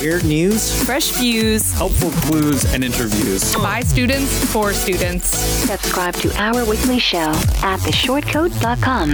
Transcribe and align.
Weird 0.00 0.24
news, 0.24 0.82
fresh 0.84 1.10
views, 1.10 1.72
helpful 1.72 2.10
clues, 2.22 2.64
and 2.72 2.82
interviews. 2.82 3.54
By 3.56 3.82
students, 3.82 4.50
for 4.50 4.72
students. 4.72 5.28
Subscribe 5.28 6.14
to 6.14 6.32
our 6.40 6.64
weekly 6.64 6.98
show 6.98 7.18
at 7.62 7.80
theshortcoat.com. 7.80 9.10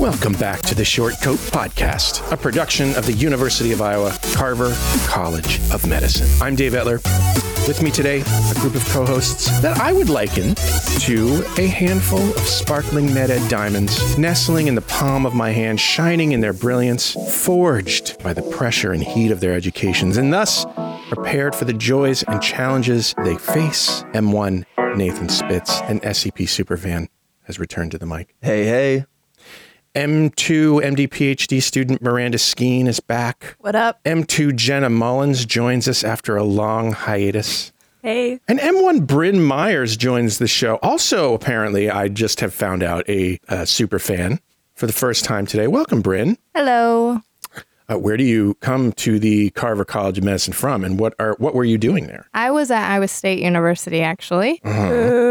Welcome 0.00 0.32
back 0.34 0.62
to 0.62 0.74
the 0.74 0.84
Short 0.84 1.20
Coat 1.20 1.38
Podcast, 1.38 2.32
a 2.32 2.38
production 2.38 2.94
of 2.96 3.04
the 3.04 3.12
University 3.12 3.72
of 3.72 3.82
Iowa 3.82 4.16
Carver 4.32 4.74
College 5.06 5.60
of 5.70 5.86
Medicine. 5.86 6.28
I'm 6.40 6.56
Dave 6.56 6.72
Etler. 6.72 7.57
With 7.68 7.82
me 7.82 7.90
today, 7.90 8.22
a 8.22 8.54
group 8.54 8.74
of 8.74 8.84
co 8.86 9.04
hosts 9.04 9.60
that 9.60 9.78
I 9.78 9.92
would 9.92 10.08
liken 10.08 10.54
to 11.00 11.44
a 11.58 11.66
handful 11.66 12.18
of 12.18 12.38
sparkling 12.38 13.08
MedEd 13.08 13.46
diamonds 13.50 14.16
nestling 14.16 14.68
in 14.68 14.74
the 14.74 14.80
palm 14.80 15.26
of 15.26 15.34
my 15.34 15.50
hand, 15.50 15.78
shining 15.78 16.32
in 16.32 16.40
their 16.40 16.54
brilliance, 16.54 17.12
forged 17.44 18.22
by 18.22 18.32
the 18.32 18.40
pressure 18.40 18.92
and 18.92 19.04
heat 19.04 19.30
of 19.30 19.40
their 19.40 19.52
educations, 19.52 20.16
and 20.16 20.32
thus 20.32 20.64
prepared 21.10 21.54
for 21.54 21.66
the 21.66 21.74
joys 21.74 22.22
and 22.22 22.40
challenges 22.40 23.14
they 23.22 23.36
face. 23.36 24.02
M1 24.14 24.64
Nathan 24.96 25.28
Spitz 25.28 25.82
and 25.82 26.00
SCP 26.00 26.46
Superfan 26.46 27.08
has 27.42 27.58
returned 27.58 27.90
to 27.90 27.98
the 27.98 28.06
mic. 28.06 28.34
Hey, 28.40 28.64
hey. 28.64 29.04
M2 29.94 30.82
MD 30.82 31.08
PhD 31.08 31.62
student 31.62 32.02
Miranda 32.02 32.38
Schene 32.38 32.86
is 32.86 33.00
back. 33.00 33.56
What 33.58 33.74
up? 33.74 34.02
M2 34.04 34.54
Jenna 34.56 34.90
Mullins 34.90 35.44
joins 35.44 35.88
us 35.88 36.04
after 36.04 36.36
a 36.36 36.44
long 36.44 36.92
hiatus. 36.92 37.72
Hey. 38.02 38.40
And 38.46 38.58
M1 38.60 39.06
Bryn 39.06 39.42
Myers 39.42 39.96
joins 39.96 40.38
the 40.38 40.46
show. 40.46 40.76
Also, 40.82 41.34
apparently, 41.34 41.90
I 41.90 42.08
just 42.08 42.40
have 42.40 42.54
found 42.54 42.82
out 42.82 43.08
a, 43.08 43.38
a 43.48 43.66
super 43.66 43.98
fan 43.98 44.40
for 44.74 44.86
the 44.86 44.92
first 44.92 45.24
time 45.24 45.46
today. 45.46 45.66
Welcome, 45.66 46.00
Bryn. 46.00 46.38
Hello. 46.54 47.20
Uh, 47.90 47.98
where 47.98 48.16
do 48.18 48.24
you 48.24 48.54
come 48.60 48.92
to 48.92 49.18
the 49.18 49.48
Carver 49.50 49.84
College 49.84 50.18
of 50.18 50.24
Medicine 50.24 50.52
from, 50.52 50.84
and 50.84 51.00
what 51.00 51.14
are 51.18 51.34
what 51.38 51.54
were 51.54 51.64
you 51.64 51.78
doing 51.78 52.06
there? 52.06 52.28
I 52.34 52.50
was 52.50 52.70
at 52.70 52.90
Iowa 52.90 53.08
State 53.08 53.42
University, 53.42 54.02
actually. 54.02 54.60
Go 54.64 55.30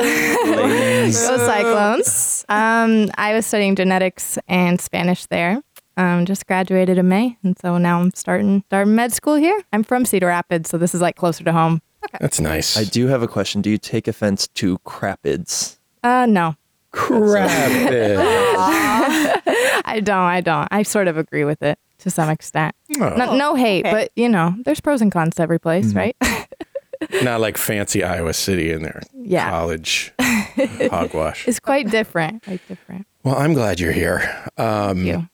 Cyclones. 1.12 2.46
Um, 2.50 3.12
I 3.18 3.34
was 3.34 3.46
studying 3.46 3.76
genetics 3.76 4.40
and 4.48 4.82
Spanish 4.82 5.28
there. 5.28 5.62
Um, 5.98 6.26
just 6.26 6.48
graduated 6.48 6.98
in 6.98 7.08
May, 7.08 7.38
and 7.44 7.58
so 7.60 7.78
now 7.78 8.02
I'm 8.02 8.12
starting 8.16 8.64
starting 8.68 8.96
med 8.96 9.14
school 9.14 9.36
here. 9.36 9.62
I'm 9.72 9.84
from 9.84 10.06
Cedar 10.06 10.28
Rapids, 10.28 10.70
so 10.70 10.78
this 10.78 10.96
is 10.96 11.02
like 11.02 11.16
closer 11.16 11.44
to 11.44 11.52
home. 11.52 11.82
That's 12.20 12.40
nice. 12.40 12.76
I 12.78 12.86
do 12.86 13.08
have 13.08 13.22
a 13.22 13.28
question. 13.28 13.62
Do 13.62 13.70
you 13.70 13.78
take 13.78 14.08
offense 14.08 14.48
to 14.50 14.80
crapids? 14.80 15.80
Uh, 16.04 16.26
no, 16.28 16.56
Crap. 16.92 17.50
I 19.86 20.00
don't. 20.00 20.18
I 20.18 20.42
don't. 20.42 20.68
I 20.72 20.84
sort 20.84 21.08
of 21.08 21.18
agree 21.18 21.44
with 21.46 21.62
it 21.64 21.78
to 22.00 22.10
some 22.10 22.30
extent. 22.30 22.76
Oh, 23.00 23.10
No, 23.16 23.36
no 23.36 23.56
hate, 23.56 23.86
okay. 23.86 23.92
but 23.92 24.12
you 24.16 24.30
know, 24.30 24.56
there's 24.66 24.80
pros 24.80 25.02
and 25.02 25.12
cons 25.12 25.36
to 25.36 25.42
every 25.44 25.60
place, 25.60 25.94
right? 25.94 26.16
not 27.24 27.40
like 27.42 27.58
fancy 27.58 28.04
Iowa 28.04 28.34
City 28.34 28.72
in 28.72 28.82
there. 28.84 29.02
Yeah. 29.14 29.50
college 29.50 30.14
hogwash. 30.90 31.48
it's 31.48 31.60
quite 31.60 31.90
different. 31.90 32.44
Quite 32.44 32.68
different. 32.68 33.06
Well, 33.24 33.36
I'm 33.36 33.54
glad 33.54 33.80
you're 33.80 33.92
here. 33.92 34.22
Um, 34.58 34.98
Thank 34.98 35.08
you. 35.08 35.30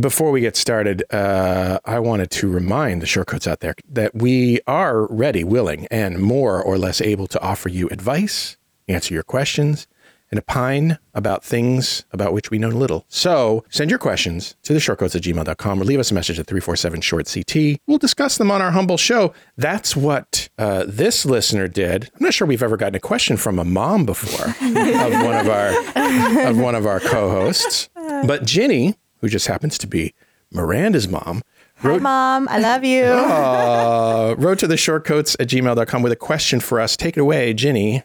Before 0.00 0.32
we 0.32 0.40
get 0.40 0.56
started, 0.56 1.04
uh, 1.12 1.78
I 1.84 2.00
wanted 2.00 2.30
to 2.32 2.48
remind 2.48 3.00
the 3.00 3.06
shortcuts 3.06 3.46
out 3.46 3.60
there 3.60 3.74
that 3.88 4.12
we 4.12 4.58
are 4.66 5.06
ready, 5.06 5.44
willing, 5.44 5.86
and 5.88 6.18
more 6.18 6.60
or 6.60 6.78
less 6.78 7.00
able 7.00 7.28
to 7.28 7.40
offer 7.40 7.68
you 7.68 7.88
advice, 7.90 8.56
answer 8.88 9.14
your 9.14 9.22
questions, 9.22 9.86
and 10.34 10.40
opine 10.40 10.98
about 11.14 11.44
things 11.44 12.04
about 12.12 12.32
which 12.32 12.50
we 12.50 12.58
know 12.58 12.68
little. 12.68 13.04
So 13.08 13.64
send 13.70 13.88
your 13.88 14.00
questions 14.00 14.56
to 14.64 14.72
the 14.72 14.80
shortcoats 14.80 15.14
at 15.14 15.22
gmail.com 15.22 15.80
or 15.80 15.84
leave 15.84 16.00
us 16.00 16.10
a 16.10 16.14
message 16.14 16.40
at 16.40 16.46
347 16.48 17.00
short 17.02 17.32
CT. 17.32 17.78
We'll 17.86 17.98
discuss 17.98 18.36
them 18.36 18.50
on 18.50 18.60
our 18.60 18.72
humble 18.72 18.96
show. 18.96 19.32
That's 19.56 19.94
what 19.94 20.48
uh, 20.58 20.84
this 20.88 21.24
listener 21.24 21.68
did. 21.68 22.10
I'm 22.14 22.24
not 22.24 22.34
sure 22.34 22.48
we've 22.48 22.62
ever 22.64 22.76
gotten 22.76 22.96
a 22.96 23.00
question 23.00 23.36
from 23.36 23.60
a 23.60 23.64
mom 23.64 24.04
before 24.06 24.46
of 24.48 25.12
one 25.24 25.36
of 25.36 25.48
our 25.48 26.48
of 26.48 26.58
one 26.58 26.74
of 26.74 26.84
our 26.86 26.98
co-hosts. 26.98 27.88
But 27.94 28.44
Ginny, 28.44 28.96
who 29.20 29.28
just 29.28 29.46
happens 29.46 29.78
to 29.78 29.86
be 29.86 30.14
Miranda's 30.50 31.06
mom, 31.08 31.42
Hi, 31.76 31.98
Mom. 31.98 32.48
I 32.48 32.58
love 32.58 32.82
you. 32.84 33.04
uh, 33.04 34.34
wrote 34.38 34.58
to 34.60 34.66
the 34.66 34.76
shortcoats 34.76 35.36
at 35.38 35.48
gmail.com 35.48 36.02
with 36.02 36.12
a 36.12 36.16
question 36.16 36.60
for 36.60 36.80
us. 36.80 36.96
Take 36.96 37.16
it 37.16 37.20
away, 37.20 37.52
Ginny. 37.52 38.02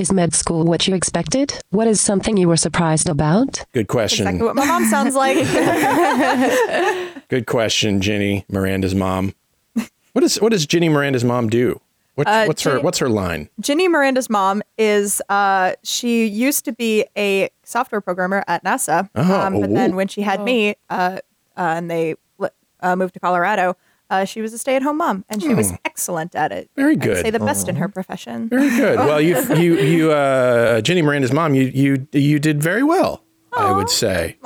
Is 0.00 0.10
med 0.10 0.32
school 0.32 0.64
what 0.64 0.88
you 0.88 0.94
expected? 0.94 1.52
What 1.72 1.86
is 1.86 2.00
something 2.00 2.38
you 2.38 2.48
were 2.48 2.56
surprised 2.56 3.06
about? 3.10 3.62
Good 3.74 3.88
question. 3.88 4.26
Exactly 4.26 4.46
what 4.46 4.56
my 4.56 4.64
mom 4.64 4.86
sounds 4.86 5.14
like. 5.14 5.36
Good 7.28 7.44
question, 7.44 8.00
Ginny, 8.00 8.46
Miranda's 8.48 8.94
mom. 8.94 9.34
What 10.14 10.24
is 10.24 10.40
what 10.40 10.52
does 10.52 10.64
Ginny 10.64 10.88
Miranda's 10.88 11.22
mom 11.22 11.50
do? 11.50 11.82
What, 12.14 12.26
Uh, 12.26 12.46
what's 12.46 12.62
her 12.62 12.80
what's 12.80 12.98
her 12.98 13.10
line? 13.10 13.50
Ginny 13.60 13.88
Miranda's 13.88 14.30
mom 14.30 14.62
is 14.78 15.20
uh 15.28 15.74
she 15.82 16.24
used 16.24 16.64
to 16.64 16.72
be 16.72 17.04
a 17.14 17.50
software 17.62 18.00
programmer 18.00 18.42
at 18.48 18.64
NASA. 18.64 19.10
Oh, 19.14 19.40
um, 19.40 19.60
but 19.60 19.68
ooh. 19.68 19.74
then 19.74 19.96
when 19.96 20.08
she 20.08 20.22
had 20.22 20.40
me 20.42 20.76
uh, 20.88 21.18
uh 21.58 21.74
and 21.76 21.90
they 21.90 22.14
uh, 22.80 22.96
moved 22.96 23.12
to 23.12 23.20
Colorado, 23.20 23.76
uh, 24.10 24.24
she 24.24 24.42
was 24.42 24.52
a 24.52 24.58
stay-at-home 24.58 24.98
mom 24.98 25.24
and 25.28 25.40
she 25.42 25.54
was 25.54 25.72
excellent 25.84 26.34
at 26.34 26.52
it. 26.52 26.68
Very 26.76 26.92
I'd 26.92 27.00
good. 27.00 27.22
say 27.24 27.30
the 27.30 27.38
best 27.38 27.68
in 27.68 27.76
her 27.76 27.88
profession. 27.88 28.48
Very 28.48 28.68
good. 28.70 28.98
Well, 29.10 29.20
you 29.20 29.38
you 29.54 29.78
you 29.78 30.12
uh, 30.12 30.80
Ginny 30.82 31.00
Miranda's 31.02 31.32
mom, 31.32 31.54
you 31.54 31.64
you 31.72 32.06
you 32.12 32.38
did 32.38 32.62
very 32.62 32.82
well. 32.82 33.24
I 33.52 33.72
would 33.72 33.90
say. 33.90 34.36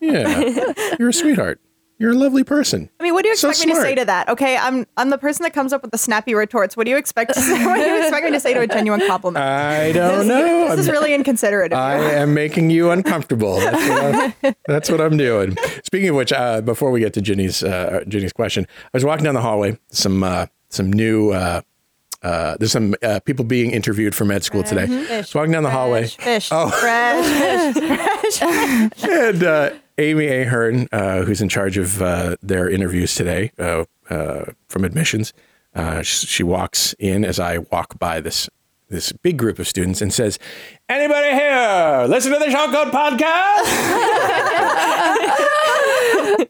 Yeah, 0.00 0.72
you're 0.98 1.10
a 1.10 1.12
sweetheart. 1.12 1.60
You're 1.98 2.12
a 2.12 2.14
lovely 2.14 2.44
person. 2.44 2.90
I 3.00 3.02
mean, 3.04 3.14
what 3.14 3.22
do 3.22 3.30
you 3.30 3.36
So 3.36 3.48
expect 3.48 3.68
me 3.68 3.74
to 3.74 3.80
say 3.80 3.94
to 3.94 4.04
that? 4.04 4.28
Okay, 4.28 4.56
I'm 4.58 4.86
I'm 4.98 5.08
the 5.08 5.16
person 5.16 5.44
that 5.44 5.54
comes 5.54 5.72
up 5.72 5.80
with 5.80 5.92
the 5.92 5.98
snappy 5.98 6.34
retorts. 6.34 6.76
What 6.76 6.84
do 6.84 6.90
you 6.90 6.98
expect? 6.98 7.32
To 7.32 7.40
say, 7.40 7.64
what 7.64 7.76
do 7.76 7.82
you 7.82 7.98
expect 8.02 8.24
me 8.26 8.32
to 8.32 8.40
say 8.40 8.52
to 8.52 8.60
a 8.60 8.66
genuine 8.66 9.00
compliment? 9.06 9.42
I 9.42 9.92
don't 9.92 10.28
know. 10.28 10.68
this 10.76 10.80
is 10.80 10.90
really 10.90 11.14
inconsiderate 11.14 11.72
of 11.72 11.78
I 11.78 11.96
am 11.96 12.34
making 12.34 12.68
you 12.68 12.90
uncomfortable. 12.90 13.56
That's 13.60 13.88
what 13.88 14.44
I'm, 14.44 14.54
that's 14.66 14.90
what 14.90 15.00
I'm 15.00 15.16
doing. 15.16 15.56
Speaking 15.84 16.10
of 16.10 16.16
which, 16.16 16.32
uh, 16.34 16.60
before 16.60 16.90
we 16.90 17.00
get 17.00 17.14
to 17.14 17.22
Ginny's 17.22 17.62
uh, 17.62 18.04
Ginny's 18.06 18.32
question, 18.34 18.66
I 18.84 18.88
was 18.92 19.04
walking 19.04 19.24
down 19.24 19.34
the 19.34 19.40
hallway. 19.40 19.78
Some 19.90 20.22
uh, 20.22 20.46
some 20.68 20.92
new 20.92 21.30
uh, 21.30 21.62
uh, 22.22 22.56
there's 22.58 22.72
some 22.72 22.94
uh, 23.02 23.20
people 23.20 23.44
being 23.46 23.70
interviewed 23.70 24.14
for 24.14 24.26
med 24.26 24.44
school 24.44 24.62
today. 24.62 24.84
I 25.14 25.18
was 25.18 25.34
walking 25.34 25.52
down 25.52 25.62
the 25.62 25.70
hallway, 25.70 26.08
Fish, 26.08 26.50
Oh. 26.52 26.68
fresh 26.68 27.72
fish, 27.74 28.38
fresh. 28.38 29.04
and 29.04 29.42
uh, 29.44 29.70
Amy 29.98 30.26
Ahern, 30.28 30.88
uh, 30.92 31.22
who's 31.22 31.40
in 31.40 31.48
charge 31.48 31.78
of 31.78 32.02
uh, 32.02 32.36
their 32.42 32.68
interviews 32.68 33.14
today 33.14 33.50
uh, 33.58 33.84
uh, 34.10 34.44
from 34.68 34.84
admissions, 34.84 35.32
uh, 35.74 36.02
she, 36.02 36.42
walks 36.42 36.94
in 36.98 37.24
as 37.24 37.38
I 37.38 37.58
walk 37.58 37.98
by 37.98 38.20
this 38.20 38.48
this 38.88 39.10
big 39.12 39.36
group 39.36 39.58
of 39.58 39.66
students 39.66 40.00
and 40.00 40.12
says, 40.12 40.38
"Anybody 40.88 41.30
here 41.34 42.06
listen 42.08 42.32
to 42.32 42.38
the 42.38 42.46
Code 42.46 42.92
podcast?" 42.92 43.66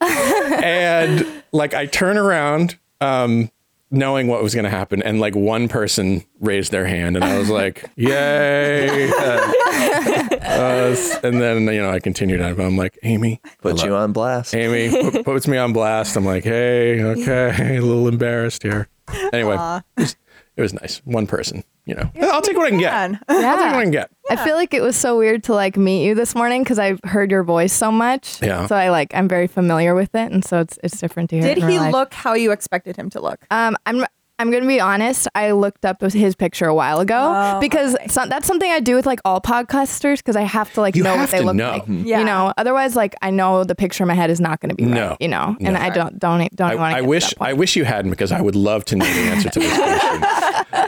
and 0.63 1.43
like 1.53 1.75
I 1.75 1.87
turn 1.87 2.17
around. 2.19 2.78
Um, 3.01 3.51
knowing 3.91 4.27
what 4.27 4.43
was 4.43 4.53
going 4.53 4.65
to 4.65 4.71
happen 4.71 5.01
and 5.05 5.21
like 5.21 5.37
one 5.37 5.69
person 5.69 6.25
raised 6.41 6.73
their 6.73 6.84
hand 6.87 7.15
and 7.15 7.25
i 7.25 7.39
was 7.39 7.49
like 7.49 7.89
yay 7.95 9.09
Uh, 9.17 10.26
uh, 10.56 10.97
and 11.22 11.41
then 11.41 11.62
you 11.67 11.81
know 11.81 11.91
i 11.91 11.99
continued 12.00 12.41
on 12.41 12.54
but 12.54 12.65
i'm 12.65 12.77
like 12.77 12.98
amy 13.03 13.41
Put 13.60 13.84
you 13.84 13.95
on 13.95 14.13
blast. 14.13 14.54
amy 14.54 14.89
pu- 14.91 15.22
puts 15.25 15.47
me 15.48 15.57
on 15.57 15.72
blast 15.72 16.16
i'm 16.16 16.25
like 16.25 16.45
hey 16.45 17.03
okay 17.03 17.77
a 17.77 17.81
little 17.83 18.09
embarrassed 18.09 18.63
here 18.63 18.89
anyway 19.33 19.54
it 19.97 20.01
was, 20.01 20.16
it 20.57 20.63
was 20.63 20.72
nice 20.72 20.98
one 21.04 21.27
person 21.27 21.63
you 21.84 21.95
know 21.95 22.10
i'll 22.22 22.42
take 22.42 22.57
what 22.57 22.66
i 22.66 22.71
can 22.71 22.78
get 22.78 22.92
Man. 22.92 23.21
i'll 23.28 23.36
take 23.57 23.66
what 23.66 23.77
i 23.77 23.83
can 23.83 23.91
get 23.92 24.10
I 24.28 24.34
feel 24.45 24.57
like 24.57 24.75
it 24.75 24.83
was 24.83 24.97
so 24.97 25.16
weird 25.16 25.45
to 25.45 25.54
like 25.54 25.77
meet 25.77 26.04
you 26.04 26.16
this 26.16 26.34
morning 26.34 26.65
because 26.65 26.81
I've 26.81 26.98
heard 27.04 27.31
your 27.31 27.45
voice 27.45 27.72
so 27.72 27.92
much. 27.92 28.42
Yeah. 28.42 28.66
So 28.66 28.75
I 28.75 28.91
like 28.91 29.15
I'm 29.15 29.28
very 29.28 29.47
familiar 29.47 29.95
with 29.95 30.16
it, 30.16 30.33
and 30.33 30.45
so 30.45 30.59
it's 30.59 30.81
it's 30.83 30.98
different 30.98 31.31
to 31.31 31.36
hear. 31.36 31.54
Did 31.54 31.63
in 31.63 31.69
he 31.71 31.78
life. 31.78 31.92
look 31.92 32.13
how 32.13 32.34
you 32.34 32.51
expected 32.51 32.97
him 32.97 33.09
to 33.10 33.21
look? 33.21 33.47
Um, 33.53 33.77
I'm 33.86 34.04
I'm 34.38 34.50
gonna 34.50 34.66
be 34.66 34.80
honest. 34.80 35.28
I 35.34 35.53
looked 35.53 35.84
up 35.86 36.00
his 36.03 36.34
picture 36.36 36.66
a 36.66 36.74
while 36.74 37.00
ago 37.00 37.16
Oh, 37.34 37.60
because 37.60 37.97
so- 38.09 38.27
that's 38.27 38.47
something 38.47 38.71
I 38.71 38.80
do 38.80 38.94
with 38.94 39.06
like 39.06 39.21
all 39.24 39.41
podcasters 39.41 40.18
because 40.18 40.36
I 40.36 40.42
have 40.42 40.72
to 40.74 40.80
like 40.83 40.94
You 40.94 41.03
know 41.04 41.16
what 41.16 41.30
they 41.30 41.38
to 41.38 41.44
look 41.44 41.56
know. 41.56 41.71
like. 41.71 41.84
Yeah. 41.86 42.18
You 42.18 42.24
know, 42.27 42.53
otherwise 42.59 42.94
like 42.97 43.15
I 43.22 43.30
know 43.30 43.65
the 43.65 43.74
picture 43.74 44.04
in 44.04 44.09
my 44.09 44.15
head 44.15 44.28
is 44.28 44.41
not 44.41 44.60
gonna 44.60 44.74
be 44.74 44.84
right. 44.84 44.92
No. 44.94 45.16
You 45.21 45.28
know, 45.28 45.56
and 45.60 45.77
I 45.77 45.88
don't 45.91 46.18
don't 46.18 46.54
don't 46.54 46.71
I, 46.71 46.74
want 46.74 46.92
to. 46.92 46.98
I 46.98 47.00
wish 47.00 47.33
I 47.41 47.53
wish 47.54 47.77
you 47.77 47.84
hadn't 47.84 48.10
because 48.10 48.30
I 48.30 48.41
would 48.42 48.56
love 48.56 48.84
to 48.86 48.97
know 48.97 49.06
the 49.06 49.10
answer 49.22 49.48
to 49.48 49.59
this 49.59 49.74
question. 49.77 50.21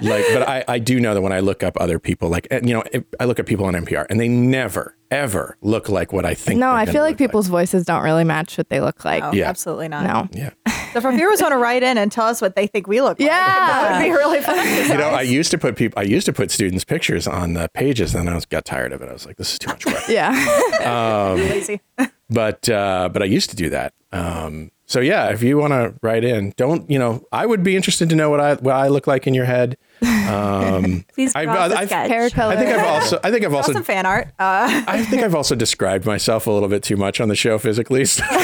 like, 0.02 0.24
but 0.32 0.46
I, 0.48 0.64
I 0.68 0.78
do 0.78 1.00
know 1.00 1.14
that 1.14 1.22
when 1.22 1.32
I 1.32 1.40
look 1.40 1.62
up 1.62 1.76
other 1.80 1.98
people, 1.98 2.28
like 2.28 2.46
eh, 2.50 2.60
you 2.62 2.74
know, 2.74 2.82
if 2.92 3.02
I 3.18 3.24
look 3.24 3.38
at 3.38 3.46
people 3.46 3.64
on 3.64 3.72
NPR 3.74 4.06
and 4.10 4.20
they 4.20 4.28
never 4.28 4.94
ever 5.10 5.56
look 5.62 5.88
like 5.88 6.12
what 6.12 6.25
I 6.25 6.34
think. 6.34 6.58
No, 6.60 6.70
I 6.70 6.84
feel 6.87 7.02
like 7.02 7.12
look 7.12 7.19
people's 7.19 7.49
voices 7.49 7.84
don't 7.84 8.02
really 8.02 8.25
match 8.25 8.58
what 8.58 8.69
they 8.69 8.81
look 8.81 9.05
like. 9.05 9.22
No, 9.22 9.32
Yeah. 9.32 9.49
absolutely 9.49 9.88
not. 9.88 10.05
No. 10.05 10.28
Yeah. 10.38 10.50
So 10.94 11.00
if 11.06 11.14
viewers 11.16 11.43
want 11.43 11.52
to 11.52 11.58
write 11.58 11.82
in 11.82 11.99
and 11.99 12.10
tell 12.10 12.25
us 12.26 12.40
what 12.40 12.56
they 12.56 12.66
think 12.66 12.87
we 12.87 13.02
look 13.02 13.20
like, 13.20 13.28
Yeah. 13.28 13.37
that 13.46 13.99
would 13.99 14.05
be 14.06 14.10
really 14.10 14.40
fun. 14.40 14.56
You 14.88 14.96
know, 14.96 15.10
I 15.10 15.20
used 15.20 15.50
to 15.50 15.58
put 15.58 15.76
people. 15.76 15.99
I 15.99 16.02
used 16.05 16.25
to 16.26 16.32
put 16.32 16.50
students' 16.50 16.82
pictures 16.82 17.26
on 17.28 17.52
the 17.52 17.69
pages, 17.75 18.14
and 18.14 18.28
I 18.31 18.34
was, 18.34 18.46
got 18.46 18.64
tired 18.64 18.94
of 18.94 19.02
it. 19.02 19.08
I 19.10 19.12
was 19.12 19.26
like, 19.26 19.37
"This 19.37 19.52
is 19.52 19.58
too 19.58 19.69
much 19.69 19.84
work." 19.84 20.02
Yeah. 20.08 21.34
lazy. 21.34 21.81
but 22.31 22.69
uh, 22.70 23.10
but 23.12 23.22
I 23.22 23.26
used 23.26 23.50
to 23.50 23.56
do 23.56 23.69
that. 23.69 23.93
Um, 24.12 24.70
so 24.88 24.99
yeah, 25.00 25.29
if 25.31 25.43
you 25.43 25.56
want 25.58 25.73
to 25.73 25.94
write 26.02 26.25
in, 26.25 26.52
don't 26.56 26.90
you 26.90 26.99
know? 26.99 27.25
I 27.31 27.46
would 27.46 27.62
be 27.62 27.76
interested 27.76 28.08
to 28.08 28.17
know 28.17 28.29
what 28.31 28.40
I 28.40 28.55
what 28.55 28.75
I 28.75 28.88
look 28.88 29.06
like 29.06 29.26
in 29.29 29.35
your 29.35 29.44
head. 29.44 29.76
Um, 30.02 31.05
Please 31.14 31.32
I've- 31.37 31.46
draw 31.46 31.64
us 31.64 31.73
a 31.73 31.79
I've- 31.79 31.87
sketch. 31.87 32.08
Hair 32.11 32.31
color. 32.31 32.55
I 32.55 32.56
think 32.56 32.70
I've 32.70 32.87
also 32.87 33.20
I 33.23 33.31
think 33.31 33.44
I've 33.44 33.50
Draw 33.50 33.58
also 33.58 33.73
some 33.75 33.85
fan 33.85 34.05
art. 34.06 34.26
Uh, 34.38 34.82
I 34.88 35.05
think 35.05 35.23
I've 35.23 35.35
also 35.37 35.55
described 35.55 36.05
myself 36.06 36.46
a 36.46 36.50
little 36.50 36.69
bit 36.69 36.82
too 36.82 36.96
much 36.96 37.20
on 37.20 37.29
the 37.29 37.37
show 37.37 37.58
physically. 37.58 38.05
So, 38.05 38.25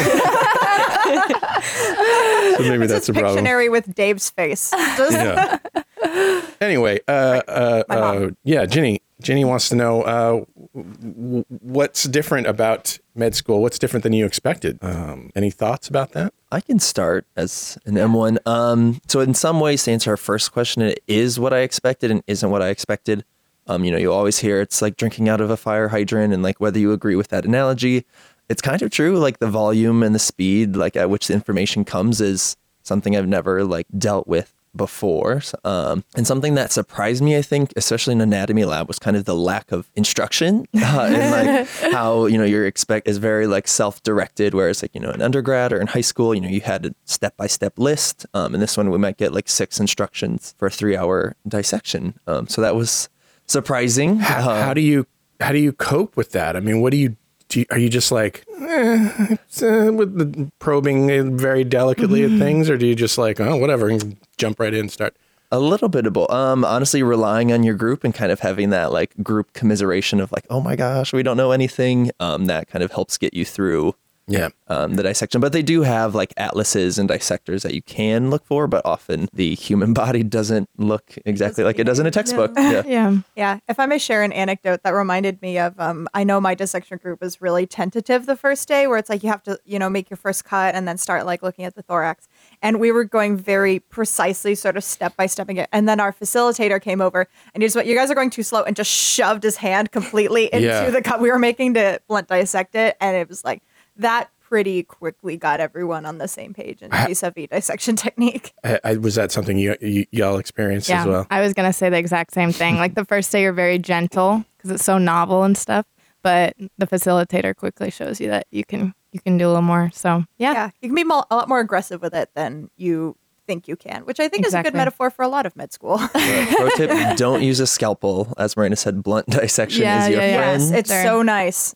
So 2.57 2.63
maybe 2.63 2.87
that's 2.87 3.09
it's 3.09 3.09
a 3.09 3.13
problem. 3.15 3.45
Pictionary 3.45 3.71
with 3.71 3.93
Dave's 3.95 4.31
face. 4.31 4.71
Just- 4.71 5.13
Yeah. 5.13 5.59
Anyway, 6.61 7.01
uh, 7.09 7.43
uh, 7.49 7.83
uh, 7.89 8.29
yeah, 8.45 8.65
Ginny. 8.67 9.01
Ginny 9.21 9.45
wants 9.45 9.69
to 9.71 9.75
know 9.75 10.03
uh, 10.03 10.31
w- 10.31 10.47
what's 10.75 12.05
different 12.05 12.49
about 12.49 12.99
med 13.15 13.35
school. 13.35 13.63
What's 13.63 13.79
different 13.79 14.03
than 14.03 14.13
you 14.13 14.27
expected? 14.27 14.79
Um, 14.83 15.31
any 15.37 15.51
thoughts 15.51 15.89
about 15.89 16.13
that? 16.13 16.35
I 16.51 16.61
can 16.61 16.81
start 16.81 17.27
as 17.37 17.79
an 17.87 17.95
M1. 17.95 18.39
Um, 18.47 19.01
so 19.07 19.21
in 19.21 19.35
some 19.35 19.61
ways, 19.61 19.85
to 19.85 19.93
answer 19.93 20.11
our 20.11 20.17
first 20.17 20.53
question, 20.53 20.83
it 20.83 21.01
is 21.07 21.39
what 21.39 21.53
I 21.53 21.61
expected 21.61 22.11
and 22.11 22.23
isn't 22.27 22.51
what 22.51 22.61
I 22.61 22.69
expected. 22.69 23.25
Um, 23.67 23.85
you 23.85 23.93
know, 23.93 23.99
you 23.99 24.13
always 24.13 24.41
hear 24.41 24.61
it's 24.61 24.83
like 24.83 24.97
drinking 24.97 25.29
out 25.29 25.41
of 25.41 25.49
a 25.49 25.57
fire 25.57 25.89
hydrant, 25.89 26.35
and 26.35 26.43
like 26.43 26.61
whether 26.61 26.79
you 26.79 26.93
agree 26.93 27.17
with 27.17 27.29
that 27.29 27.45
analogy, 27.45 28.05
it's 28.49 28.61
kind 28.61 28.83
of 28.83 28.91
true. 28.91 29.19
Like 29.19 29.39
the 29.39 29.47
volume 29.47 30.03
and 30.03 30.15
the 30.15 30.19
speed, 30.19 30.77
like 30.77 30.97
at 30.97 31.09
which 31.09 31.29
the 31.29 31.35
information 31.35 31.85
comes, 31.85 32.21
is 32.21 32.57
something 32.83 33.17
I've 33.17 33.29
never 33.29 33.65
like 33.65 33.87
dealt 33.97 34.27
with 34.27 34.53
before. 34.77 35.43
Um, 35.65 36.05
and 36.17 36.27
something 36.27 36.55
that 36.55 36.73
surprised 36.73 37.23
me, 37.23 37.37
I 37.37 37.43
think, 37.43 37.73
especially 37.77 38.13
in 38.13 38.21
anatomy 38.21 38.65
lab, 38.65 38.89
was 38.89 38.99
kind 38.99 39.17
of 39.17 39.25
the 39.25 39.35
lack 39.35 39.73
of 39.73 39.91
instruction 39.95 40.67
uh, 40.77 41.09
and 41.11 41.31
like 41.31 41.69
how 41.93 42.27
you 42.27 42.39
know 42.39 42.45
your 42.45 42.67
expect 42.67 43.09
is 43.09 43.19
very 43.19 43.47
like 43.47 43.69
self-directed. 43.69 44.55
Whereas 44.55 44.83
like 44.83 44.95
you 44.95 45.01
know 45.01 45.11
in 45.11 45.23
undergrad 45.23 45.73
or 45.73 45.81
in 45.81 45.87
high 45.89 46.01
school, 46.01 46.35
you 46.35 46.41
know 46.41 46.49
you 46.49 46.61
had 46.61 46.87
a 46.87 46.95
step-by-step 47.05 47.79
list. 47.79 48.27
Um, 48.35 48.55
and 48.55 48.63
this 48.63 48.77
one 48.77 48.91
we 48.91 48.99
might 48.99 49.17
get 49.17 49.33
like 49.33 49.49
six 49.49 49.81
instructions 49.81 50.55
for 50.59 50.67
a 50.67 50.71
three-hour 50.71 51.37
dissection. 51.47 52.19
Um, 52.27 52.49
so 52.49 52.61
that 52.61 52.75
was 52.75 53.09
surprising. 53.47 54.17
How, 54.19 54.51
Uh, 54.51 54.65
how 54.65 54.75
do 54.75 54.81
you 54.81 55.07
how 55.41 55.53
do 55.53 55.59
you 55.59 55.73
cope 55.73 56.17
with 56.17 56.33
that? 56.33 56.57
I 56.57 56.61
mean, 56.61 56.81
what 56.81 56.91
do 56.91 56.97
you 56.97 57.11
do? 57.11 57.17
You, 57.57 57.65
are 57.71 57.79
you 57.79 57.89
just 57.89 58.13
like 58.13 58.45
eh, 58.61 59.37
uh, 59.63 59.93
with 59.93 60.17
the 60.19 60.51
probing 60.59 61.37
very 61.39 61.65
delicately 61.65 62.25
at 62.25 62.39
things, 62.39 62.69
or 62.71 62.77
do 62.77 62.87
you 62.87 62.95
just 62.95 63.19
like 63.19 63.41
oh 63.41 63.57
whatever 63.57 63.89
and 63.89 64.17
jump 64.37 64.61
right 64.61 64.73
in 64.73 64.81
and 64.81 64.93
start? 64.93 65.17
A 65.53 65.61
little 65.61 65.89
bit 65.89 66.07
of 66.07 66.15
both. 66.15 66.31
Um, 66.31 66.65
honestly, 66.65 67.03
relying 67.03 67.53
on 67.53 67.63
your 67.63 67.75
group 67.75 68.03
and 68.03 68.13
kind 68.13 68.33
of 68.33 68.41
having 68.41 68.71
that 68.71 68.91
like 68.91 69.15
group 69.23 69.53
commiseration 69.53 70.21
of 70.21 70.33
like, 70.33 70.47
oh 70.51 70.61
my 70.61 70.75
gosh, 70.75 71.13
we 71.13 71.23
don't 71.23 71.37
know 71.37 71.53
anything. 71.53 72.11
Um, 72.19 72.47
that 72.47 72.67
kind 72.69 72.83
of 72.83 72.91
helps 72.91 73.19
get 73.19 73.35
you 73.35 73.45
through 73.45 73.95
Yeah, 74.27 74.49
um, 74.69 74.95
the 74.95 75.03
dissection. 75.03 75.41
But 75.41 75.53
they 75.53 75.63
do 75.63 75.83
have 75.83 76.15
like 76.15 76.33
atlases 76.37 76.99
and 76.99 77.09
dissectors 77.09 77.63
that 77.63 77.75
you 77.75 77.83
can 77.83 78.31
look 78.31 78.47
for, 78.47 78.67
but 78.67 78.85
often 78.87 79.29
the 79.33 79.55
human 79.55 79.93
body 80.05 80.23
doesn't 80.23 80.69
look 80.79 81.15
exactly 81.27 81.63
like 81.63 81.79
it 81.79 81.85
does 81.85 81.99
in 81.99 82.07
a 82.07 82.11
textbook. 82.11 82.53
Yeah. 82.57 82.83
yeah. 82.87 83.19
Yeah, 83.37 83.59
if 83.69 83.79
I 83.79 83.87
may 83.87 83.99
share 83.99 84.23
an 84.23 84.33
anecdote 84.33 84.83
that 84.83 84.91
reminded 84.91 85.43
me 85.43 85.59
of, 85.59 85.79
um, 85.79 86.09
I 86.15 86.25
know 86.25 86.41
my 86.41 86.55
dissection 86.55 86.99
group 86.99 87.21
was 87.21 87.43
really 87.43 87.67
tentative 87.67 88.25
the 88.27 88.37
first 88.37 88.67
day, 88.67 88.87
where 88.87 88.97
it's 88.97 89.11
like 89.11 89.23
you 89.23 89.29
have 89.29 89.43
to, 89.43 89.59
you 89.65 89.79
know, 89.79 89.91
make 89.91 90.09
your 90.09 90.17
first 90.17 90.45
cut 90.45 90.75
and 90.75 90.89
then 90.89 90.97
start 90.97 91.27
like 91.27 91.43
looking 91.43 91.65
at 91.67 91.75
the 91.75 91.83
thorax. 91.83 92.27
And 92.63 92.81
we 92.81 92.93
were 92.93 93.05
going 93.05 93.37
very 93.37 93.79
precisely, 93.81 94.55
sort 94.55 94.77
of 94.77 94.85
step 94.85 95.17
by 95.17 95.27
stepping 95.27 95.57
it 95.59 95.69
And 95.73 95.89
then 95.89 96.01
our 96.01 96.13
facilitator 96.13 96.81
came 96.81 97.01
over 97.01 97.27
and 97.53 97.63
he 97.63 97.67
just 97.67 97.77
went, 97.77 97.89
"You 97.89 97.95
guys 97.95 98.11
are 98.11 98.15
going 98.15 98.31
too 98.31 98.43
slow," 98.43 98.63
and 98.63 98.75
just 98.75 98.91
shoved 98.91 99.43
his 99.43 99.57
hand 99.57 99.91
completely 99.93 100.47
into 100.53 100.67
Yeah. 100.67 100.89
the 100.91 101.03
cut 101.03 101.21
we 101.21 101.31
were 101.31 101.39
making 101.39 101.75
to 101.75 102.01
blunt 102.09 102.29
dissect 102.29 102.75
it. 102.75 102.97
And 103.01 103.17
it 103.17 103.29
was 103.29 103.45
like 103.45 103.63
that 103.97 104.31
pretty 104.41 104.83
quickly 104.83 105.37
got 105.37 105.59
everyone 105.59 106.05
on 106.07 106.19
the 106.19 106.29
same 106.29 106.53
page 106.55 106.83
in 106.83 106.91
vis-a-vis 106.91 107.49
dissection 107.51 107.97
technique. 108.07 108.53
I, 108.63 108.79
I, 108.85 108.97
was 108.97 109.15
that 109.15 109.33
something 109.33 109.59
you, 109.59 109.75
you 109.81 110.05
y'all 110.13 110.39
experienced 110.39 110.89
Yeah. 110.89 111.01
as 111.01 111.07
well? 111.07 111.27
I 111.31 111.41
was 111.41 111.55
going 111.55 111.69
to 111.69 111.73
say 111.73 111.89
the 111.89 111.97
exact 111.97 112.33
same 112.33 112.53
thing. 112.53 112.77
Like 112.77 112.95
the 112.95 113.05
first 113.05 113.33
day, 113.33 113.43
you're 113.43 113.53
very 113.53 113.79
gentle 113.79 114.45
because 114.57 114.71
it's 114.71 114.85
so 114.85 114.99
novel 114.99 115.43
and 115.45 115.57
stuff. 115.57 115.87
But 116.23 116.55
the 116.79 116.87
facilitator 116.87 117.55
quickly 117.57 117.91
shows 117.91 118.21
you 118.21 118.29
that 118.29 118.47
you 118.51 118.65
can 118.65 118.95
you 119.13 119.21
can 119.21 119.37
do 119.39 119.47
a 119.47 119.49
little 119.49 119.63
more. 119.63 119.91
So 119.93 120.25
yeah, 120.39 120.53
yeah, 120.53 120.71
you 120.81 120.89
can 120.89 120.95
be 120.97 121.05
mo- 121.05 121.25
a 121.31 121.37
lot 121.37 121.49
more 121.49 121.61
aggressive 121.61 122.01
with 122.01 122.15
it 122.15 122.31
than 122.35 122.71
you 122.77 123.17
think 123.47 123.69
you 123.69 123.77
can, 123.77 124.03
which 124.05 124.21
I 124.21 124.29
think 124.29 124.47
is 124.47 124.55
a 124.55 124.63
good 124.63 124.75
metaphor 124.75 125.11
for 125.11 125.23
a 125.23 125.29
lot 125.29 125.47
of 125.47 125.55
med 125.57 125.73
school. 125.73 125.99
Pro 126.09 126.69
tip: 126.77 127.17
Don't 127.17 127.43
use 127.43 127.61
a 127.61 127.67
scalpel. 127.67 128.33
As 128.39 128.57
Marina 128.57 128.77
said, 128.77 129.03
blunt 129.03 129.27
dissection 129.31 129.83
Yeah, 129.83 130.05
is 130.05 130.11
your 130.11 130.21
yeah, 130.21 130.27
yeah. 130.29 130.37
friend. 130.39 130.63
yes, 130.63 130.71
it's 130.73 130.89
There. 130.91 131.05
so 131.05 131.23
nice. 131.23 131.75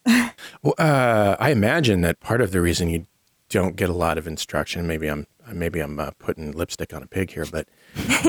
Well, 0.62 0.74
uh, 0.78 1.36
I 1.38 1.50
imagine 1.50 2.00
that 2.02 2.20
part 2.20 2.40
of 2.40 2.50
the 2.52 2.60
reason 2.60 2.88
you 2.90 3.06
don't 3.50 3.76
get 3.76 3.88
a 3.88 3.94
lot 3.94 4.18
of 4.18 4.26
instruction, 4.26 4.86
maybe 4.86 5.08
I'm 5.08 5.26
maybe 5.52 5.80
I'm 5.80 5.98
uh, 5.98 6.10
putting 6.18 6.52
lipstick 6.52 6.92
on 6.92 7.02
a 7.02 7.06
pig 7.06 7.30
here, 7.30 7.46
but 7.50 7.66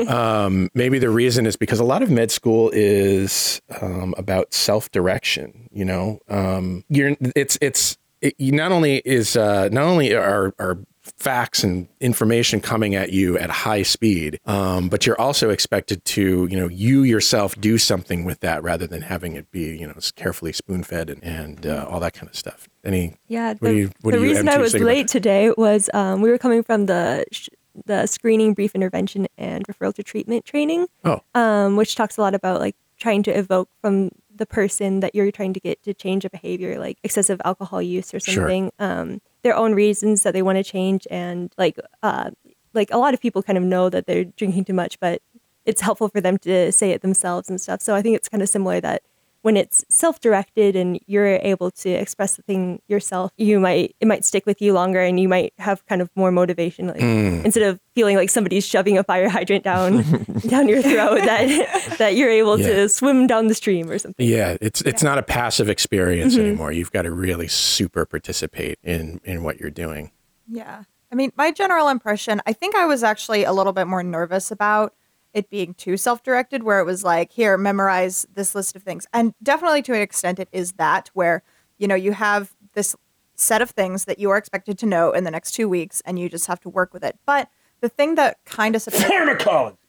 um, 0.08 0.70
maybe 0.74 1.00
the 1.00 1.10
reason 1.10 1.46
is 1.46 1.56
because 1.56 1.80
a 1.80 1.84
lot 1.84 2.02
of 2.02 2.10
med 2.10 2.32
school 2.32 2.70
is 2.74 3.62
um, 3.82 4.14
about 4.18 4.54
self 4.54 4.90
direction. 4.92 5.68
You 5.72 5.86
know, 5.86 6.20
um, 6.30 6.84
you're 6.90 7.16
it's 7.36 7.58
it's 7.62 7.98
it, 8.22 8.36
you 8.38 8.52
not 8.52 8.72
only 8.72 8.98
is 9.00 9.36
uh, 9.36 9.70
not 9.72 9.84
only 9.84 10.14
are 10.14 10.54
are 10.60 10.78
facts 11.18 11.64
and 11.64 11.88
information 12.00 12.62
coming 12.62 12.96
at 12.96 13.12
you 13.12 13.38
at 13.38 13.50
high 13.50 13.84
speed, 13.84 14.40
um, 14.46 14.90
but 14.90 15.06
you're 15.06 15.20
also 15.20 15.50
expected 15.50 16.04
to, 16.06 16.48
you 16.50 16.58
know, 16.58 16.68
you 16.68 17.04
yourself 17.04 17.60
do 17.60 17.78
something 17.78 18.26
with 18.26 18.40
that 18.42 18.62
rather 18.64 18.88
than 18.88 19.02
having 19.02 19.34
it 19.36 19.50
be, 19.52 19.78
you 19.78 19.88
know, 19.88 19.94
carefully 20.16 20.54
spoon 20.54 20.84
fed 20.84 21.10
and, 21.10 21.24
and 21.24 21.66
uh, 21.66 21.86
all 21.90 22.00
that 22.00 22.14
kind 22.14 22.30
of 22.30 22.36
stuff. 22.36 22.68
Any, 22.84 23.16
Yeah, 23.28 23.50
What 23.50 23.62
the, 23.62 23.74
you- 23.76 23.92
the 24.04 24.20
reason 24.20 24.48
I 24.50 24.58
was 24.58 24.74
late 24.74 25.08
today 25.08 25.52
was 25.58 25.90
um, 25.94 26.22
we 26.22 26.30
were 26.30 26.38
coming 26.38 26.64
from 26.64 26.86
the 26.86 27.26
sh- 27.32 27.50
the 27.86 28.08
screening, 28.08 28.54
brief 28.54 28.76
intervention, 28.76 29.28
and 29.38 29.66
referral 29.68 29.94
to 29.94 30.04
treatment 30.04 30.44
training, 30.44 30.88
oh, 31.06 31.22
um, 31.34 31.78
which 31.78 31.96
talks 31.96 32.18
a 32.18 32.22
lot 32.22 32.36
about 32.36 32.60
like 32.60 32.76
trying 33.00 33.24
to 33.24 33.32
evoke 33.32 33.70
from 33.82 34.10
the 34.36 34.46
person 34.46 35.00
that 35.02 35.16
you're 35.16 35.32
trying 35.32 35.54
to 35.54 35.60
get 35.62 35.82
to 35.84 35.94
change 35.94 36.26
a 36.26 36.30
behavior, 36.30 36.78
like 36.80 36.98
excessive 37.04 37.40
alcohol 37.46 37.82
use 37.82 38.14
or 38.14 38.20
Sure. 38.20 38.34
something, 38.36 38.72
um, 38.80 39.22
their 39.44 39.56
own 39.56 39.74
reasons 39.74 40.24
that 40.24 40.34
they 40.34 40.42
want 40.42 40.58
to 40.58 40.64
change, 40.64 41.08
and 41.10 41.54
like 41.58 41.78
uh, 42.04 42.32
like 42.74 42.92
a 42.92 42.98
lot 42.98 43.14
of 43.14 43.22
people 43.22 43.42
kind 43.44 43.58
of 43.58 43.64
know 43.64 43.90
that 43.90 44.06
they're 44.06 44.26
drinking 44.26 44.66
too 44.66 44.74
much, 44.74 45.00
but 45.00 45.22
it's 45.66 45.82
helpful 45.82 46.10
for 46.10 46.22
them 46.22 46.38
to 46.40 46.72
say 46.72 46.92
it 46.92 47.02
themselves 47.02 47.50
and 47.50 47.60
stuff. 47.62 47.82
So 47.82 47.96
I 47.96 48.02
think 48.02 48.16
it's 48.16 48.30
kind 48.30 48.42
of 48.42 48.50
similar 48.50 48.82
that 48.82 49.04
when 49.42 49.56
it's 49.56 49.86
self-directed 49.90 50.76
and 50.76 51.00
you're 51.08 51.26
able 51.38 51.72
to 51.72 51.90
express 51.90 52.36
the 52.36 52.42
thing 52.42 52.82
yourself, 52.88 53.32
you 53.38 53.60
might 53.60 53.96
it 54.00 54.08
might 54.08 54.26
stick 54.26 54.46
with 54.46 54.62
you 54.62 54.74
longer 54.74 55.00
and 55.02 55.20
you 55.20 55.30
might 55.30 55.54
have 55.60 55.86
kind 55.86 56.02
of 56.02 56.10
more 56.16 56.32
motivation. 56.32 56.88
Like 56.88 56.98
Mm. 57.00 57.46
instead 57.46 57.64
of 57.64 57.80
feeling 57.96 58.18
like 58.18 58.30
somebody's 58.30 58.66
shoving 58.66 58.98
a 58.98 59.04
fire 59.04 59.30
hydrant 59.30 59.64
down 59.64 60.04
down 60.48 60.68
your 60.68 60.82
throat, 60.82 61.22
that 61.24 61.96
that 62.00 62.16
you're 62.16 62.30
able 62.30 62.60
Yeah. 62.60 62.68
to 62.68 62.90
swim 62.90 63.28
down 63.28 63.48
the 63.48 63.54
stream 63.56 63.90
or 63.90 63.98
something. 63.98 64.28
yeah, 64.28 64.58
it's 64.62 64.82
it's 64.82 65.04
not 65.04 65.18
a 65.18 65.24
passive 65.24 65.70
experience 65.70 66.38
anymore. 66.38 66.72
You've 66.72 66.92
got 66.92 67.04
to 67.04 67.12
really 67.12 67.48
super 67.48 68.06
participate 68.06 68.78
in 68.84 69.22
in 69.24 69.44
what 69.44 69.60
you're 69.60 69.72
doing. 69.72 70.12
Yeah. 70.48 70.84
I 71.12 71.16
mean, 71.16 71.32
my 71.36 71.52
general 71.52 71.88
impression, 71.90 72.40
I 72.46 72.54
think 72.54 72.76
I 72.76 72.86
was 72.86 73.04
actually 73.04 73.44
a 73.44 73.52
little 73.52 73.74
bit 73.74 73.88
more 73.88 74.04
nervous 74.04 74.52
about 74.52 74.94
it 75.34 75.50
being 75.50 75.74
too 75.74 75.98
self 75.98 76.24
directed, 76.24 76.64
where 76.64 76.80
it 76.80 76.86
was 76.86 77.04
like, 77.04 77.32
here, 77.32 77.58
memorize 77.58 78.26
this 78.34 78.56
list 78.56 78.76
of 78.76 78.84
things. 78.84 79.08
And 79.14 79.34
definitely 79.44 79.82
to 79.84 79.94
an 79.94 80.02
extent, 80.02 80.40
it 80.40 80.50
is 80.52 80.74
that, 80.74 81.10
where, 81.14 81.44
you 81.78 81.88
know, 81.88 81.96
you 81.96 82.14
have 82.14 82.56
this 82.74 82.96
set 83.36 83.62
of 83.62 83.70
things 83.70 84.06
that 84.06 84.20
you 84.20 84.30
are 84.32 84.38
expected 84.38 84.78
to 84.80 84.86
know 84.86 85.12
in 85.12 85.24
the 85.24 85.32
next 85.32 85.52
two 85.52 85.70
weeks, 85.70 86.02
and 86.06 86.20
you 86.20 86.30
just 86.30 86.48
have 86.48 86.60
to 86.62 86.70
work 86.70 86.94
with 86.94 87.04
it. 87.04 87.18
But 87.26 87.50
the 87.82 87.90
thing 87.90 88.16
that 88.16 88.38
kind 88.46 88.76
of 88.76 88.82
surprised 88.82 89.06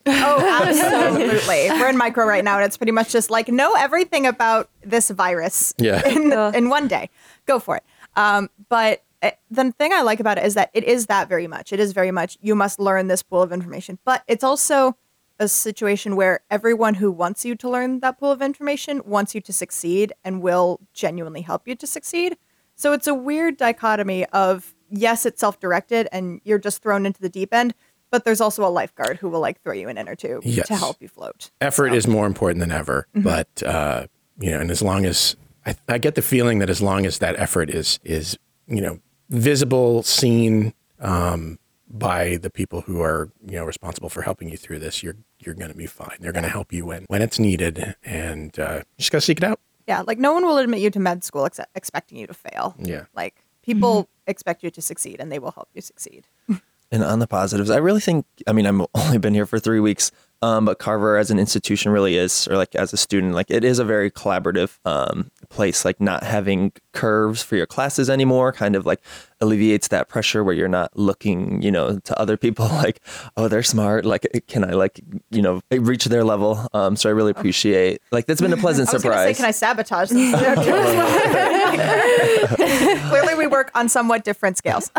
Oh, 0.07 0.63
absolutely. 0.65 1.69
We're 1.71 1.89
in 1.89 1.97
micro 1.97 2.25
right 2.25 2.45
now, 2.45 2.57
and 2.57 2.65
it's 2.65 2.77
pretty 2.77 2.93
much 2.93 3.11
just 3.11 3.31
like 3.31 3.49
know 3.49 3.75
everything 3.75 4.27
about 4.27 4.71
this 4.83 5.11
virus 5.11 5.75
Yeah. 5.79 6.07
in, 6.15 6.33
Ugh. 6.33 6.55
in 6.55 6.69
one 6.69 6.89
day. 6.89 7.11
Go 7.47 7.59
for 7.59 7.77
it. 7.77 7.85
Um, 8.17 8.49
but 8.69 9.03
uh, 9.23 9.33
the 9.51 9.73
thing 9.73 9.93
I 9.93 10.03
like 10.03 10.21
about 10.21 10.39
it 10.39 10.45
is 10.45 10.55
that 10.55 10.71
it 10.73 10.85
is 10.85 11.07
that 11.07 11.29
very 11.29 11.47
much. 11.47 11.73
It 11.73 11.81
is 11.81 11.93
very 11.93 12.11
much 12.11 12.39
you 12.41 12.55
must 12.55 12.79
learn 12.81 13.09
this 13.09 13.23
pool 13.23 13.43
of 13.43 13.53
information, 13.53 13.99
but 14.05 14.23
it's 14.27 14.45
also 14.45 14.97
a 15.41 15.49
situation 15.49 16.15
where 16.15 16.41
everyone 16.51 16.95
who 16.95 17.11
wants 17.11 17.45
you 17.45 17.57
to 17.57 17.69
learn 17.69 17.99
that 18.01 18.19
pool 18.21 18.31
of 18.31 18.41
information 18.43 19.03
wants 19.05 19.35
you 19.35 19.41
to 19.41 19.53
succeed 19.53 20.13
and 20.25 20.41
will 20.43 20.79
genuinely 20.95 21.41
help 21.41 21.67
you 21.67 21.75
to 21.75 21.87
succeed. 21.87 22.37
So 22.77 22.93
it's 22.93 23.07
a 23.09 23.15
weird 23.15 23.57
dichotomy 23.57 24.27
of 24.27 24.75
yes, 24.91 25.27
it's 25.27 25.41
self-directed 25.41 26.09
and 26.13 26.41
you're 26.45 26.59
just 26.59 26.83
thrown 26.83 27.05
into 27.07 27.21
the 27.21 27.29
deep 27.29 27.53
end, 27.55 27.75
but 28.11 28.25
there's 28.25 28.41
also 28.41 28.65
a 28.67 28.71
lifeguard 28.71 29.17
who 29.19 29.29
will 29.29 29.41
like 29.41 29.61
throw 29.63 29.73
you 29.73 29.89
an 29.89 29.99
in 29.99 30.09
or 30.09 30.15
two 30.15 30.41
Yes. 30.45 30.69
to 30.69 30.77
help 30.77 30.97
you 31.01 31.09
float. 31.09 31.51
Effort 31.61 31.93
is 31.95 32.07
more 32.07 32.27
important 32.27 32.61
than 32.61 32.71
ever, 32.73 33.07
Mm-hmm. 33.15 33.23
but 33.23 33.63
uh, 33.65 34.07
you 34.39 34.51
know, 34.51 34.61
and 34.61 34.71
as 34.71 34.83
long 34.83 35.05
as 35.07 35.37
I, 35.67 35.75
I 35.89 35.99
get 35.99 36.15
the 36.15 36.23
feeling 36.23 36.59
that 36.61 36.71
as 36.71 36.81
long 36.83 37.07
as 37.07 37.19
that 37.19 37.39
effort 37.39 37.71
is 37.71 37.99
is 38.05 38.39
you 38.67 38.81
know 38.81 38.99
visible, 39.29 40.03
seen 40.03 40.75
um, 41.01 41.59
by 41.89 42.37
the 42.37 42.51
people 42.51 42.81
who 42.83 43.01
are 43.03 43.31
you 43.47 43.57
know 43.57 43.65
responsible 43.65 44.09
for 44.09 44.23
helping 44.23 44.49
you 44.49 44.57
through 44.57 44.79
this, 44.81 45.03
you're 45.03 45.17
you're 45.41 45.55
going 45.55 45.71
to 45.71 45.77
be 45.77 45.87
fine. 45.87 46.17
They're 46.21 46.33
going 46.33 46.45
to 46.45 46.51
help 46.51 46.73
you 46.73 46.87
when 46.87 47.05
when 47.09 47.23
it's 47.23 47.39
needed, 47.39 47.97
and 48.05 48.59
uh, 48.59 48.77
you 48.77 48.99
just 48.99 49.13
got 49.13 49.19
to 49.19 49.23
seek 49.23 49.39
it 49.39 49.45
out. 49.45 49.61
Yeah, 49.87 50.03
like 50.07 50.19
no 50.19 50.33
one 50.33 50.45
will 50.45 50.59
admit 50.59 50.81
you 50.81 50.91
to 50.91 51.01
med 51.01 51.25
school 51.25 51.47
ex- 51.47 51.61
expecting 51.75 52.19
you 52.19 52.27
to 52.27 52.35
fail. 52.35 52.77
Yeah. 52.79 53.07
Like 53.15 53.45
people 53.63 54.09
expect 54.27 54.63
you 54.63 54.71
to 54.71 54.83
succeed 54.83 55.21
and 55.21 55.31
they 55.31 55.39
will 55.39 55.53
help 55.53 55.69
you 55.75 55.81
succeed. 55.81 56.27
And 56.93 57.05
on 57.05 57.21
the 57.21 57.29
positives, 57.29 57.71
I 57.71 57.77
really 57.77 58.01
think, 58.01 58.27
I 58.49 58.53
mean, 58.53 58.67
I've 58.67 58.85
only 58.95 59.19
been 59.19 59.33
here 59.33 59.47
for 59.47 59.61
three 59.61 59.79
weeks, 59.79 60.11
um, 60.43 60.65
but 60.65 60.81
Carver 60.81 61.17
as 61.19 61.31
an 61.31 61.39
institution 61.39 61.93
really 61.93 62.17
is, 62.17 62.49
or 62.49 62.57
like 62.57 62.75
as 62.75 62.93
a 62.93 62.97
student, 62.97 63.33
like 63.33 63.49
it 63.49 63.63
is 63.63 63.79
a 63.79 63.85
very 63.85 64.11
collaborative 64.11 64.77
um, 64.85 65.31
place. 65.51 65.85
Like 65.85 66.01
not 66.01 66.25
having 66.25 66.73
curves 66.93 67.45
for 67.45 67.55
your 67.55 67.67
classes 67.67 68.11
anymore 68.11 68.53
kind 68.53 68.75
of 68.75 68.87
like 68.87 69.01
alleviates 69.41 69.89
that 69.89 70.09
pressure 70.09 70.45
where 70.45 70.55
you're 70.55 70.69
not 70.69 70.97
looking, 70.97 71.63
you 71.63 71.71
know, 71.71 71.99
to 72.01 72.19
other 72.19 72.37
people 72.37 72.67
like, 72.67 73.01
oh, 73.37 73.49
they're 73.49 73.63
smart. 73.63 74.05
Like, 74.05 74.45
can 74.47 74.65
I 74.65 74.71
like, 74.71 75.01
you 75.31 75.43
know, 75.43 75.61
reach 75.71 76.05
their 76.07 76.25
level? 76.25 76.67
Um, 76.73 76.97
so 76.97 77.09
I 77.09 77.13
really 77.13 77.31
appreciate, 77.31 78.03
like, 78.11 78.27
that's 78.27 78.41
been 78.41 78.53
a 78.53 78.57
pleasant 78.57 78.89
I 78.89 78.93
was 78.93 79.03
say, 79.03 79.09
surprise. 79.09 79.37
can 79.37 79.47
I 79.47 79.51
sabotage 79.51 80.11
this? 80.11 80.35
Clearly, 83.09 83.35
we 83.35 83.47
work 83.47 83.71
on 83.75 83.89
somewhat 83.89 84.25
different 84.25 84.59
scales. 84.59 84.91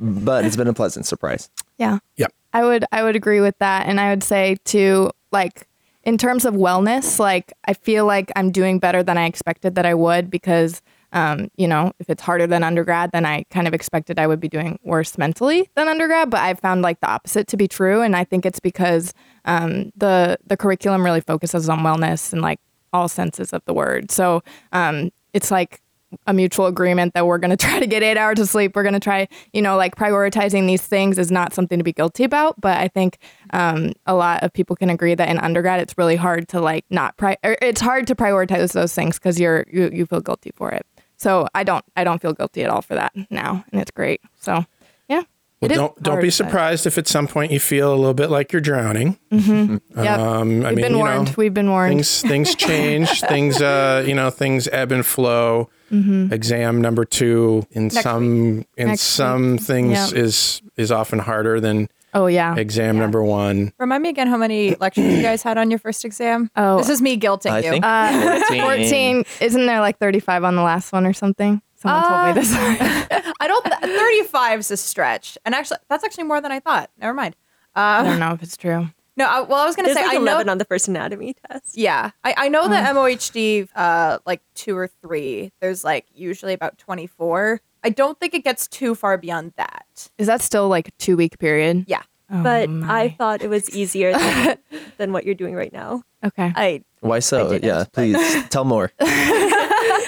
but 0.00 0.44
it's 0.44 0.56
been 0.56 0.68
a 0.68 0.74
pleasant 0.74 1.06
surprise. 1.06 1.50
Yeah. 1.78 1.98
Yep. 2.16 2.32
I 2.52 2.64
would 2.64 2.84
I 2.92 3.02
would 3.02 3.16
agree 3.16 3.40
with 3.40 3.56
that 3.58 3.86
and 3.86 4.00
I 4.00 4.10
would 4.10 4.22
say 4.22 4.56
to 4.66 5.10
like 5.30 5.68
in 6.02 6.18
terms 6.18 6.44
of 6.44 6.54
wellness 6.54 7.18
like 7.18 7.52
I 7.64 7.74
feel 7.74 8.06
like 8.06 8.32
I'm 8.34 8.50
doing 8.50 8.78
better 8.78 9.02
than 9.02 9.16
I 9.16 9.26
expected 9.26 9.76
that 9.76 9.86
I 9.86 9.94
would 9.94 10.30
because 10.30 10.82
um, 11.12 11.50
you 11.56 11.68
know 11.68 11.92
if 11.98 12.08
it's 12.08 12.22
harder 12.22 12.46
than 12.46 12.62
undergrad 12.62 13.10
then 13.12 13.26
I 13.26 13.44
kind 13.50 13.66
of 13.68 13.74
expected 13.74 14.18
I 14.18 14.26
would 14.26 14.40
be 14.40 14.48
doing 14.48 14.78
worse 14.82 15.18
mentally 15.18 15.68
than 15.74 15.88
undergrad 15.88 16.30
but 16.30 16.40
I've 16.40 16.60
found 16.60 16.82
like 16.82 17.00
the 17.00 17.08
opposite 17.08 17.46
to 17.48 17.56
be 17.56 17.68
true 17.68 18.02
and 18.02 18.16
I 18.16 18.24
think 18.24 18.46
it's 18.46 18.60
because 18.60 19.12
um, 19.44 19.92
the 19.96 20.38
the 20.46 20.56
curriculum 20.56 21.04
really 21.04 21.20
focuses 21.20 21.68
on 21.68 21.80
wellness 21.80 22.32
and 22.32 22.42
like 22.42 22.60
all 22.92 23.08
senses 23.08 23.52
of 23.52 23.64
the 23.66 23.74
word 23.74 24.10
so 24.10 24.42
um, 24.72 25.10
it's 25.32 25.50
like 25.50 25.80
a 26.26 26.32
mutual 26.32 26.66
agreement 26.66 27.14
that 27.14 27.26
we're 27.26 27.38
going 27.38 27.50
to 27.56 27.56
try 27.56 27.78
to 27.78 27.86
get 27.86 28.02
eight 28.02 28.16
hours 28.16 28.38
of 28.38 28.48
sleep. 28.48 28.74
We're 28.74 28.82
going 28.82 28.94
to 28.94 29.00
try, 29.00 29.28
you 29.52 29.62
know, 29.62 29.76
like 29.76 29.96
prioritizing 29.96 30.66
these 30.66 30.82
things 30.82 31.18
is 31.18 31.30
not 31.30 31.52
something 31.52 31.78
to 31.78 31.84
be 31.84 31.92
guilty 31.92 32.24
about. 32.24 32.60
But 32.60 32.78
I 32.78 32.88
think 32.88 33.18
um, 33.52 33.92
a 34.06 34.14
lot 34.14 34.42
of 34.42 34.52
people 34.52 34.76
can 34.76 34.90
agree 34.90 35.14
that 35.14 35.28
in 35.28 35.38
undergrad, 35.38 35.80
it's 35.80 35.96
really 35.96 36.16
hard 36.16 36.48
to 36.48 36.60
like 36.60 36.84
not, 36.90 37.16
pri- 37.16 37.38
or 37.44 37.56
it's 37.62 37.80
hard 37.80 38.06
to 38.08 38.14
prioritize 38.14 38.72
those 38.72 38.94
things 38.94 39.18
because 39.18 39.38
you're, 39.38 39.64
you, 39.70 39.90
you 39.92 40.06
feel 40.06 40.20
guilty 40.20 40.52
for 40.54 40.70
it. 40.70 40.86
So 41.20 41.46
I 41.54 41.64
don't, 41.64 41.84
I 41.96 42.02
don't 42.04 42.20
feel 42.20 42.32
guilty 42.32 42.62
at 42.64 42.70
all 42.70 42.80
for 42.82 42.94
that 42.94 43.12
now. 43.28 43.62
And 43.72 43.80
it's 43.80 43.90
great. 43.90 44.20
So 44.40 44.64
yeah. 45.08 45.22
Well, 45.60 45.68
don't 45.68 46.02
don't 46.02 46.22
be 46.22 46.30
surprised 46.30 46.86
if 46.86 46.96
at 46.96 47.06
some 47.06 47.26
point 47.28 47.52
you 47.52 47.60
feel 47.60 47.92
a 47.92 47.96
little 47.96 48.14
bit 48.14 48.30
like 48.30 48.50
you're 48.50 48.62
drowning. 48.62 49.18
Yep. 49.30 49.82
Um, 49.98 50.64
I 50.64 50.70
We've 50.70 50.76
mean, 50.76 50.76
been 50.76 50.92
you 50.92 50.98
warned. 50.98 51.26
know, 51.28 51.34
We've 51.36 51.52
been 51.52 51.68
warned. 51.70 51.90
things 51.92 52.22
things 52.22 52.54
change. 52.54 53.20
things 53.28 53.60
uh, 53.60 54.02
you 54.06 54.14
know, 54.14 54.30
things 54.30 54.66
ebb 54.68 54.90
and 54.92 55.04
flow. 55.04 55.68
Exam 55.92 56.80
number 56.80 57.04
two 57.04 57.66
in 57.72 57.88
Next 57.88 58.00
some 58.02 58.24
in 58.24 58.64
Mm-hmm. 58.64 58.86
Next 58.88 59.02
some 59.02 59.52
week. 59.52 59.60
things 59.60 60.12
Yep. 60.12 60.12
is 60.14 60.62
is 60.76 60.90
often 60.90 61.18
harder 61.18 61.60
than 61.60 61.88
oh 62.14 62.26
yeah. 62.26 62.54
exam 62.56 62.98
number 62.98 63.22
one. 63.22 63.72
Remind 63.78 64.02
me 64.02 64.08
again 64.08 64.26
how 64.28 64.36
many 64.36 64.74
lectures 64.80 65.12
you 65.14 65.22
guys 65.22 65.42
had 65.42 65.58
on 65.58 65.70
your 65.70 65.78
first 65.78 66.04
exam. 66.04 66.50
Oh. 66.56 66.78
this 66.78 66.88
is 66.88 67.00
me 67.02 67.18
guilting 67.18 67.50
I 67.52 67.58
you. 67.60 67.70
think 67.70 67.84
Uh, 67.84 68.40
14. 68.48 68.60
14. 68.62 69.24
Isn't 69.40 69.66
there 69.66 69.80
like 69.80 69.98
35 69.98 70.44
on 70.44 70.56
the 70.56 70.62
last 70.62 70.92
one 70.92 71.06
or 71.06 71.12
something? 71.12 71.62
Someone 71.76 72.02
told 72.02 72.12
me 72.24 72.30
Uh, 72.30 72.32
this. 72.34 72.52
I 73.40 73.46
don't. 73.48 73.64
Thirty-five 73.64 74.60
is 74.60 74.70
a 74.70 74.76
stretch, 74.76 75.38
and 75.46 75.54
actually, 75.54 75.78
that's 75.88 76.04
actually 76.04 76.24
more 76.24 76.38
than 76.42 76.52
I 76.52 76.60
thought. 76.60 76.90
Never 76.98 77.14
mind. 77.14 77.36
I 77.74 78.02
don't 78.04 78.18
know 78.20 78.32
if 78.34 78.42
it's 78.42 78.56
true. 78.58 78.90
No, 79.16 79.24
I, 79.26 79.40
well, 79.40 79.60
I 79.60 79.64
was 79.66 79.76
going 79.76 79.88
to 79.88 79.94
There's 79.94 79.98
say 80.06 80.06
like 80.06 80.16
I 80.16 80.20
know 80.20 80.32
11 80.32 80.48
on 80.50 80.58
the 80.58 80.64
first 80.66 80.88
anatomy 80.88 81.34
test. 81.48 81.76
Yeah, 81.78 82.10
I, 82.22 82.34
I 82.36 82.48
know 82.48 82.68
that 82.68 82.94
MOHD, 82.94 83.68
uh, 83.74 84.18
like 84.26 84.42
two 84.54 84.76
or 84.76 84.88
three. 84.88 85.52
There's 85.60 85.82
like 85.82 86.04
usually 86.14 86.52
about 86.52 86.76
twenty 86.78 87.06
four. 87.06 87.60
I 87.82 87.90
don't 87.90 88.18
think 88.20 88.34
it 88.34 88.44
gets 88.44 88.66
too 88.68 88.94
far 88.94 89.16
beyond 89.18 89.52
that. 89.56 90.10
Is 90.18 90.26
that 90.26 90.42
still 90.42 90.68
like 90.68 90.88
a 90.88 90.92
two 90.98 91.16
week 91.16 91.38
period? 91.38 91.84
Yeah, 91.88 92.02
oh 92.30 92.42
but 92.42 92.68
Oh, 92.68 92.82
I 92.84 93.10
thought 93.18 93.42
it 93.42 93.48
was 93.48 93.70
easier 93.70 94.12
than, 94.12 94.58
than 94.98 95.12
what 95.12 95.24
you're 95.24 95.34
doing 95.34 95.54
right 95.54 95.72
now. 95.72 96.02
Okay. 96.24 96.52
I 96.54 96.82
Why 97.00 97.20
so? 97.20 97.48
didn't, 97.48 97.64
Yeah, 97.64 97.84
please 97.92 98.18
tell 98.50 98.64
more. 98.64 98.92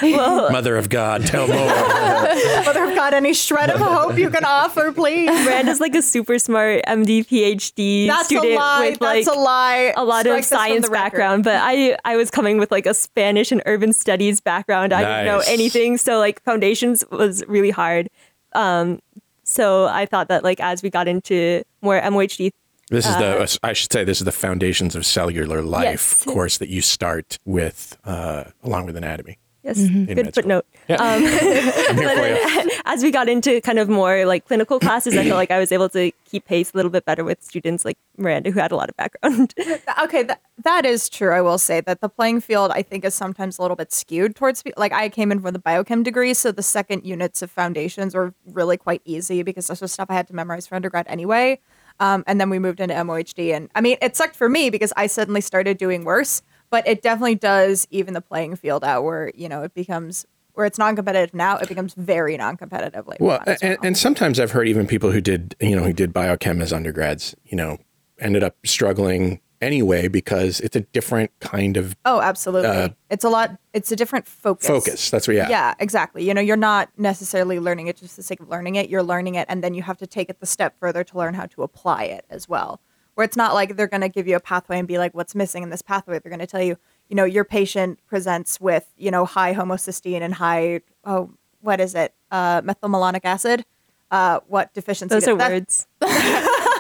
Well, 0.02 0.50
Mother 0.50 0.76
of 0.76 0.88
God, 0.88 1.24
tell 1.26 1.46
more. 1.46 1.56
Mother 2.64 2.84
of 2.84 2.94
God, 2.94 3.14
any 3.14 3.32
shred 3.34 3.70
of 3.70 3.80
hope 3.80 4.18
you 4.18 4.30
can 4.30 4.44
offer, 4.44 4.92
please. 4.92 5.28
Rand 5.46 5.68
is 5.68 5.80
like 5.80 5.94
a 5.94 6.02
super 6.02 6.38
smart 6.38 6.82
MD 6.86 7.26
PhD 7.26 8.06
That's 8.08 8.22
a 8.22 8.24
student 8.26 8.54
lie. 8.54 8.90
with 8.90 9.00
like 9.00 9.24
That's 9.24 9.36
a 9.36 9.40
lie. 9.40 9.92
a 9.96 10.04
lot 10.04 10.20
Strike 10.24 10.38
of 10.40 10.44
science 10.44 10.88
background, 10.88 11.44
but 11.44 11.56
I 11.62 11.96
I 12.04 12.16
was 12.16 12.30
coming 12.30 12.58
with 12.58 12.70
like 12.70 12.86
a 12.86 12.94
Spanish 12.94 13.52
and 13.52 13.62
urban 13.66 13.92
studies 13.92 14.40
background. 14.40 14.92
I 14.92 15.00
didn't 15.02 15.26
know 15.26 15.42
anything, 15.46 15.96
so 15.98 16.18
like 16.18 16.42
foundations 16.42 17.04
was 17.10 17.44
really 17.46 17.70
hard. 17.70 18.08
Um, 18.54 19.00
so 19.44 19.86
I 19.86 20.06
thought 20.06 20.28
that 20.28 20.44
like 20.44 20.60
as 20.60 20.82
we 20.82 20.90
got 20.90 21.08
into 21.08 21.62
more 21.80 22.00
MOHD, 22.00 22.50
This 22.90 23.06
is 23.06 23.16
the 23.16 23.58
I 23.62 23.72
should 23.72 23.92
say 23.92 24.04
this 24.04 24.18
is 24.20 24.24
the 24.24 24.32
foundations 24.32 24.94
of 24.94 25.04
cellular 25.06 25.62
life 25.62 25.84
Yes. 25.84 26.24
course 26.24 26.58
that 26.58 26.68
you 26.68 26.80
start 26.82 27.38
with 27.44 27.96
uh, 28.04 28.44
along 28.62 28.86
with 28.86 28.96
anatomy. 28.96 29.38
Yes, 29.62 29.78
In 29.78 30.06
good 30.06 30.34
footnote. 30.34 30.66
Yeah. 30.88 30.96
Um, 30.96 31.02
I'm 31.24 31.96
here 31.96 32.16
for 32.62 32.66
you. 32.66 32.80
as 32.84 33.02
we 33.02 33.10
got 33.10 33.28
into 33.28 33.60
kind 33.60 33.78
of 33.78 33.88
more 33.88 34.24
like 34.24 34.46
clinical 34.46 34.78
classes, 34.78 35.16
I 35.16 35.24
felt 35.24 35.36
like 35.36 35.50
I 35.50 35.58
was 35.58 35.72
able 35.72 35.88
to 35.90 36.10
keep 36.24 36.44
pace 36.44 36.72
a 36.72 36.76
little 36.76 36.90
bit 36.90 37.04
better 37.04 37.24
with 37.24 37.42
students 37.42 37.84
like 37.84 37.98
Miranda, 38.16 38.50
who 38.50 38.60
had 38.60 38.72
a 38.72 38.76
lot 38.76 38.88
of 38.88 38.96
background. 38.96 39.54
Okay, 40.02 40.22
that, 40.24 40.40
that 40.64 40.84
is 40.84 41.08
true. 41.08 41.32
I 41.32 41.40
will 41.40 41.58
say 41.58 41.80
that 41.80 42.00
the 42.00 42.08
playing 42.08 42.40
field, 42.40 42.70
I 42.72 42.82
think, 42.82 43.04
is 43.04 43.14
sometimes 43.14 43.58
a 43.58 43.62
little 43.62 43.76
bit 43.76 43.92
skewed 43.92 44.36
towards 44.36 44.62
pe- 44.62 44.72
like 44.76 44.92
I 44.92 45.08
came 45.08 45.32
in 45.32 45.40
for 45.40 45.50
the 45.50 45.58
biochem 45.58 46.02
degree, 46.02 46.34
so 46.34 46.52
the 46.52 46.62
second 46.62 47.04
units 47.04 47.42
of 47.42 47.50
foundations 47.50 48.14
were 48.14 48.34
really 48.46 48.76
quite 48.76 49.02
easy 49.04 49.42
because 49.42 49.66
this 49.68 49.80
was 49.80 49.92
stuff 49.92 50.08
I 50.10 50.14
had 50.14 50.28
to 50.28 50.34
memorize 50.34 50.66
for 50.66 50.74
undergrad 50.74 51.06
anyway. 51.08 51.60
Um, 52.00 52.24
and 52.26 52.40
then 52.40 52.50
we 52.50 52.58
moved 52.58 52.80
into 52.80 52.94
MOHD, 52.94 53.54
and 53.54 53.70
I 53.74 53.80
mean, 53.80 53.96
it 54.00 54.16
sucked 54.16 54.34
for 54.34 54.48
me 54.48 54.70
because 54.70 54.92
I 54.96 55.06
suddenly 55.06 55.40
started 55.40 55.76
doing 55.78 56.04
worse. 56.04 56.42
But 56.72 56.88
it 56.88 57.02
definitely 57.02 57.34
does 57.34 57.86
even 57.90 58.14
the 58.14 58.22
playing 58.22 58.56
field 58.56 58.82
out 58.82 59.04
where 59.04 59.30
you 59.34 59.48
know 59.48 59.62
it 59.62 59.74
becomes 59.74 60.26
where 60.54 60.66
it's 60.66 60.78
non-competitive 60.78 61.34
now, 61.34 61.58
it 61.58 61.68
becomes 61.68 61.94
very 61.94 62.36
non-competitive 62.36 63.06
later 63.06 63.22
Well, 63.24 63.38
on 63.40 63.48
as 63.48 63.62
and, 63.62 63.78
and 63.82 63.96
sometimes 63.96 64.40
I've 64.40 64.52
heard 64.52 64.68
even 64.68 64.86
people 64.86 65.12
who 65.12 65.20
did, 65.20 65.54
you 65.60 65.76
know, 65.76 65.82
who 65.82 65.92
did 65.92 66.12
biochem 66.12 66.62
as 66.62 66.72
undergrads, 66.72 67.34
you 67.44 67.56
know, 67.56 67.78
ended 68.18 68.42
up 68.42 68.56
struggling 68.64 69.40
anyway 69.60 70.08
because 70.08 70.60
it's 70.60 70.74
a 70.74 70.80
different 70.80 71.30
kind 71.40 71.76
of 71.76 71.94
oh, 72.06 72.20
absolutely, 72.20 72.68
uh, 72.68 72.88
it's 73.10 73.24
a 73.24 73.28
lot. 73.28 73.58
It's 73.74 73.92
a 73.92 73.96
different 73.96 74.26
focus. 74.26 74.66
focus. 74.66 75.10
That's 75.10 75.28
what, 75.28 75.36
yeah. 75.36 75.50
Yeah, 75.50 75.74
exactly. 75.78 76.26
You 76.26 76.32
know, 76.32 76.40
you're 76.40 76.56
not 76.56 76.90
necessarily 76.96 77.60
learning 77.60 77.88
it 77.88 77.96
just 77.96 78.14
for 78.14 78.20
the 78.20 78.24
sake 78.24 78.40
of 78.40 78.48
learning 78.48 78.76
it. 78.76 78.88
You're 78.88 79.02
learning 79.02 79.34
it, 79.34 79.46
and 79.48 79.62
then 79.62 79.74
you 79.74 79.82
have 79.82 79.98
to 79.98 80.06
take 80.06 80.30
it 80.30 80.40
the 80.40 80.46
step 80.46 80.78
further 80.78 81.04
to 81.04 81.18
learn 81.18 81.34
how 81.34 81.46
to 81.46 81.62
apply 81.62 82.04
it 82.04 82.24
as 82.30 82.48
well. 82.48 82.80
Where 83.14 83.24
it's 83.24 83.36
not 83.36 83.52
like 83.54 83.76
they're 83.76 83.86
going 83.86 84.00
to 84.00 84.08
give 84.08 84.26
you 84.26 84.36
a 84.36 84.40
pathway 84.40 84.78
and 84.78 84.88
be 84.88 84.96
like, 84.98 85.12
what's 85.14 85.34
missing 85.34 85.62
in 85.62 85.68
this 85.70 85.82
pathway? 85.82 86.18
They're 86.18 86.30
going 86.30 86.40
to 86.40 86.46
tell 86.46 86.62
you, 86.62 86.76
you 87.08 87.16
know, 87.16 87.24
your 87.24 87.44
patient 87.44 87.98
presents 88.06 88.58
with, 88.60 88.86
you 88.96 89.10
know, 89.10 89.26
high 89.26 89.52
homocysteine 89.54 90.22
and 90.22 90.34
high, 90.34 90.80
oh, 91.04 91.30
what 91.60 91.78
is 91.80 91.94
it? 91.94 92.14
Uh, 92.30 92.62
methylmalonic 92.62 93.20
acid. 93.24 93.64
Uh, 94.10 94.40
what 94.48 94.72
deficiency? 94.74 95.14
Those 95.14 95.28
are 95.28 95.36
that- 95.36 95.50
words. 95.50 95.86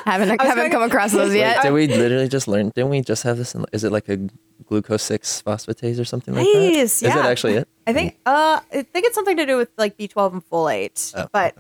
haven't 0.04 0.28
haven't 0.40 0.56
going- 0.56 0.70
come 0.70 0.82
across 0.82 1.12
those 1.12 1.30
Wait, 1.30 1.38
yet. 1.38 1.62
did 1.62 1.72
we 1.72 1.86
literally 1.86 2.28
just 2.28 2.48
learn? 2.48 2.70
Didn't 2.70 2.90
we 2.90 3.00
just 3.02 3.22
have 3.24 3.36
this? 3.36 3.54
In, 3.54 3.64
is 3.72 3.84
it 3.84 3.92
like 3.92 4.08
a 4.08 4.18
glucose 4.66 5.02
six 5.02 5.42
phosphatase 5.42 6.00
or 6.00 6.04
something 6.04 6.34
like 6.34 6.44
that? 6.46 6.58
Nice, 6.58 7.02
Is 7.02 7.14
that 7.14 7.26
actually 7.26 7.54
it? 7.54 7.68
I 7.86 7.92
think, 7.92 8.18
uh, 8.26 8.60
I 8.72 8.82
think 8.82 9.06
it's 9.06 9.14
something 9.14 9.36
to 9.36 9.46
do 9.46 9.56
with 9.56 9.68
like 9.78 9.96
B12 9.98 10.32
and 10.32 10.50
folate, 10.50 11.12
Oh, 11.16 11.28
but 11.32 11.56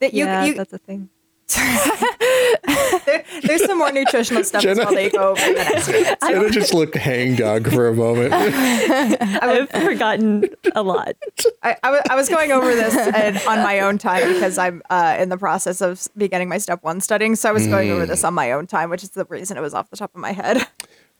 that 0.00 0.12
you, 0.14 0.24
yeah, 0.24 0.44
you 0.44 0.54
that's 0.54 0.72
a 0.72 0.78
thing. 0.78 1.08
There, 1.56 3.24
there's 3.42 3.64
some 3.64 3.78
more 3.78 3.92
nutritional 3.92 4.44
stuff 4.44 4.64
as 4.64 4.76
Jenna- 4.78 4.84
well 4.86 4.94
that 4.94 5.02
you 5.04 5.10
go 5.10 5.30
over 5.30 5.40
in 5.42 5.54
the 5.54 5.64
next 5.64 5.88
minute. 5.88 6.18
Jenna 6.20 6.50
just 6.50 6.74
looked 6.74 6.94
hangdog 6.96 7.68
for 7.70 7.88
a 7.88 7.94
moment. 7.94 8.32
I've 8.34 9.70
forgotten 9.70 10.44
a 10.74 10.82
lot. 10.82 11.14
I, 11.62 11.76
I, 11.82 12.00
I 12.10 12.14
was 12.16 12.28
going 12.28 12.52
over 12.52 12.66
this 12.74 12.94
and, 12.96 13.36
on 13.48 13.58
my 13.62 13.80
own 13.80 13.98
time 13.98 14.32
because 14.34 14.58
I'm 14.58 14.82
uh, 14.90 15.16
in 15.18 15.28
the 15.28 15.38
process 15.38 15.80
of 15.80 16.06
beginning 16.16 16.48
my 16.48 16.58
step 16.58 16.82
one 16.82 17.00
studying. 17.00 17.36
So 17.36 17.48
I 17.48 17.52
was 17.52 17.66
going 17.66 17.90
over 17.90 18.06
this 18.06 18.24
on 18.24 18.34
my 18.34 18.52
own 18.52 18.66
time, 18.66 18.90
which 18.90 19.02
is 19.02 19.10
the 19.10 19.24
reason 19.26 19.56
it 19.56 19.60
was 19.60 19.74
off 19.74 19.90
the 19.90 19.96
top 19.96 20.14
of 20.14 20.20
my 20.20 20.32
head. 20.32 20.66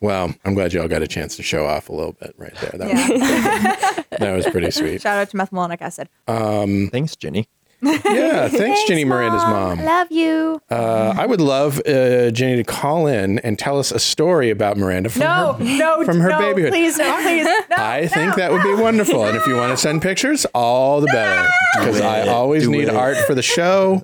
well, 0.01 0.35
I'm 0.45 0.55
glad 0.55 0.73
you 0.73 0.81
all 0.83 0.89
got 0.89 1.03
a 1.03 1.09
chance 1.09 1.37
to 1.37 1.43
show 1.43 1.67
off 1.67 1.89
a 1.89 1.93
little 1.93 2.13
bit 2.13 2.35
right 2.37 2.55
there. 2.57 2.73
That, 2.75 2.89
Yeah. 2.89 3.09
was, 3.09 4.05
that 4.19 4.33
was 4.37 4.47
pretty 4.47 4.71
sweet. 4.71 5.03
Shout 5.03 5.19
out 5.19 5.31
to 5.31 5.37
methylmalonic 5.37 5.81
acid. 5.81 6.09
Thanks, 6.27 7.17
Jenny. 7.17 7.49
Yeah, 7.85 8.49
thanks, 8.49 8.85
Ginny 8.85 9.05
Miranda's 9.05 9.43
mom. 9.43 9.85
Love 9.85 10.11
you. 10.11 10.61
Uh, 10.71 11.15
I 11.17 11.27
would 11.27 11.41
love 11.41 11.81
uh, 11.87 12.31
Ginny 12.31 12.57
to 12.57 12.65
call 12.65 13.07
in 13.07 13.39
and 13.41 13.59
tell 13.59 13.79
us 13.79 13.93
a 13.93 13.99
story 13.99 14.51
about 14.51 14.77
Miranda 14.77 15.11
from 15.11 15.21
No, 15.21 15.53
her, 15.55 15.65
no, 15.65 16.05
from 16.05 16.21
her 16.21 16.31
no, 16.31 16.39
babyhood. 16.39 16.71
Please, 16.73 16.99
no, 16.99 17.21
please. 17.23 17.45
No, 17.71 17.77
I 17.79 18.07
think 18.07 18.31
no. 18.31 18.37
that 18.37 18.53
would 18.53 18.63
be 18.63 18.75
wonderful. 18.75 19.25
And 19.25 19.37
if 19.37 19.47
you 19.47 19.57
want 19.57 19.71
to 19.73 19.77
send 19.77 20.03
pictures, 20.03 20.45
all 20.55 21.01
the 21.01 21.07
better. 21.09 21.49
Because 21.79 22.01
I 22.01 22.27
always 22.29 22.65
Do 22.65 22.71
need 22.71 22.89
it. 22.89 22.95
art 22.95 23.17
for 23.27 23.35
the 23.35 23.43
show. 23.43 24.03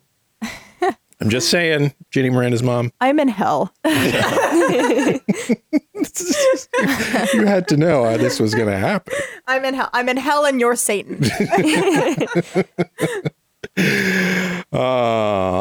I'm 1.22 1.28
just 1.28 1.50
saying, 1.50 1.94
Ginny 2.10 2.30
Miranda's 2.30 2.62
mom. 2.62 2.92
I'm 3.00 3.20
in 3.20 3.28
hell. 3.28 3.74
You 7.34 7.44
had 7.46 7.68
to 7.68 7.76
know 7.76 8.04
how 8.04 8.16
this 8.16 8.40
was 8.40 8.54
going 8.54 8.68
to 8.68 8.76
happen. 8.76 9.12
I'm 9.46 9.64
in 9.64 9.74
hell. 9.74 9.90
I'm 9.92 10.08
in 10.08 10.16
hell, 10.16 10.44
and 10.46 10.58
you're 10.58 10.74
Satan. 10.76 11.20
Uh, 14.72 14.76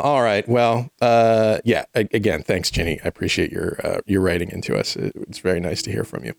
all 0.02 0.22
right. 0.22 0.48
Well, 0.48 0.90
uh, 1.02 1.60
yeah. 1.66 1.86
Again, 1.96 2.44
thanks, 2.44 2.70
Ginny. 2.70 3.00
I 3.04 3.08
appreciate 3.08 3.52
your 3.52 3.80
uh, 3.84 4.02
your 4.06 4.22
writing 4.22 4.52
into 4.52 4.78
us. 4.78 4.96
It- 4.96 5.14
It's 5.28 5.40
very 5.40 5.60
nice 5.60 5.82
to 5.84 5.92
hear 5.92 6.04
from 6.04 6.24
you. 6.26 6.34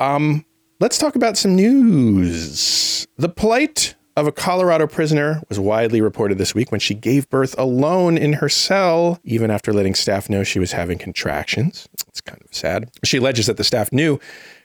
Um, 0.00 0.46
let's 0.80 0.96
talk 0.96 1.16
about 1.16 1.36
some 1.36 1.54
news. 1.54 3.06
The 3.18 3.28
plight 3.28 3.94
of 4.16 4.26
a 4.26 4.32
Colorado 4.32 4.86
prisoner 4.86 5.42
was 5.50 5.60
widely 5.60 6.00
reported 6.00 6.38
this 6.38 6.54
week 6.54 6.70
when 6.72 6.80
she 6.80 6.94
gave 6.94 7.28
birth 7.28 7.54
alone 7.58 8.16
in 8.16 8.32
her 8.34 8.48
cell, 8.48 9.20
even 9.22 9.50
after 9.50 9.72
letting 9.72 9.94
staff 9.94 10.30
know 10.30 10.42
she 10.42 10.58
was 10.58 10.72
having 10.72 10.96
contractions. 10.98 11.88
It's 12.08 12.20
kind 12.22 12.40
of 12.40 12.52
sad. 12.54 12.90
She 13.04 13.18
alleges 13.18 13.46
that 13.46 13.58
the 13.58 13.64
staff 13.64 13.92
knew 13.92 14.18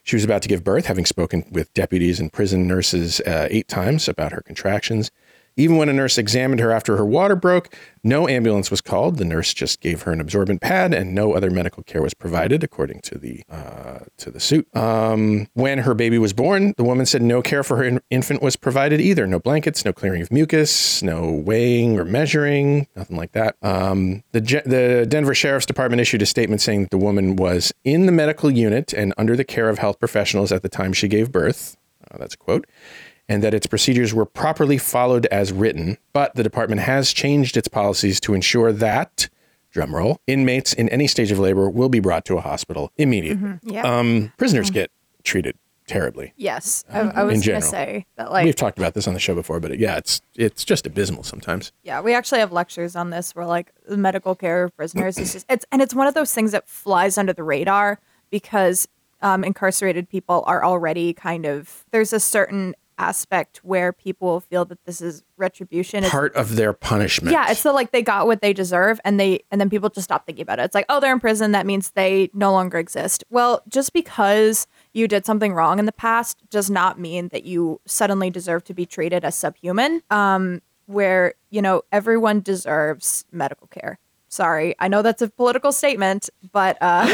she 0.04 0.16
was 0.16 0.24
about 0.24 0.42
to 0.44 0.48
give 0.48 0.64
birth, 0.64 0.86
having 0.86 1.06
spoken 1.06 1.44
with 1.52 1.74
deputies 1.74 2.20
and 2.22 2.32
prison 2.32 2.68
nurses 2.68 3.20
uh, 3.22 3.48
eight 3.52 3.68
times 3.68 4.08
about 4.08 4.32
her 4.32 4.42
contractions. 4.42 5.12
Even 5.56 5.78
when 5.78 5.90
a 5.90 5.94
nurse 5.94 6.18
examined 6.18 6.60
her 6.60 6.72
after 6.72 6.98
her 6.98 7.06
water 7.06 7.36
broke, 7.36 7.76
no 8.04 8.28
ambulance 8.28 8.72
was 8.72 8.82
called. 8.82 9.18
The 9.18 9.26
nurse 9.26 9.54
just 9.54 9.82
gave 9.82 10.02
her 10.02 10.12
an 10.12 10.20
absorbent 10.20 10.62
pad, 10.62 10.94
and 10.94 11.14
no 11.14 11.34
other 11.34 11.50
medical 11.50 11.84
care 11.84 12.02
was 12.02 12.14
provided, 12.14 12.64
according 12.64 13.02
to 13.02 13.18
the 13.18 13.44
uh, 13.50 14.00
to 14.18 14.32
the 14.32 14.40
suit. 14.40 14.68
Um, 14.76 15.48
when 15.54 15.80
her 15.80 15.94
baby 15.94 16.18
was 16.18 16.34
born, 16.34 16.74
the 16.78 16.84
woman 16.84 17.06
said 17.06 17.22
no 17.22 17.42
care 17.42 17.64
for 17.64 17.78
her 17.78 17.84
in- 17.84 18.02
infant 18.10 18.42
was 18.42 18.56
provided 18.56 19.00
either. 19.00 19.28
No 19.28 19.40
blankets, 19.40 19.86
no 19.86 19.94
clearing 19.94 20.22
of 20.22 20.32
mucus, 20.32 21.04
no 21.04 21.32
weighing 21.32 22.00
or 22.00 22.06
measuring, 22.06 22.88
nothing 22.96 23.16
like 23.18 23.34
that. 23.34 23.56
Um, 23.62 24.24
the 24.32 24.42
Je- 24.42 24.64
the 24.66 25.06
Denver 25.08 25.36
Sheriff's 25.36 25.66
Department 25.66 26.02
issued 26.02 26.22
a 26.22 26.26
statement 26.26 26.62
saying 26.62 26.82
that 26.82 26.92
the 26.92 26.98
woman 26.98 27.36
was 27.36 27.72
in 27.84 28.06
the 28.06 28.12
medical 28.12 28.50
unit 28.50 28.92
and 28.94 29.14
under 29.18 29.36
the 29.36 29.44
care 29.44 29.70
of 29.70 29.78
health 29.78 30.00
professionals 30.00 30.52
at 30.52 30.64
the 30.64 30.70
time 30.70 30.94
she 30.94 31.08
gave 31.08 31.32
birth. 31.32 31.78
Uh, 32.10 32.18
that's 32.18 32.34
a 32.34 32.38
quote 32.38 32.66
and 33.30 33.44
that 33.44 33.54
its 33.54 33.68
procedures 33.68 34.14
were 34.14 34.26
properly 34.26 34.78
followed 34.78 35.26
as 35.28 35.52
written, 35.52 35.98
but 36.12 36.36
the 36.36 36.44
department 36.44 36.82
has 36.82 37.14
changed 37.14 37.56
its 37.58 37.68
policies 37.68 38.20
to 38.22 38.34
ensure 38.34 38.72
that, 38.74 39.30
drumroll, 39.74 40.18
inmates 40.28 40.74
in 40.74 40.90
any 40.90 41.08
stage 41.08 41.32
of 41.32 41.40
labor 41.40 41.70
will 41.70 41.90
be 41.90 42.00
brought 42.00 42.26
to 42.26 42.38
a 42.38 42.42
hospital 42.42 42.92
immediately. 42.98 43.60
Yeah. 43.64 43.82
Um, 43.84 44.32
prisoners 44.38 44.70
get 44.70 44.92
treated 45.24 45.58
terribly. 45.86 46.34
yes, 46.38 46.84
I, 46.92 47.00
I 47.02 47.24
was 47.24 47.46
in 47.46 47.54
gonna 47.54 47.62
say 47.62 48.06
that. 48.16 48.32
Like, 48.32 48.46
We've 48.46 48.56
talked 48.56 48.78
about 48.78 48.94
this 48.94 49.08
on 49.08 49.14
the 49.14 49.20
show 49.20 49.36
before, 49.36 49.60
but 49.60 49.78
yeah, 49.78 49.98
it's 49.98 50.22
it's 50.36 50.64
just 50.64 50.86
abysmal 50.86 51.24
sometimes. 51.24 51.72
Yeah, 51.84 52.02
we 52.02 52.14
actually 52.14 52.40
have 52.40 52.52
lectures 52.52 52.96
on 52.96 53.10
this 53.10 53.36
where 53.36 53.46
like 53.46 53.72
the 53.88 53.98
medical 53.98 54.36
care 54.36 54.64
of 54.66 54.76
prisoners 54.76 55.18
is 55.18 55.34
just 55.34 55.46
it's 55.50 55.66
and 55.72 55.82
it's 55.82 55.94
one 55.94 56.08
of 56.08 56.14
those 56.14 56.34
things 56.34 56.52
that 56.52 56.68
flies 56.70 57.18
under 57.18 57.34
the 57.34 57.44
radar 57.44 58.00
because 58.30 58.88
um, 59.22 59.44
incarcerated 59.44 60.10
people 60.10 60.44
are 60.48 60.64
already 60.64 61.14
kind 61.14 61.46
of 61.46 61.86
there's 61.92 62.14
a 62.14 62.20
certain 62.20 62.76
aspect 62.98 63.58
where 63.64 63.92
people 63.94 64.40
feel 64.40 64.66
that 64.66 64.84
this 64.86 65.02
is 65.02 65.24
retribution. 65.38 66.04
It's, 66.04 66.12
Part 66.12 66.36
of 66.36 66.56
their 66.56 66.74
punishment. 66.74 67.34
yeah, 67.34 67.50
it's 67.52 67.64
the 67.64 67.72
like 67.72 67.92
they 67.92 68.02
got 68.02 68.28
what 68.28 68.42
they 68.42 68.54
deserve 68.54 69.00
and 69.04 69.20
they 69.20 69.44
and 69.52 69.60
then 69.60 69.70
people 69.70 69.90
just 69.90 70.06
stop 70.06 70.26
thinking 70.26 70.44
about 70.44 70.60
it. 70.60 70.64
It's 70.64 70.76
like, 70.76 70.86
oh, 70.90 71.00
they're 71.00 71.14
in 71.14 71.20
prison, 71.20 71.52
that 71.52 71.66
means 71.66 71.92
they 71.92 72.30
no 72.34 72.52
longer 72.52 72.78
exist. 72.78 73.24
Well, 73.30 73.62
just 73.68 73.94
because 73.94 74.68
you 74.94 75.08
did 75.08 75.26
something 75.26 75.54
wrong 75.54 75.80
in 75.80 75.86
the 75.86 75.92
past 75.92 76.38
does 76.50 76.70
not 76.70 77.00
mean 77.00 77.30
that 77.30 77.46
you 77.46 77.82
suddenly 77.86 78.30
deserve 78.30 78.64
to 78.66 78.74
be 78.74 78.86
treated 78.86 79.24
as 79.26 79.36
subhuman. 79.36 80.02
Um, 80.10 80.62
where, 80.86 81.34
you 81.50 81.62
know, 81.62 81.82
everyone 81.94 82.42
deserves 82.42 83.24
medical 83.32 83.68
care. 83.68 84.00
Sorry, 84.34 84.74
I 84.80 84.88
know 84.88 85.04
that's 85.04 85.22
a 85.22 85.30
political 85.30 85.72
statement, 85.72 86.28
but 86.52 86.76
uh, 86.82 87.06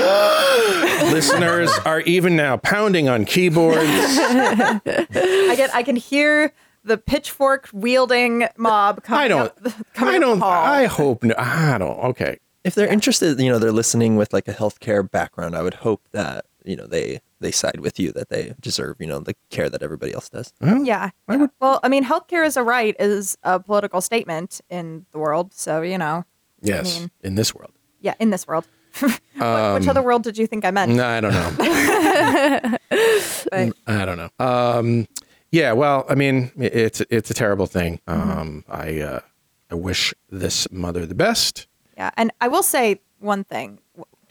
Listeners 1.12 1.70
are 1.86 2.00
even 2.02 2.38
now 2.38 2.56
pounding 2.56 3.10
on 3.10 3.26
keyboards. 3.26 3.78
I 3.84 5.54
get 5.58 5.76
I 5.76 5.84
can 5.84 5.98
hear 5.98 6.54
the 6.86 6.98
pitchfork 6.98 7.68
wielding 7.74 8.48
mob 8.56 9.04
coming 9.04 9.22
I 9.22 9.28
don't. 9.28 9.42
up, 9.42 9.60
coming 9.94 10.14
I 10.14 10.18
up 10.18 10.22
don't. 10.22 10.40
hall. 10.40 10.50
I 10.52 10.86
hope. 10.86 11.24
No, 11.24 11.36
I 11.38 11.78
don't. 11.78 12.00
Okay. 12.06 12.38
If 12.64 12.76
they're 12.76 12.88
interested, 12.88 13.38
you 13.38 13.50
know, 13.50 13.60
they're 13.60 13.74
listening 13.74 14.16
with 14.16 14.32
like 14.32 14.48
a 14.48 14.54
healthcare 14.54 15.10
background. 15.10 15.58
I 15.58 15.62
would 15.62 15.74
hope 15.74 16.08
that 16.14 16.46
you 16.64 16.78
know 16.78 16.88
they 16.88 17.20
they 17.42 17.52
side 17.52 17.82
with 17.82 18.00
you 18.00 18.14
that 18.14 18.30
they 18.30 18.54
deserve 18.62 18.96
you 19.00 19.08
know 19.08 19.20
the 19.20 19.36
care 19.50 19.70
that 19.70 19.84
everybody 19.84 20.14
else 20.14 20.30
does. 20.30 20.54
Yeah. 20.62 21.10
yeah. 21.28 21.48
Well, 21.60 21.82
I 21.84 21.90
mean, 21.90 22.06
healthcare 22.06 22.46
is 22.46 22.56
a 22.56 22.64
right 22.64 22.96
is 22.98 23.38
a 23.44 23.60
political 23.60 24.00
statement 24.00 24.62
in 24.70 25.06
the 25.12 25.20
world. 25.20 25.54
So, 25.54 25.82
you 25.82 25.98
know, 25.98 26.24
Yes. 26.62 27.00
mean- 27.00 27.12
in 27.24 27.36
this 27.36 27.54
world. 27.56 27.72
yeah, 28.02 28.14
in 28.20 28.30
this 28.30 28.48
world. 28.48 28.66
What- 29.02 29.80
which 29.80 29.88
other 29.88 30.02
world 30.02 30.24
did 30.24 30.38
you 30.38 30.48
think 30.48 30.66
I 30.66 30.72
meant? 30.72 30.92
No, 30.92 31.06
I 31.06 31.22
don't 31.22 31.34
know. 31.34 31.52
But- 33.52 33.74
I 33.88 34.06
don't 34.06 34.18
know. 34.18 34.30
Um, 34.40 35.08
yeah, 35.52 35.72
well, 35.74 36.06
I 36.10 36.16
mean, 36.16 36.52
it's 36.58 37.02
it's 37.10 37.32
a 37.32 37.34
terrible 37.34 37.66
thing. 37.66 38.00
Um, 38.08 38.64
I 38.70 39.00
uh, 39.02 39.20
I 39.72 39.76
wish 39.76 40.14
this 40.30 40.68
mother 40.72 41.06
the 41.06 41.16
best. 41.16 41.68
yeah. 41.98 42.12
And 42.18 42.32
I 42.42 42.48
will 42.48 42.64
say 42.64 43.00
one 43.20 43.44
thing 43.44 43.80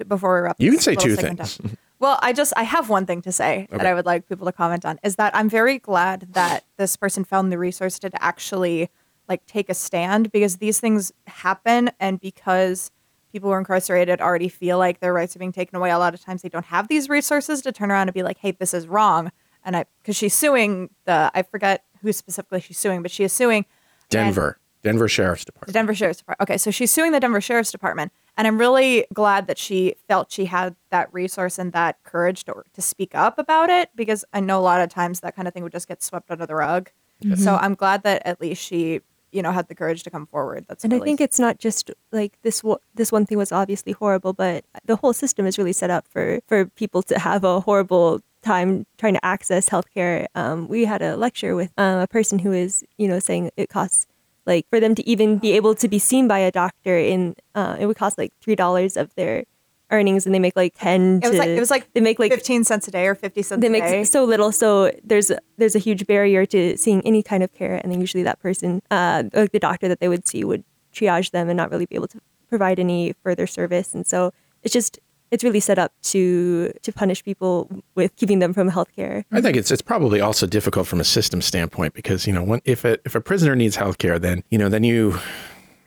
before 0.07 0.35
we 0.37 0.41
wrap 0.43 0.53
up. 0.53 0.61
You 0.61 0.71
can 0.73 0.81
say 0.81 0.95
two 0.95 1.17
things. 1.17 1.59
up. 1.61 1.71
Well, 1.99 2.19
I 2.23 2.33
just 2.33 2.53
I 2.57 2.63
have 2.63 2.89
one 2.89 3.05
thing 3.07 3.23
to 3.23 3.33
say 3.33 3.67
that 3.71 3.85
I 3.85 3.95
would 3.95 4.07
like 4.07 4.29
people 4.29 4.47
to 4.47 4.53
comment 4.53 4.85
on 4.85 4.99
is 5.03 5.17
that 5.17 5.35
I'm 5.35 5.49
very 5.49 5.79
glad 5.81 6.29
that 6.35 6.65
this 6.77 6.97
person 6.97 7.25
found 7.25 7.51
the 7.51 7.59
resource 7.59 7.99
to 8.01 8.11
actually 8.23 8.89
like 9.29 9.45
take 9.47 9.69
a 9.69 9.75
stand 9.75 10.33
because 10.33 10.57
these 10.57 10.81
things 10.81 11.13
happen 11.27 11.91
and 12.01 12.21
because 12.21 12.91
people 13.33 13.49
who 13.49 13.53
are 13.53 13.59
incarcerated 13.59 14.21
already 14.21 14.49
feel 14.49 14.79
like 14.79 15.01
their 15.01 15.13
rights 15.13 15.37
are 15.37 15.39
being 15.39 15.53
taken 15.53 15.77
away. 15.77 15.91
A 15.91 15.99
lot 15.99 16.15
of 16.15 16.21
times 16.21 16.43
they 16.43 16.49
don't 16.49 16.67
have 16.67 16.89
these 16.89 17.09
resources 17.09 17.61
to 17.63 17.73
turn 17.73 17.91
around 17.91 18.09
and 18.09 18.15
be 18.15 18.23
like, 18.23 18.39
"Hey, 18.39 18.53
this 18.53 18.73
is 18.73 18.87
wrong." 18.89 19.31
And 19.65 19.77
I 19.77 19.85
because 20.03 20.17
she's 20.17 20.35
suing 20.35 20.91
the 21.05 21.31
I 21.35 21.43
forget 21.43 21.85
who 22.03 22.13
specifically 22.13 22.61
she's 22.61 22.79
suing, 22.79 23.03
but 23.03 23.11
she 23.11 23.25
is 23.25 23.33
suing 23.33 23.59
and- 23.59 23.67
Denver, 24.09 24.59
Denver 24.83 25.09
Sheriff's 25.09 25.45
the 25.45 25.53
Department. 25.53 25.75
Denver 25.75 25.95
Sheriff's 25.95 26.21
Department. 26.21 26.49
Okay, 26.49 26.57
so 26.57 26.71
she's 26.71 26.91
suing 26.91 27.13
the 27.13 27.21
Denver 27.21 27.41
Sheriff's 27.41 27.73
Department, 27.73 28.13
and 28.37 28.47
I'm 28.47 28.59
really 28.59 29.05
glad 29.13 29.47
that 29.49 29.59
she 29.59 29.95
felt 30.07 30.33
she 30.33 30.47
had 30.47 30.77
that 30.91 31.13
resource 31.13 31.59
and 31.59 31.73
that 31.73 32.03
courage 32.05 32.45
to 32.45 32.63
to 32.73 32.81
speak 32.81 33.15
up 33.15 33.39
about 33.39 33.69
it 33.69 33.91
because 33.95 34.25
I 34.33 34.41
know 34.41 34.59
a 34.59 34.63
lot 34.63 34.81
of 34.81 34.89
times 34.89 35.21
that 35.21 35.37
kind 35.37 35.47
of 35.47 35.53
thing 35.53 35.63
would 35.65 35.73
just 35.73 35.89
get 35.89 36.03
swept 36.03 36.31
under 36.31 36.47
the 36.47 36.55
rug. 36.55 36.91
Mm-hmm. 37.23 37.43
So 37.43 37.57
I'm 37.57 37.75
glad 37.75 38.05
that 38.05 38.23
at 38.25 38.41
least 38.41 38.63
she, 38.63 39.01
you 39.33 39.43
know, 39.43 39.53
had 39.53 39.69
the 39.69 39.75
courage 39.75 40.03
to 40.05 40.11
come 40.11 40.27
forward. 40.27 40.65
That's 40.69 40.85
And 40.85 40.95
I 40.95 41.01
think 41.01 41.21
it's 41.21 41.39
not 41.39 41.59
just 41.59 41.91
like 42.13 42.39
this. 42.43 42.63
This 42.95 43.13
one 43.13 43.27
thing 43.27 43.39
was 43.39 43.53
obviously 43.53 43.93
horrible, 43.93 44.33
but 44.33 44.65
the 44.85 44.97
whole 44.97 45.13
system 45.13 45.47
is 45.47 45.59
really 45.59 45.73
set 45.73 45.91
up 45.91 46.07
for 46.09 46.41
for 46.47 46.67
people 46.67 47.03
to 47.05 47.19
have 47.19 47.45
a 47.45 47.61
horrible 47.61 48.21
time 48.43 48.87
trying 48.97 49.15
to 49.15 49.25
access 49.25 49.69
healthcare. 49.69 50.27
Um, 50.35 50.69
we 50.69 50.85
had 50.85 51.03
a 51.03 51.17
lecture 51.17 51.55
with 51.55 51.73
um, 51.77 52.01
a 52.01 52.07
person 52.07 52.39
who 52.39 52.53
is, 52.53 52.85
you 52.97 53.09
know, 53.09 53.19
saying 53.19 53.51
it 53.57 53.69
costs 53.69 54.07
like 54.47 54.67
for 54.71 54.81
them 54.81 54.95
to 54.95 55.07
even 55.07 55.39
be 55.39 55.53
able 55.53 55.75
to 55.75 55.89
be 55.89 55.99
seen 55.99 56.27
by 56.27 56.39
a 56.39 56.51
doctor 56.51 56.97
in 56.97 57.37
uh, 57.55 57.77
it 57.79 57.87
would 57.87 57.97
cost 57.97 58.17
like 58.19 58.33
three 58.41 58.57
dollars 58.57 58.97
of 58.97 59.15
their 59.15 59.45
earnings, 59.91 60.27
and 60.27 60.35
they 60.35 60.39
make 60.39 60.57
like 60.57 60.75
ten. 60.77 61.21
it 61.23 61.29
was 61.29 61.33
to, 61.33 61.39
like 61.39 61.49
it 61.49 61.61
was 61.61 61.71
like 61.71 61.93
they 61.95 62.01
make 62.01 62.19
like 62.19 62.33
15 62.33 62.65
cents 62.65 62.89
a 62.89 62.91
day 62.91 63.07
or 63.07 63.15
50 63.15 63.43
cents 63.43 63.61
they 63.61 63.67
a 63.67 63.71
make 63.71 63.85
day. 63.85 64.05
so 64.05 64.25
little 64.25 64.53
so 64.53 64.93
there's 65.05 65.33
there's 65.57 65.75
a 65.75 65.79
huge 65.79 66.07
barrier 66.07 66.47
to 66.47 66.77
seeing 66.77 67.01
any 67.07 67.23
kind 67.23 67.43
of 67.43 67.53
care 67.53 67.81
and 67.83 67.93
then 67.93 68.01
usually 68.01 68.23
that 68.23 68.39
person 68.41 68.83
uh 68.91 69.25
like 69.33 69.53
the 69.53 69.59
doctor 69.59 69.89
that 69.89 70.01
they 70.01 70.09
would 70.09 70.27
see 70.27 70.45
would 70.45 70.65
triage 70.93 71.31
them 71.31 71.49
and 71.49 71.57
not 71.57 71.71
really 71.71 71.87
be 71.87 71.95
able 71.95 72.09
to 72.09 72.21
provide 72.49 72.79
any 72.79 73.15
further 73.23 73.47
service 73.47 73.95
and 73.95 74.07
so 74.07 74.33
it's 74.63 74.73
just 74.73 74.99
it's 75.31 75.45
really 75.45 75.61
set 75.61 75.79
up 75.79 75.93
to 76.03 76.73
to 76.83 76.93
punish 76.93 77.23
people 77.25 77.71
with 77.95 78.15
keeping 78.17 78.39
them 78.39 78.53
from 78.53 78.69
health 78.69 78.89
care 78.97 79.25
I 79.33 79.41
think 79.41 79.57
it's 79.57 79.71
it's 79.71 79.83
probably 79.83 80.21
also 80.21 80.47
difficult 80.47 80.87
from 80.87 81.01
a 81.01 81.05
system 81.05 81.41
standpoint 81.43 81.95
because 81.95 82.27
you 82.27 82.33
know 82.33 82.43
when, 82.43 82.61
if 82.65 82.85
a 82.85 82.99
if 83.05 83.15
a 83.15 83.21
prisoner 83.21 83.55
needs 83.57 83.77
health 83.77 83.99
care, 83.99 84.19
then 84.19 84.43
you 84.51 84.59
know 84.59 84.69
then 84.69 84.85
you. 84.85 85.19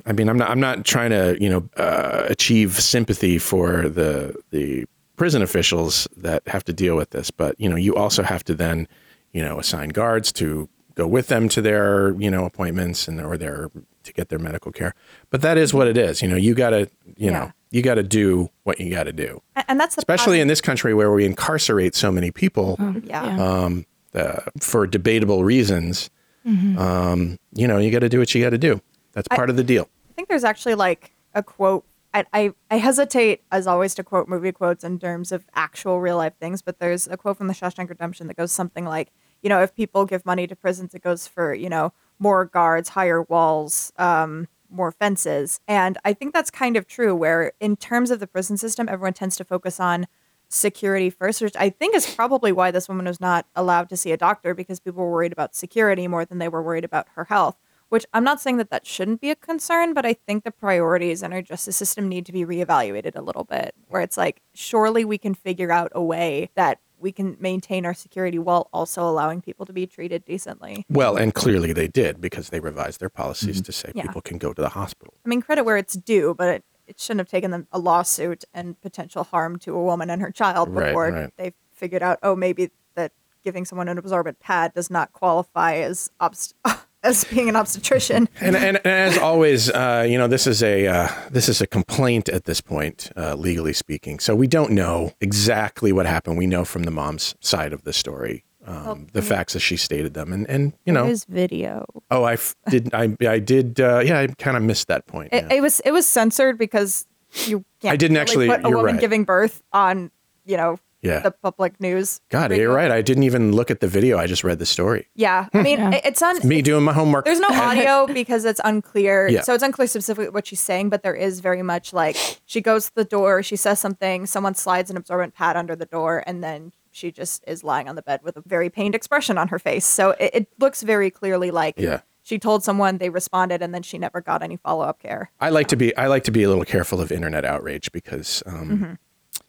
I 0.05 0.13
mean, 0.13 0.29
I'm 0.29 0.37
not. 0.37 0.49
I'm 0.49 0.59
not 0.59 0.85
trying 0.85 1.11
to, 1.11 1.37
you 1.39 1.49
know, 1.49 1.69
uh, 1.77 2.25
achieve 2.29 2.73
sympathy 2.79 3.37
for 3.37 3.89
the 3.89 4.35
the 4.51 4.85
prison 5.15 5.41
officials 5.41 6.07
that 6.17 6.41
have 6.47 6.63
to 6.65 6.73
deal 6.73 6.95
with 6.95 7.11
this, 7.11 7.29
but 7.31 7.55
you 7.59 7.69
know, 7.69 7.75
you 7.75 7.95
also 7.95 8.23
have 8.23 8.43
to 8.45 8.55
then, 8.55 8.87
you 9.33 9.41
know, 9.43 9.59
assign 9.59 9.89
guards 9.89 10.31
to 10.33 10.67
go 10.95 11.05
with 11.07 11.27
them 11.27 11.47
to 11.49 11.61
their, 11.61 12.15
you 12.19 12.29
know, 12.31 12.45
appointments 12.45 13.07
and 13.07 13.21
or 13.21 13.37
their 13.37 13.69
to 14.03 14.13
get 14.13 14.29
their 14.29 14.39
medical 14.39 14.71
care. 14.71 14.93
But 15.29 15.41
that 15.41 15.57
is 15.57 15.73
what 15.73 15.87
it 15.87 15.95
is. 15.97 16.21
You 16.23 16.27
know, 16.27 16.35
you 16.35 16.55
got 16.55 16.71
to, 16.71 16.79
you 17.05 17.27
Yeah. 17.27 17.31
know, 17.31 17.51
you 17.69 17.81
got 17.83 17.95
to 17.95 18.03
do 18.03 18.49
what 18.63 18.79
you 18.79 18.89
got 18.89 19.03
to 19.03 19.13
do, 19.13 19.41
A- 19.55 19.63
and 19.69 19.79
that's 19.79 19.95
the 19.95 19.99
especially 20.01 20.37
posi- 20.39 20.41
in 20.41 20.47
this 20.47 20.59
country 20.61 20.93
where 20.95 21.11
we 21.11 21.23
incarcerate 21.25 21.93
so 21.95 22.11
many 22.11 22.31
people 22.31 22.77
yeah. 23.03 23.37
um, 23.39 23.85
uh, 24.15 24.39
for 24.59 24.87
debatable 24.87 25.43
reasons. 25.43 26.09
Um, 26.45 27.37
you 27.53 27.67
know, 27.67 27.77
you 27.77 27.91
got 27.91 27.99
to 27.99 28.09
do 28.09 28.17
what 28.19 28.33
you 28.33 28.43
got 28.43 28.49
to 28.49 28.57
do. 28.57 28.81
That's 29.13 29.27
part 29.27 29.49
of 29.49 29.55
the 29.55 29.63
deal. 29.63 29.89
I 30.09 30.13
think 30.13 30.29
there's 30.29 30.43
actually 30.43 30.75
like 30.75 31.13
a 31.33 31.43
quote. 31.43 31.85
I, 32.13 32.25
I, 32.33 32.53
I 32.69 32.77
hesitate, 32.77 33.43
as 33.51 33.67
always, 33.67 33.95
to 33.95 34.03
quote 34.03 34.27
movie 34.27 34.51
quotes 34.51 34.83
in 34.83 34.99
terms 34.99 35.31
of 35.31 35.45
actual 35.55 36.01
real 36.01 36.17
life 36.17 36.33
things, 36.39 36.61
but 36.61 36.79
there's 36.79 37.07
a 37.07 37.15
quote 37.15 37.37
from 37.37 37.47
The 37.47 37.53
Shawshank 37.53 37.89
Redemption 37.89 38.27
that 38.27 38.35
goes 38.35 38.51
something 38.51 38.85
like, 38.85 39.11
you 39.41 39.49
know, 39.49 39.61
if 39.61 39.73
people 39.73 40.05
give 40.05 40.25
money 40.25 40.45
to 40.45 40.55
prisons, 40.55 40.93
it 40.93 41.01
goes 41.01 41.27
for, 41.27 41.53
you 41.53 41.69
know, 41.69 41.93
more 42.19 42.45
guards, 42.45 42.89
higher 42.89 43.21
walls, 43.23 43.93
um, 43.97 44.47
more 44.69 44.91
fences. 44.91 45.61
And 45.67 45.97
I 46.03 46.13
think 46.13 46.33
that's 46.33 46.51
kind 46.51 46.75
of 46.75 46.85
true, 46.85 47.15
where 47.15 47.53
in 47.59 47.75
terms 47.75 48.11
of 48.11 48.19
the 48.19 48.27
prison 48.27 48.57
system, 48.57 48.89
everyone 48.89 49.13
tends 49.13 49.35
to 49.37 49.43
focus 49.43 49.79
on 49.79 50.07
security 50.49 51.09
first, 51.09 51.41
which 51.41 51.55
I 51.55 51.69
think 51.69 51.95
is 51.95 52.13
probably 52.13 52.51
why 52.51 52.71
this 52.71 52.89
woman 52.89 53.05
was 53.05 53.21
not 53.21 53.45
allowed 53.55 53.87
to 53.89 53.97
see 53.97 54.11
a 54.11 54.17
doctor 54.17 54.53
because 54.53 54.81
people 54.81 55.03
were 55.03 55.11
worried 55.11 55.31
about 55.31 55.55
security 55.55 56.07
more 56.09 56.25
than 56.25 56.39
they 56.39 56.49
were 56.49 56.61
worried 56.61 56.83
about 56.83 57.07
her 57.15 57.25
health. 57.25 57.55
Which 57.91 58.05
I'm 58.13 58.23
not 58.23 58.39
saying 58.39 58.55
that 58.55 58.69
that 58.69 58.87
shouldn't 58.87 59.19
be 59.19 59.31
a 59.31 59.35
concern, 59.35 59.93
but 59.93 60.05
I 60.05 60.13
think 60.13 60.45
the 60.45 60.51
priorities 60.51 61.21
in 61.21 61.33
our 61.33 61.41
justice 61.41 61.75
system 61.75 62.07
need 62.07 62.25
to 62.25 62.31
be 62.31 62.45
reevaluated 62.45 63.17
a 63.17 63.21
little 63.21 63.43
bit. 63.43 63.75
Where 63.89 64.01
it's 64.01 64.15
like, 64.15 64.41
surely 64.53 65.03
we 65.03 65.17
can 65.17 65.33
figure 65.33 65.73
out 65.73 65.91
a 65.93 66.01
way 66.01 66.51
that 66.55 66.79
we 66.97 67.11
can 67.11 67.35
maintain 67.41 67.85
our 67.85 67.93
security 67.93 68.39
while 68.39 68.69
also 68.71 69.01
allowing 69.03 69.41
people 69.41 69.65
to 69.65 69.73
be 69.73 69.85
treated 69.85 70.23
decently. 70.23 70.85
Well, 70.89 71.17
and 71.17 71.33
clearly 71.33 71.73
they 71.73 71.89
did 71.89 72.21
because 72.21 72.47
they 72.47 72.61
revised 72.61 73.01
their 73.01 73.09
policies 73.09 73.57
mm-hmm. 73.57 73.63
to 73.63 73.71
say 73.73 73.91
Yeah. 73.93 74.03
people 74.03 74.21
can 74.21 74.37
go 74.37 74.53
to 74.53 74.61
the 74.61 74.69
hospital. 74.69 75.13
I 75.25 75.27
mean, 75.27 75.41
credit 75.41 75.65
where 75.65 75.75
it's 75.75 75.95
due, 75.95 76.33
but 76.33 76.47
it, 76.47 76.63
it 76.87 76.97
shouldn't 76.97 77.19
have 77.19 77.29
taken 77.29 77.51
them 77.51 77.67
a 77.73 77.79
lawsuit 77.79 78.45
and 78.53 78.79
potential 78.79 79.25
harm 79.25 79.59
to 79.59 79.75
a 79.75 79.83
woman 79.83 80.09
and 80.09 80.21
her 80.21 80.31
child 80.31 80.69
Right, 80.69 80.85
before 80.85 81.11
right. 81.11 81.33
they 81.35 81.51
figured 81.73 82.03
out, 82.03 82.19
oh, 82.23 82.37
maybe 82.37 82.71
that 82.95 83.11
giving 83.43 83.65
someone 83.65 83.89
an 83.89 83.97
absorbent 83.97 84.39
pad 84.39 84.73
does 84.73 84.89
not 84.89 85.11
qualify 85.11 85.73
as 85.75 86.09
obst- 86.21 86.53
as 87.03 87.23
being 87.25 87.49
an 87.49 87.55
obstetrician. 87.55 88.29
And, 88.39 88.55
and, 88.55 88.77
and 88.77 88.85
as 88.85 89.17
always, 89.17 89.69
uh, 89.69 90.05
you 90.07 90.17
know, 90.17 90.27
this 90.27 90.47
is 90.47 90.61
a 90.63 90.87
uh, 90.87 91.07
this 91.29 91.49
is 91.49 91.61
a 91.61 91.67
complaint 91.67 92.29
at 92.29 92.45
this 92.45 92.61
point, 92.61 93.11
uh, 93.17 93.35
legally 93.35 93.73
speaking. 93.73 94.19
So 94.19 94.35
we 94.35 94.47
don't 94.47 94.71
know 94.71 95.11
exactly 95.21 95.91
what 95.91 96.05
happened. 96.05 96.37
We 96.37 96.47
know 96.47 96.65
from 96.65 96.83
the 96.83 96.91
mom's 96.91 97.35
side 97.39 97.73
of 97.73 97.83
the 97.83 97.93
story, 97.93 98.43
um, 98.65 99.07
the 99.13 99.21
facts 99.21 99.55
as 99.55 99.63
she 99.63 99.77
stated 99.77 100.13
them, 100.13 100.31
and 100.33 100.47
and 100.49 100.73
you 100.85 100.93
know, 100.93 101.05
his 101.05 101.25
video. 101.25 101.85
oh, 102.11 102.23
I 102.23 102.33
f- 102.33 102.55
did, 102.69 102.93
I 102.93 103.15
I 103.27 103.39
did, 103.39 103.79
uh, 103.79 103.99
yeah, 103.99 104.19
I 104.19 104.27
kind 104.27 104.57
of 104.57 104.63
missed 104.63 104.87
that 104.87 105.07
point. 105.07 105.29
It, 105.33 105.45
yeah. 105.49 105.57
it 105.57 105.61
was 105.61 105.79
it 105.81 105.91
was 105.91 106.07
censored 106.07 106.57
because 106.57 107.05
you 107.45 107.65
can't 107.81 107.93
I 107.93 107.95
didn't 107.95 108.15
really 108.15 108.21
actually- 108.21 108.47
put 108.49 108.65
a 108.65 108.69
woman 108.69 108.93
right. 108.93 109.01
giving 109.01 109.23
birth 109.23 109.63
on 109.73 110.11
you 110.45 110.57
know 110.57 110.77
Yeah. 111.01 111.19
the 111.21 111.31
public 111.31 111.79
news. 111.79 112.21
God, 112.29 112.51
radio. 112.51 112.65
you're 112.65 112.75
right. 112.75 112.91
I 112.91 113.01
didn't 113.01 113.23
even 113.23 113.53
look 113.53 113.71
at 113.71 113.79
the 113.79 113.87
video. 113.87 114.17
I 114.19 114.27
just 114.27 114.43
read 114.43 114.59
the 114.59 114.65
story. 114.65 115.07
Yeah, 115.15 115.47
I 115.53 115.61
mean 115.63 115.79
it- 115.93 116.01
it's 116.05 116.21
on. 116.21 116.45
Me 116.47 116.61
doing 116.61 116.83
my 116.83 116.93
homework. 116.93 117.25
There's 117.25 117.39
no 117.39 117.47
audio 117.51 118.05
because 118.13 118.45
it's 118.45 118.61
unclear. 118.63 119.27
Yeah. 119.27 119.41
So 119.41 119.53
it's 119.53 119.63
unclear 119.63 119.87
specifically 119.87 120.29
what 120.29 120.45
she's 120.47 120.61
saying, 120.61 120.89
but 120.89 121.01
there 121.03 121.15
is 121.15 121.39
very 121.39 121.63
much 121.63 121.91
like 121.93 122.15
she 122.45 122.61
goes 122.61 122.87
to 122.87 122.95
the 122.95 123.03
door, 123.05 123.41
she 123.43 123.55
says 123.55 123.79
something, 123.79 124.25
someone 124.25 124.53
slides 124.55 124.89
an 124.91 124.97
absorbent 124.97 125.33
pad 125.33 125.55
under 125.57 125.75
the 125.75 125.85
door, 125.87 126.23
and 126.27 126.43
then 126.43 126.71
she 126.91 127.11
just 127.11 127.43
is 127.47 127.63
lying 127.63 127.87
on 127.87 127.95
the 127.95 128.01
bed 128.01 128.19
with 128.21 128.35
a 128.37 128.43
very 128.45 128.69
pained 128.69 128.93
expression 128.95 129.37
on 129.37 129.47
her 129.47 129.57
face. 129.59 129.85
So 129.85 130.11
it, 130.11 130.31
it 130.33 130.47
looks 130.59 130.81
very 130.83 131.09
clearly 131.09 131.49
like 131.49 131.75
Yeah. 131.77 132.01
she 132.21 132.37
told 132.37 132.63
someone, 132.63 132.97
they 132.97 133.09
responded, 133.09 133.61
and 133.61 133.73
then 133.73 133.81
she 133.81 133.97
never 133.97 134.19
got 134.21 134.43
any 134.43 134.57
follow 134.57 134.83
up 134.83 134.99
care. 134.99 135.31
I 135.39 135.49
like 135.49 135.67
to 135.69 135.75
be 135.77 135.95
I 135.97 136.07
like 136.07 136.25
to 136.25 136.31
be 136.31 136.43
a 136.43 136.49
little 136.49 136.65
careful 136.65 136.99
of 137.01 137.11
internet 137.11 137.45
outrage 137.45 137.91
because 137.91 138.43
um, 138.45 138.69
Mm-hmm. 138.69 138.93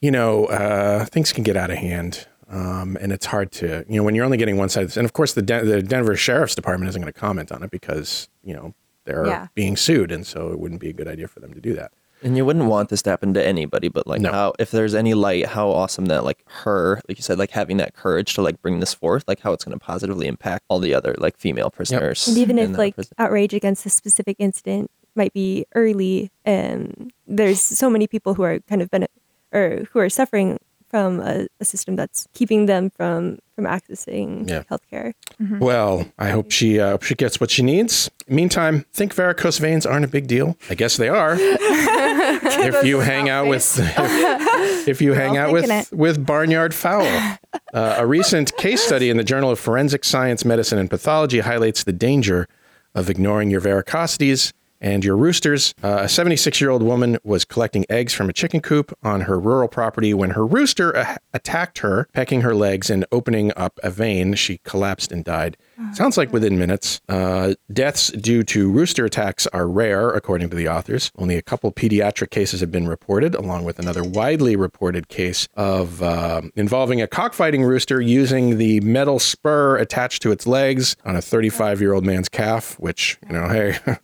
You 0.02 0.10
know 0.10 0.44
uh, 0.46 1.06
things 1.06 1.32
can 1.32 1.42
get 1.44 1.56
out 1.56 1.70
of 1.70 1.78
hand. 1.78 2.26
Um, 2.50 2.98
and 3.00 3.12
it's 3.12 3.24
hard 3.24 3.50
to, 3.52 3.82
you 3.88 3.96
know, 3.96 4.02
when 4.02 4.14
you're 4.14 4.26
only 4.26 4.36
getting 4.36 4.58
one 4.58 4.68
side. 4.68 4.84
Of 4.84 4.96
And 4.98 5.06
of 5.06 5.14
course, 5.14 5.32
the, 5.32 5.40
Den- 5.40 5.66
the 5.66 5.82
Denver 5.82 6.14
Sheriff's 6.14 6.54
Department 6.54 6.90
isn't 6.90 7.00
going 7.00 7.10
to 7.10 7.18
comment 7.18 7.50
on 7.50 7.62
it 7.62 7.70
because, 7.70 8.28
you 8.44 8.52
know, 8.52 8.74
they're 9.06 9.26
Yeah. 9.26 9.46
being 9.54 9.74
sued. 9.74 10.12
And 10.12 10.26
so 10.26 10.52
it 10.52 10.58
wouldn't 10.60 10.78
be 10.82 10.90
a 10.90 10.92
good 10.92 11.08
idea 11.08 11.28
for 11.28 11.40
them 11.40 11.54
to 11.54 11.60
do 11.62 11.72
that. 11.76 11.92
And 12.22 12.36
you 12.36 12.44
wouldn't 12.44 12.66
want 12.66 12.90
this 12.90 13.00
to 13.02 13.10
happen 13.10 13.32
to 13.32 13.42
anybody, 13.42 13.88
but 13.88 14.06
like 14.06 14.20
No. 14.20 14.30
how 14.30 14.52
if 14.58 14.70
there's 14.70 14.94
any 14.94 15.14
light, 15.14 15.46
how 15.46 15.70
awesome 15.70 16.04
that 16.06 16.24
like 16.24 16.44
her, 16.64 17.00
like 17.08 17.16
you 17.16 17.22
said, 17.22 17.38
like 17.38 17.52
having 17.52 17.78
that 17.78 17.94
courage 17.94 18.34
to 18.34 18.42
like 18.42 18.60
bring 18.60 18.80
this 18.80 18.92
forth, 18.92 19.24
like 19.26 19.40
how 19.40 19.54
it's 19.54 19.64
going 19.64 19.72
to 19.78 19.82
positively 19.82 20.26
impact 20.26 20.64
all 20.68 20.78
the 20.78 20.92
other 20.92 21.14
like 21.16 21.38
female 21.38 21.70
prisoners. 21.70 22.28
And 22.28 22.36
even 22.36 22.58
if 22.58 22.76
like 22.76 22.96
prison. 22.96 23.14
outrage 23.18 23.54
against 23.54 23.86
a 23.86 23.90
specific 23.90 24.36
incident 24.38 24.90
might 25.16 25.32
be 25.32 25.64
early, 25.74 26.30
and 26.44 27.12
there's 27.26 27.62
so 27.62 27.88
many 27.88 28.06
people 28.06 28.34
who 28.34 28.42
are 28.42 28.58
kind 28.60 28.82
of 28.82 28.90
bene- 28.90 29.08
or 29.52 29.84
who 29.92 29.98
are 30.00 30.08
suffering 30.10 30.58
from 30.88 31.20
a, 31.20 31.46
a 31.58 31.64
system 31.64 31.96
that's 31.96 32.26
keeping 32.34 32.66
them 32.66 32.90
from 32.90 33.38
from 33.56 33.64
accessing 33.64 34.48
Yeah. 34.48 34.62
healthcare. 34.70 35.14
Well, 35.58 36.06
I 36.18 36.28
hope 36.30 36.50
she 36.50 36.78
uh, 36.80 36.98
she 37.02 37.14
gets 37.14 37.40
what 37.40 37.50
she 37.50 37.62
needs. 37.62 38.10
Meantime, 38.28 38.84
think 38.92 39.14
varicose 39.14 39.58
veins 39.58 39.86
aren't 39.86 40.04
a 40.04 40.08
big 40.08 40.26
deal. 40.26 40.56
I 40.70 40.74
guess 40.74 40.96
they 40.98 41.08
are. 41.08 41.36
if 41.38 42.84
you 42.84 43.00
hang 43.00 43.28
out 43.30 43.46
with 43.46 43.78
if 44.88 45.00
you 45.00 45.12
hang 45.14 45.36
out 45.36 45.52
with 45.52 45.70
it. 45.70 45.92
with 45.96 46.24
barnyard 46.26 46.74
fowl. 46.74 47.06
Uh, 47.74 47.94
a 47.98 48.06
recent 48.06 48.54
case 48.58 48.82
study 48.82 49.08
in 49.08 49.16
the 49.16 49.24
Journal 49.24 49.50
of 49.50 49.58
Forensic 49.58 50.04
Science, 50.04 50.44
Medicine, 50.44 50.78
and 50.78 50.90
Pathology 50.90 51.40
highlights 51.40 51.84
the 51.84 51.92
danger 51.92 52.46
of 52.94 53.08
ignoring 53.08 53.50
your 53.50 53.62
varicosities 53.62 54.52
and 54.82 55.04
your 55.04 55.16
roosters. 55.16 55.74
Uh, 55.82 56.00
a 56.02 56.08
76 56.08 56.60
year 56.60 56.68
old 56.68 56.82
woman 56.82 57.16
was 57.24 57.46
collecting 57.46 57.86
eggs 57.88 58.12
from 58.12 58.28
a 58.28 58.32
chicken 58.32 58.60
coop 58.60 58.92
on 59.02 59.22
her 59.22 59.40
rural 59.40 59.68
property 59.68 60.12
when 60.12 60.30
her 60.30 60.44
rooster 60.44 60.90
a- 60.90 61.16
attacked 61.32 61.78
her, 61.78 62.08
pecking 62.12 62.42
her 62.42 62.54
legs 62.54 62.90
and 62.90 63.06
opening 63.12 63.52
up 63.56 63.78
a 63.82 63.90
vein. 63.90 64.34
She 64.34 64.58
collapsed 64.64 65.12
and 65.12 65.24
died. 65.24 65.56
Sounds 65.94 66.16
like 66.16 66.32
within 66.32 66.58
minutes. 66.58 67.00
Uh, 67.08 67.54
deaths 67.72 68.10
due 68.12 68.42
to 68.44 68.70
rooster 68.70 69.04
attacks 69.04 69.46
are 69.48 69.68
rare, 69.68 70.10
according 70.10 70.50
to 70.50 70.56
the 70.56 70.68
authors. 70.68 71.10
Only 71.16 71.36
a 71.36 71.42
couple 71.42 71.72
pediatric 71.72 72.30
cases 72.30 72.60
have 72.60 72.70
been 72.70 72.88
reported, 72.88 73.34
along 73.34 73.64
with 73.64 73.78
another 73.78 74.02
widely 74.02 74.56
reported 74.56 75.08
case 75.08 75.48
of 75.54 76.02
uh, 76.02 76.42
involving 76.56 77.00
a 77.00 77.06
cockfighting 77.06 77.62
rooster 77.62 78.00
using 78.00 78.58
the 78.58 78.80
metal 78.80 79.18
spur 79.18 79.76
attached 79.76 80.22
to 80.22 80.32
its 80.32 80.46
legs 80.46 80.96
on 81.04 81.14
a 81.16 81.22
35 81.22 81.80
year 81.80 81.92
old 81.92 82.04
man's 82.04 82.28
calf, 82.28 82.78
which, 82.78 83.18
you 83.26 83.32
know, 83.32 83.48
hey, 83.48 83.78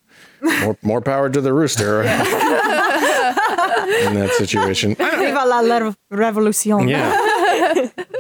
more, 0.43 0.77
more 0.83 1.01
power 1.01 1.31
to 1.31 1.41
the 1.41 1.53
rooster 1.53 2.03
in 4.03 4.15
that 4.15 4.35
situation. 4.37 4.95
Viva 4.95 5.45
la 5.47 5.93
revolution. 6.11 6.89
Yeah. 6.89 7.13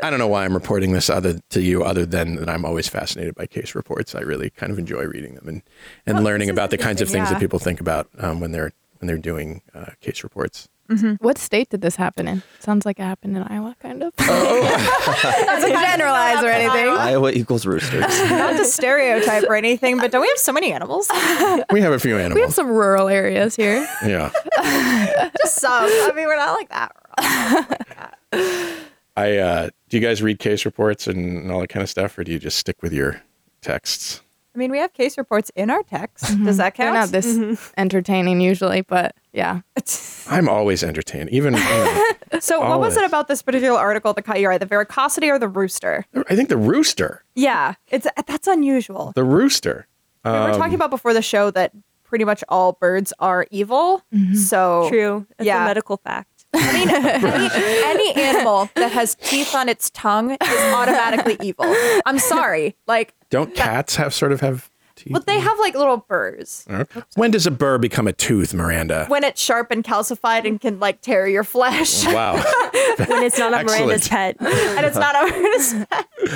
I 0.03 0.11
don't 0.11 0.19
know 0.19 0.29
why 0.29 0.45
I'm 0.45 0.55
reporting 0.55 0.93
this 0.93 1.11
other 1.11 1.41
to 1.51 1.61
you 1.61 1.85
other 1.85 2.07
than 2.07 2.37
that 2.37 2.49
I'm 2.49 2.65
always 2.65 2.89
fascinated 2.89 3.35
by 3.35 3.47
case 3.47 3.75
reports. 3.75 4.15
I 4.15 4.21
really 4.21 4.51
kind 4.51 4.73
of 4.73 4.79
enjoy 4.79 5.05
reading 5.05 5.35
them 5.35 5.49
and, 5.49 5.63
and 6.07 6.25
learning 6.25 6.51
about 6.51 6.71
the 6.71 6.79
kinds 6.79 7.01
of 7.01 7.09
things 7.09 7.29
yeah. 7.29 7.35
that 7.35 7.41
people 7.41 7.59
think 7.59 7.81
about 7.81 8.09
um, 8.19 8.41
when 8.41 8.53
they're 8.53 8.73
when 8.99 9.07
they're 9.07 9.19
doing 9.19 9.63
uh, 9.75 9.87
case 10.01 10.23
reports. 10.23 10.69
Mm-hmm. 10.91 11.25
What 11.25 11.37
state 11.37 11.69
did 11.69 11.83
this 11.83 11.97
happen 11.97 12.27
in? 12.27 12.43
Sounds 12.61 12.87
like 12.87 12.99
it 12.99 13.03
happened 13.03 13.37
in 13.37 13.43
Iowa, 13.43 13.77
kind 13.79 14.03
of. 14.03 14.15
Not 14.19 15.61
to 15.61 15.69
generalize 15.69 16.43
or 16.43 16.49
anything. 16.49 16.89
Iowa 16.89 17.31
equals 17.33 17.67
roosters. 17.67 18.01
Not 18.31 18.57
to 18.57 18.65
stereotype 18.65 19.45
or 19.45 19.55
anything, 19.55 19.99
but 19.99 20.11
don't 20.11 20.23
we 20.23 20.29
have 20.29 20.39
so 20.39 20.53
many 20.53 20.73
animals? 20.73 21.11
We 21.71 21.83
have 21.83 21.93
a 21.93 21.99
few 21.99 22.17
animals. 22.17 22.35
We 22.35 22.41
have 22.41 22.55
some 22.55 22.69
rural 22.69 23.09
areas 23.09 23.55
here. 23.55 23.87
yeah. 24.05 24.31
Just 25.39 25.57
some. 25.57 25.85
I 25.85 26.13
mean, 26.15 26.27
we're 26.27 26.37
not 26.37 26.55
like 26.55 26.69
that. 26.71 26.93
I 29.17 29.37
uh, 29.37 29.71
do 29.89 29.97
you 29.97 30.01
guys 30.03 30.23
read 30.23 30.39
case 30.39 30.65
reports 30.65 31.07
and 31.07 31.51
all 31.51 31.61
that 31.61 31.69
kind 31.69 31.83
of 31.83 31.91
stuff, 31.91 32.17
or 32.17 32.25
do 32.25 32.33
you 32.33 32.39
just 32.39 32.59
stick 32.59 32.83
with 32.83 32.93
your 32.93 33.23
texts? 33.61 34.23
I 34.55 34.59
mean, 34.59 34.71
we 34.71 34.79
have 34.79 34.93
case 34.93 35.19
reports 35.19 35.51
in 35.55 35.71
our 35.71 35.83
text. 35.83 36.25
Mm-hmm. 36.25 36.47
Does 36.47 36.57
that 36.57 36.75
They're 36.77 36.87
count? 36.87 36.95
not 36.95 37.09
this 37.11 37.27
mm-hmm. 37.27 37.55
entertaining 37.77 38.41
usually, 38.41 38.81
but 38.81 39.15
yeah. 39.39 39.61
I'm 40.29 40.49
always 40.49 40.83
entertained. 40.85 41.31
Even 41.31 41.55
you 41.55 41.61
know, 41.61 42.05
So, 42.41 42.61
what 42.61 42.81
was 42.81 42.97
it 42.97 43.05
about 43.05 43.29
this 43.29 43.41
particular 43.41 43.79
article 43.79 44.13
that 44.13 44.23
caught 44.23 44.41
your 44.41 44.53
eye? 44.53 44.59
The 44.59 44.67
varicosity 44.67 45.29
or 45.31 45.39
the 45.39 45.49
rooster? 45.49 46.05
I 46.29 46.37
think 46.37 46.49
the 46.51 46.57
rooster, 46.59 47.25
Yeah, 47.35 47.75
it's 47.89 48.07
that's 48.27 48.47
unusual. 48.47 49.13
the 49.15 49.25
rooster. 49.25 49.87
we 50.25 50.31
were 50.33 50.53
talking 50.53 50.75
um, 50.75 50.75
about 50.75 50.91
before 50.91 51.15
the 51.15 51.23
show 51.23 51.51
that 51.53 51.73
pretty 52.05 52.25
much 52.25 52.43
all 52.49 52.73
birds 52.73 53.13
are 53.19 53.47
evil. 53.51 54.03
Mm-hmm. 54.15 54.35
So 54.35 54.89
True. 54.91 55.27
That's 55.39 55.47
Yeah. 55.47 55.63
a 55.63 55.67
medical 55.67 55.97
fact. 55.99 56.29
I 56.55 56.73
mean, 56.73 56.89
any, 56.89 58.13
any 58.15 58.23
animal 58.23 58.71
that 58.75 58.91
has 58.93 59.15
teeth 59.17 59.55
on 59.55 59.69
its 59.69 59.91
tongue 59.91 60.31
is 60.33 60.73
automatically 60.75 61.37
evil. 61.43 61.67
I'm 62.07 62.19
sorry. 62.19 62.75
Like, 62.87 63.15
Don't 63.31 63.55
cats 63.55 63.97
have 63.97 64.15
sort 64.15 64.33
of 64.33 64.41
have 64.41 64.71
teeth? 64.99 65.13
but 65.13 65.27
they 65.27 65.39
have 65.39 65.59
like 65.59 65.75
little 65.75 65.99
burrs. 65.99 66.67
When 67.15 67.31
does 67.31 67.47
a 67.47 67.51
burr 67.51 67.79
become 67.79 68.07
a 68.09 68.13
tooth, 68.13 68.53
Miranda? 68.53 69.07
When 69.09 69.25
it's 69.25 69.41
sharp 69.41 69.71
and 69.71 69.83
calcified 69.85 70.47
and 70.47 70.61
can 70.61 70.79
like 70.81 71.01
tear 71.01 71.27
your 71.27 71.45
flesh. 71.45 72.05
Wow. 72.19 72.35
When 72.99 73.23
it's 73.23 73.39
not 73.39 73.53
a 73.55 73.59
Excellent. 73.59 73.87
Miranda's 73.87 74.09
pet. 74.09 74.37
and 74.41 74.85
it's 74.87 74.97
not 74.97 75.15
a 75.15 75.29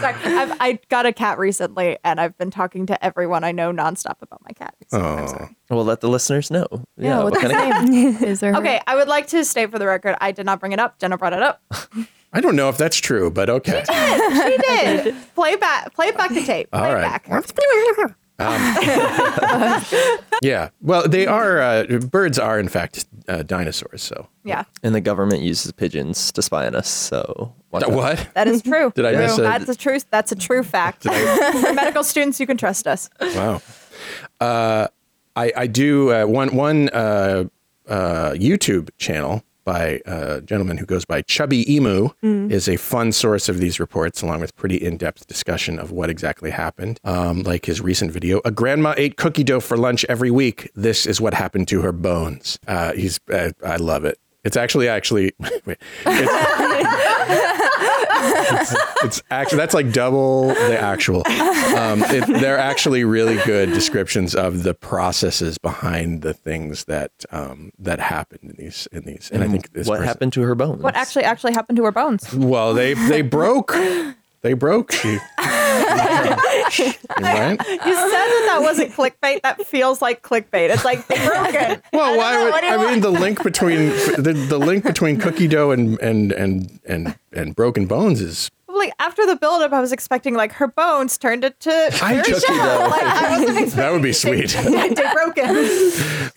Sorry, 0.00 0.14
I've, 0.24 0.56
I 0.60 0.78
got 0.88 1.06
a 1.06 1.12
cat 1.12 1.38
recently, 1.38 1.96
and 2.02 2.20
I've 2.20 2.36
been 2.38 2.50
talking 2.50 2.86
to 2.86 3.04
everyone 3.04 3.44
I 3.44 3.52
know 3.52 3.72
nonstop 3.72 4.16
about 4.20 4.40
my 4.42 4.50
cat. 4.52 4.74
So 4.88 5.00
I'm. 5.00 5.56
We'll 5.70 5.84
let 5.84 6.00
the 6.00 6.08
listeners 6.08 6.50
know. 6.50 6.66
Yeah, 6.96 7.22
what 7.22 7.32
what's 7.34 7.40
kind 7.40 7.84
of 7.84 7.88
name? 7.88 8.16
Is 8.24 8.40
there 8.40 8.54
Okay, 8.56 8.80
I 8.86 8.96
would 8.96 9.06
like 9.06 9.28
to 9.28 9.44
state 9.44 9.70
for 9.70 9.78
the 9.78 9.86
record, 9.86 10.16
I 10.20 10.32
did 10.32 10.44
not 10.46 10.58
bring 10.60 10.72
it 10.72 10.80
up. 10.80 10.98
Jenna 10.98 11.16
brought 11.18 11.34
it 11.34 11.42
up. 11.42 11.62
I 12.32 12.40
don't 12.40 12.56
know 12.56 12.68
if 12.68 12.76
that's 12.76 12.96
true, 12.98 13.30
but 13.30 13.48
okay. 13.50 13.82
She 13.86 13.94
did. 13.94 15.04
She 15.04 15.10
did. 15.12 15.34
play 15.34 15.56
back, 15.56 15.94
play 15.94 16.10
back 16.12 16.30
the 16.30 16.42
tape. 16.44 16.70
Play 16.70 16.80
All 16.80 16.90
it 16.90 16.94
right. 16.94 17.24
back. 17.24 17.26
Yeah. 20.42 20.68
Well, 20.80 21.08
they 21.08 21.26
are 21.26 21.60
uh, 21.60 21.84
birds 22.10 22.38
are 22.38 22.60
in 22.60 22.68
fact 22.68 23.06
uh, 23.28 23.42
dinosaurs. 23.42 24.02
So 24.02 24.28
Yeah, 24.44 24.64
And 24.84 24.94
the 24.94 25.00
government 25.00 25.42
uses 25.42 25.72
pigeons 25.72 26.30
to 26.32 26.42
spy 26.42 26.66
on 26.66 26.76
us. 26.76 26.88
So 26.88 27.54
watch 27.72 27.82
out. 27.82 27.90
what? 27.90 28.28
that 28.34 28.46
is 28.46 28.62
true. 28.62 28.92
Did 28.94 29.04
I 29.06 29.12
True. 29.14 29.22
miss 29.22 29.38
a- 29.38 29.42
That's 29.42 29.68
a 29.70 29.74
true. 29.74 29.98
That's 30.10 30.32
a 30.32 30.36
true 30.36 30.62
fact. 30.62 31.02
For 31.02 31.72
medical 31.74 32.04
students, 32.04 32.38
you 32.38 32.46
can 32.46 32.56
trust 32.56 32.86
us. 32.86 33.10
Wow. 33.20 33.60
Uh, 34.40 34.86
I 35.34 35.52
I 35.56 35.66
do 35.66 36.12
uh, 36.12 36.24
one 36.26 36.54
one 36.54 36.88
uh, 36.90 37.44
uh, 37.88 38.30
YouTube 38.32 38.90
channel 38.98 39.42
by 39.68 40.00
a 40.06 40.40
gentleman 40.40 40.78
who 40.78 40.86
goes 40.86 41.04
by 41.04 41.20
Chubby 41.20 41.70
Emu 41.70 42.08
is 42.22 42.70
a 42.70 42.78
fun 42.78 43.12
source 43.12 43.50
of 43.50 43.58
these 43.58 43.78
reports, 43.78 44.22
along 44.22 44.40
with 44.40 44.56
pretty 44.56 44.76
in 44.76 44.96
depth 44.96 45.26
discussion 45.26 45.78
of 45.78 45.90
what 45.90 46.08
exactly 46.08 46.50
happened. 46.50 46.98
Um, 47.04 47.42
like 47.42 47.66
his 47.66 47.78
recent 47.82 48.10
video, 48.10 48.40
a 48.46 48.50
grandma 48.50 48.94
ate 48.96 49.18
cookie 49.18 49.44
dough 49.44 49.60
for 49.60 49.76
lunch 49.76 50.06
every 50.08 50.30
week. 50.30 50.70
This 50.74 51.04
is 51.04 51.20
what 51.20 51.34
happened 51.34 51.68
to 51.68 51.82
her 51.82 51.92
bones. 51.92 52.58
Uh, 52.66 52.94
he's 52.94 53.20
uh, 53.30 53.50
I 53.62 53.76
love 53.76 54.06
it. 54.06 54.18
It's 54.42 54.56
actually 54.56 54.88
actually 54.88 55.32
wait, 55.66 55.76
it's, 56.06 57.67
it's, 58.20 58.74
it's 59.04 59.22
actually 59.30 59.58
that's 59.58 59.74
like 59.74 59.92
double 59.92 60.48
the 60.48 60.78
actual. 60.78 61.22
Um, 61.26 62.02
it, 62.04 62.26
they're 62.40 62.58
actually 62.58 63.04
really 63.04 63.36
good 63.44 63.72
descriptions 63.72 64.34
of 64.34 64.62
the 64.62 64.74
processes 64.74 65.58
behind 65.58 66.22
the 66.22 66.34
things 66.34 66.84
that 66.86 67.10
um, 67.30 67.70
that 67.78 68.00
happened 68.00 68.40
in 68.50 68.56
these 68.58 68.88
in 68.92 69.04
these. 69.04 69.30
And 69.32 69.42
I 69.44 69.48
think 69.48 69.72
this 69.72 69.86
What 69.86 69.96
person- 69.98 70.08
happened 70.08 70.32
to 70.34 70.42
her 70.42 70.54
bones? 70.54 70.82
What 70.82 70.96
actually 70.96 71.24
actually 71.24 71.52
happened 71.52 71.76
to 71.76 71.84
her 71.84 71.92
bones? 71.92 72.32
Well, 72.34 72.74
they 72.74 72.94
they 72.94 73.22
broke. 73.22 73.74
They 74.40 74.52
broke. 74.52 74.92
She, 74.92 75.18
right? 75.38 76.38
You 76.70 76.74
said 77.56 77.58
that 77.58 78.44
that 78.46 78.58
wasn't 78.60 78.92
clickbait. 78.92 79.42
That 79.42 79.66
feels 79.66 80.00
like 80.02 80.22
clickbait. 80.22 80.70
It's 80.70 80.84
like 80.84 81.06
broken. 81.08 81.82
Well, 81.92 82.16
why 82.16 82.32
know, 82.34 82.44
would 82.44 82.52
what 82.52 82.60
do 82.60 82.66
I 82.68 82.76
mean 82.76 82.86
want? 82.86 83.02
the 83.02 83.10
link 83.10 83.42
between 83.42 83.88
the, 83.88 84.46
the 84.48 84.58
link 84.58 84.84
between 84.84 85.18
cookie 85.18 85.48
dough 85.48 85.70
and 85.72 85.98
and 86.00 86.30
and 86.32 86.78
and 86.86 87.16
and 87.32 87.56
broken 87.56 87.86
bones 87.86 88.20
is 88.20 88.48
like 88.68 88.92
after 89.00 89.26
the 89.26 89.36
buildup, 89.36 89.72
I 89.72 89.80
was 89.80 89.92
expecting 89.92 90.34
like 90.34 90.52
her 90.52 90.68
bones 90.68 91.18
turned 91.18 91.44
into 91.44 91.70
I 92.02 92.22
just- 92.22 92.46
shell. 92.46 92.90
Like 92.90 93.02
I 93.02 93.30
wasn't 93.38 93.58
expecting 93.58 93.76
that 93.76 93.92
would 93.92 94.02
be 94.02 94.12
sweet. 94.12 94.54
it 94.56 94.96
to 94.96 95.10
broken. 95.14 95.54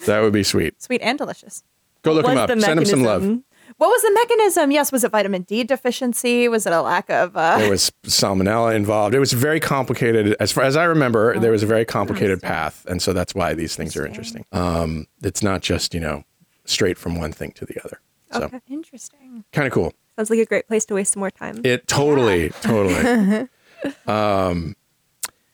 That 0.08 0.22
would 0.22 0.34
be 0.34 0.44
sweet. 0.44 0.82
Sweet 0.82 1.02
and 1.02 1.18
delicious. 1.18 1.64
Go 2.04 2.14
look 2.14 2.26
him 2.26 2.36
What's 2.36 2.52
up. 2.52 2.56
the 2.58 2.62
Send 2.62 2.80
him 2.80 2.86
some 2.86 3.04
love. 3.04 3.40
What 3.82 3.88
was 3.90 4.04
the 4.04 4.12
mechanism? 4.14 4.70
Yes, 4.70 4.92
was 4.92 5.04
it 5.04 5.10
vitamin 5.10 5.42
D 5.42 5.64
deficiency? 5.64 6.48
Was 6.48 6.68
it 6.68 6.72
a 6.72 6.84
lack 6.84 7.10
of? 7.10 7.36
Uh, 7.36 7.58
There 7.58 7.72
was 7.72 7.92
salmonella 8.04 8.76
involved. 8.76 9.16
It 9.16 9.20
was 9.20 9.34
very 9.34 9.60
complicated. 9.60 10.36
As 10.40 10.52
far 10.52 10.66
as 10.66 10.78
I 10.78 10.84
remember, 10.84 11.40
there 11.40 11.52
was 11.52 11.64
a 11.64 11.66
very 11.66 11.84
complicated 11.84 12.44
path, 12.44 12.86
and 12.88 13.02
so 13.02 13.12
that's 13.12 13.34
why 13.34 13.56
these 13.56 13.76
things 13.76 13.98
are 13.98 14.06
interesting. 14.06 14.46
Um, 14.52 15.08
it's 15.24 15.42
not 15.42 15.62
just 15.64 15.96
you 15.96 16.00
know 16.00 16.26
straight 16.64 17.00
from 17.00 17.16
one 17.16 17.32
thing 17.32 17.54
to 17.54 17.66
the 17.66 17.84
other. 17.84 18.00
So 18.32 18.44
Okay. 18.44 18.60
interesting. 18.70 19.46
kind 19.52 19.66
of 19.66 19.74
cool. 19.74 19.94
Sounds 20.16 20.30
like 20.30 20.38
a 20.38 20.46
great 20.46 20.68
place 20.68 20.86
to 20.86 20.94
waste 20.94 21.14
some 21.14 21.22
more 21.22 21.32
time. 21.32 21.62
It 21.64 21.88
totally, 21.88 22.50
totally. 22.62 23.48
um, 24.06 24.76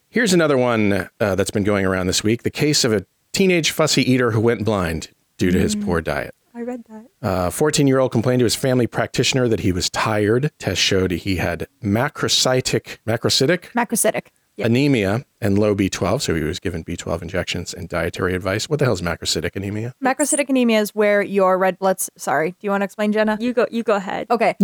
here's 0.10 0.34
another 0.34 0.58
one 0.58 1.08
uh, 1.22 1.36
that's 1.36 1.52
been 1.52 1.63
going 1.63 1.86
around 1.86 2.08
this 2.08 2.26
week: 2.26 2.44
the 2.44 2.52
case 2.52 2.84
of 2.84 2.92
a 2.92 3.06
teenage 3.32 3.72
fussy 3.72 4.02
eater 4.02 4.32
who 4.32 4.42
went 4.42 4.66
blind 4.66 5.12
due 5.38 5.52
to 5.52 5.58
his 5.58 5.78
poor 5.78 6.02
diet. 6.02 6.36
I 6.58 6.62
read 6.62 6.84
that. 6.89 7.06
A 7.22 7.52
14 7.52 7.86
year 7.86 8.00
old 8.00 8.12
complained 8.12 8.39
to 8.39 8.43
his 8.43 8.56
family 8.56 8.88
practitioner 8.88 9.48
that 9.48 9.60
he 9.60 9.72
was 9.72 9.91
tired. 9.91 10.50
Tests 10.58 10.84
showed 10.84 11.12
he 11.12 11.36
had 11.36 11.67
macrocytic, 11.84 12.98
macrocytic 13.06 13.65
Macrocytic. 13.74 14.30
anemia 14.58 15.24
and 15.39 15.60
low 15.60 15.76
B12. 15.76 16.20
So 16.24 16.34
he 16.34 16.41
was 16.41 16.60
given 16.60 16.84
B12 16.84 17.22
injections 17.22 17.76
and 17.76 17.88
dietary 17.88 18.34
advice. 18.34 18.67
What 18.67 18.80
the 18.80 18.86
hell 18.86 18.96
is 18.96 19.04
macrocytic 19.04 19.56
anemia? 19.56 19.93
Macrocytic 20.04 20.50
anemia 20.50 20.80
is 20.82 20.96
where 20.96 21.22
your 21.22 21.60
red 21.60 21.78
blood. 21.78 22.00
c- 22.00 22.10
Sorry, 22.17 22.52
do 22.54 22.58
you 22.62 22.72
want 22.72 22.82
to 22.82 22.86
explain, 22.86 23.12
Jenna? 23.12 23.38
You 23.39 23.54
go. 23.54 23.67
You 23.70 23.84
go 23.84 23.96
ahead. 23.96 24.26
Okay. 24.32 24.56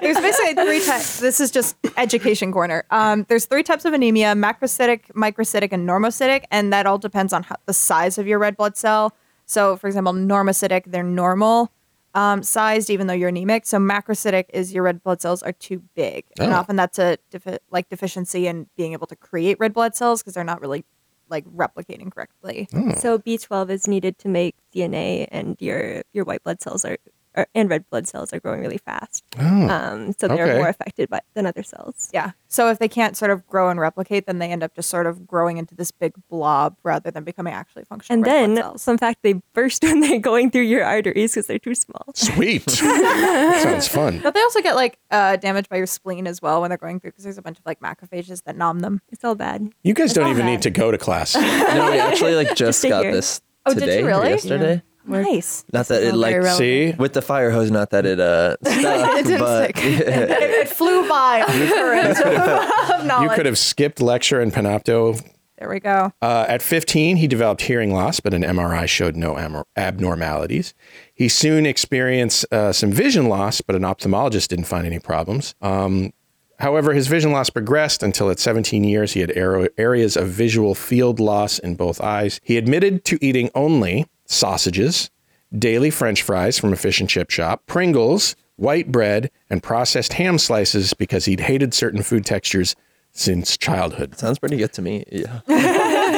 there's 0.00 0.18
basically 0.18 0.54
three 0.54 0.84
types. 0.84 1.20
This 1.20 1.38
is 1.38 1.52
just 1.52 1.76
education 1.96 2.50
corner. 2.50 2.84
Um, 2.90 3.26
there's 3.28 3.44
three 3.46 3.62
types 3.62 3.84
of 3.84 3.92
anemia: 3.92 4.34
macrocytic, 4.34 5.02
microcytic, 5.14 5.68
and 5.70 5.88
normocytic, 5.88 6.46
and 6.50 6.72
that 6.72 6.86
all 6.86 6.98
depends 6.98 7.32
on 7.32 7.44
how, 7.44 7.54
the 7.66 7.72
size 7.74 8.18
of 8.18 8.26
your 8.26 8.40
red 8.40 8.56
blood 8.56 8.76
cell. 8.76 9.14
So, 9.50 9.76
for 9.76 9.86
example, 9.88 10.12
normocytic, 10.12 10.84
they're 10.86 11.02
normal 11.02 11.72
um, 12.14 12.42
sized, 12.42 12.88
even 12.90 13.06
though 13.06 13.14
you're 13.14 13.28
anemic. 13.28 13.66
So, 13.66 13.78
macrocytic 13.78 14.44
is 14.52 14.72
your 14.72 14.82
red 14.84 15.02
blood 15.02 15.20
cells 15.20 15.42
are 15.42 15.52
too 15.52 15.82
big, 15.94 16.24
and 16.38 16.52
Oh. 16.52 16.56
often 16.56 16.76
that's 16.76 16.98
a 16.98 17.18
defi- 17.30 17.58
like 17.70 17.88
deficiency 17.88 18.46
in 18.46 18.68
being 18.76 18.92
able 18.92 19.06
to 19.08 19.16
create 19.16 19.56
red 19.60 19.72
blood 19.72 19.94
cells 19.96 20.22
because 20.22 20.34
they're 20.34 20.44
not 20.44 20.60
really 20.60 20.84
like 21.28 21.44
replicating 21.46 22.10
correctly. 22.12 22.68
So 22.96 23.18
B12 23.18 23.70
is 23.70 23.86
needed 23.86 24.18
to 24.18 24.28
make 24.28 24.54
DNA, 24.74 25.26
and 25.30 25.56
your 25.60 26.02
your 26.12 26.24
white 26.24 26.42
blood 26.42 26.60
cells 26.60 26.84
are, 26.84 26.96
are 27.34 27.46
and 27.54 27.70
red 27.70 27.88
blood 27.90 28.06
cells 28.06 28.32
are 28.32 28.40
growing 28.40 28.60
really 28.60 28.78
fast. 28.78 29.24
Um, 29.38 30.12
so 30.18 30.28
they're 30.28 30.46
okay. 30.46 30.58
more 30.58 30.68
affected 30.68 31.08
by, 31.08 31.20
than 31.34 31.46
other 31.46 31.62
cells. 31.62 32.10
Yeah. 32.12 32.32
So 32.48 32.68
if 32.70 32.78
they 32.78 32.88
can't 32.88 33.16
sort 33.16 33.30
of 33.30 33.46
grow 33.46 33.68
and 33.68 33.78
replicate, 33.78 34.26
then 34.26 34.38
they 34.38 34.50
end 34.50 34.62
up 34.62 34.74
just 34.74 34.90
sort 34.90 35.06
of 35.06 35.26
growing 35.26 35.56
into 35.58 35.74
this 35.74 35.90
big 35.90 36.12
blob 36.28 36.76
rather 36.82 37.10
than 37.10 37.24
becoming 37.24 37.52
actually 37.52 37.84
functional. 37.84 38.14
And 38.18 38.26
red 38.26 38.46
blood 38.46 38.56
then, 38.56 38.56
cells. 38.56 38.82
fun 38.82 38.98
fact, 38.98 39.22
they 39.22 39.34
burst 39.54 39.82
when 39.82 40.00
they're 40.00 40.18
going 40.18 40.50
through 40.50 40.62
your 40.62 40.84
arteries 40.84 41.32
because 41.32 41.46
they're 41.46 41.58
too 41.58 41.74
small. 41.74 42.06
Sweet. 42.14 42.68
Sounds 42.70 43.88
fun. 43.88 44.20
but 44.22 44.34
they 44.34 44.40
also 44.40 44.60
get 44.60 44.74
like 44.74 44.98
uh, 45.10 45.36
damaged 45.36 45.68
by 45.68 45.76
your 45.76 45.86
spleen 45.86 46.26
as 46.26 46.42
well 46.42 46.60
when 46.60 46.70
they're 46.70 46.78
going 46.78 47.00
through 47.00 47.10
because 47.10 47.24
there's 47.24 47.38
a 47.38 47.42
bunch 47.42 47.58
of 47.58 47.66
like 47.66 47.80
macrophages 47.80 48.42
that 48.44 48.56
nom 48.56 48.80
them. 48.80 49.00
It's 49.10 49.24
all 49.24 49.34
bad. 49.34 49.70
You 49.82 49.94
guys 49.94 50.12
don't 50.12 50.28
even 50.28 50.46
bad. 50.46 50.50
need 50.50 50.62
to 50.62 50.70
go 50.70 50.90
to 50.90 50.98
class. 50.98 51.36
No, 51.70 51.90
we 51.90 51.98
actually 51.98 52.34
like 52.34 52.56
just 52.56 52.82
to 52.82 52.88
got 52.88 53.02
hear. 53.04 53.12
this 53.12 53.40
Oh, 53.66 53.74
did 53.74 53.82
you 53.82 53.88
today 53.88 54.02
really? 54.02 54.30
yesterday. 54.30 54.82
Nice. 55.06 55.64
Not 55.72 55.88
that 55.88 56.02
it 56.02 56.14
like 56.14 56.34
relevant. 56.34 56.58
See? 56.58 56.92
with 56.98 57.12
the 57.14 57.22
fire 57.22 57.50
hose. 57.50 57.70
Not 57.70 57.90
that 57.90 58.06
it 58.06 58.20
uh 58.20 58.56
stuck, 58.64 59.18
It 59.18 59.24
didn't 59.26 59.40
but 59.40 59.64
stick. 59.64 59.76
it, 59.84 60.08
it 60.08 60.68
flew 60.68 61.08
by 61.08 61.42
on 61.42 61.58
the 61.58 61.66
current 61.66 62.18
of 62.20 63.22
You 63.22 63.28
could 63.30 63.46
have 63.46 63.58
skipped 63.58 64.00
lecture 64.00 64.40
in 64.40 64.50
Panopto. 64.50 65.20
There 65.58 65.68
we 65.68 65.78
go. 65.78 66.10
Uh, 66.22 66.46
at 66.48 66.62
15, 66.62 67.18
he 67.18 67.26
developed 67.26 67.60
hearing 67.60 67.92
loss, 67.92 68.18
but 68.18 68.32
an 68.32 68.42
MRI 68.42 68.88
showed 68.88 69.14
no 69.14 69.36
am- 69.36 69.62
abnormalities. 69.76 70.72
He 71.12 71.28
soon 71.28 71.66
experienced 71.66 72.46
uh, 72.50 72.72
some 72.72 72.90
vision 72.90 73.28
loss, 73.28 73.60
but 73.60 73.76
an 73.76 73.82
ophthalmologist 73.82 74.48
didn't 74.48 74.64
find 74.64 74.86
any 74.86 74.98
problems. 74.98 75.54
Um, 75.60 76.14
however, 76.60 76.94
his 76.94 77.08
vision 77.08 77.32
loss 77.32 77.50
progressed 77.50 78.02
until 78.02 78.30
at 78.30 78.38
17 78.38 78.84
years 78.84 79.12
he 79.12 79.20
had 79.20 79.36
ar- 79.36 79.68
areas 79.76 80.16
of 80.16 80.28
visual 80.28 80.74
field 80.74 81.20
loss 81.20 81.58
in 81.58 81.74
both 81.74 82.00
eyes. 82.00 82.40
He 82.42 82.56
admitted 82.56 83.04
to 83.04 83.18
eating 83.22 83.50
only 83.54 84.06
sausages, 84.30 85.10
daily 85.56 85.90
French 85.90 86.22
fries 86.22 86.58
from 86.58 86.72
a 86.72 86.76
fish 86.76 87.00
and 87.00 87.08
chip 87.08 87.30
shop, 87.30 87.66
Pringles, 87.66 88.36
white 88.56 88.90
bread, 88.92 89.30
and 89.48 89.62
processed 89.62 90.14
ham 90.14 90.38
slices 90.38 90.94
because 90.94 91.24
he'd 91.24 91.40
hated 91.40 91.74
certain 91.74 92.02
food 92.02 92.24
textures 92.24 92.76
since 93.12 93.56
childhood. 93.56 94.16
sounds 94.16 94.38
pretty 94.38 94.56
good 94.56 94.72
to 94.74 94.82
me. 94.82 95.04
Yeah. 95.10 95.40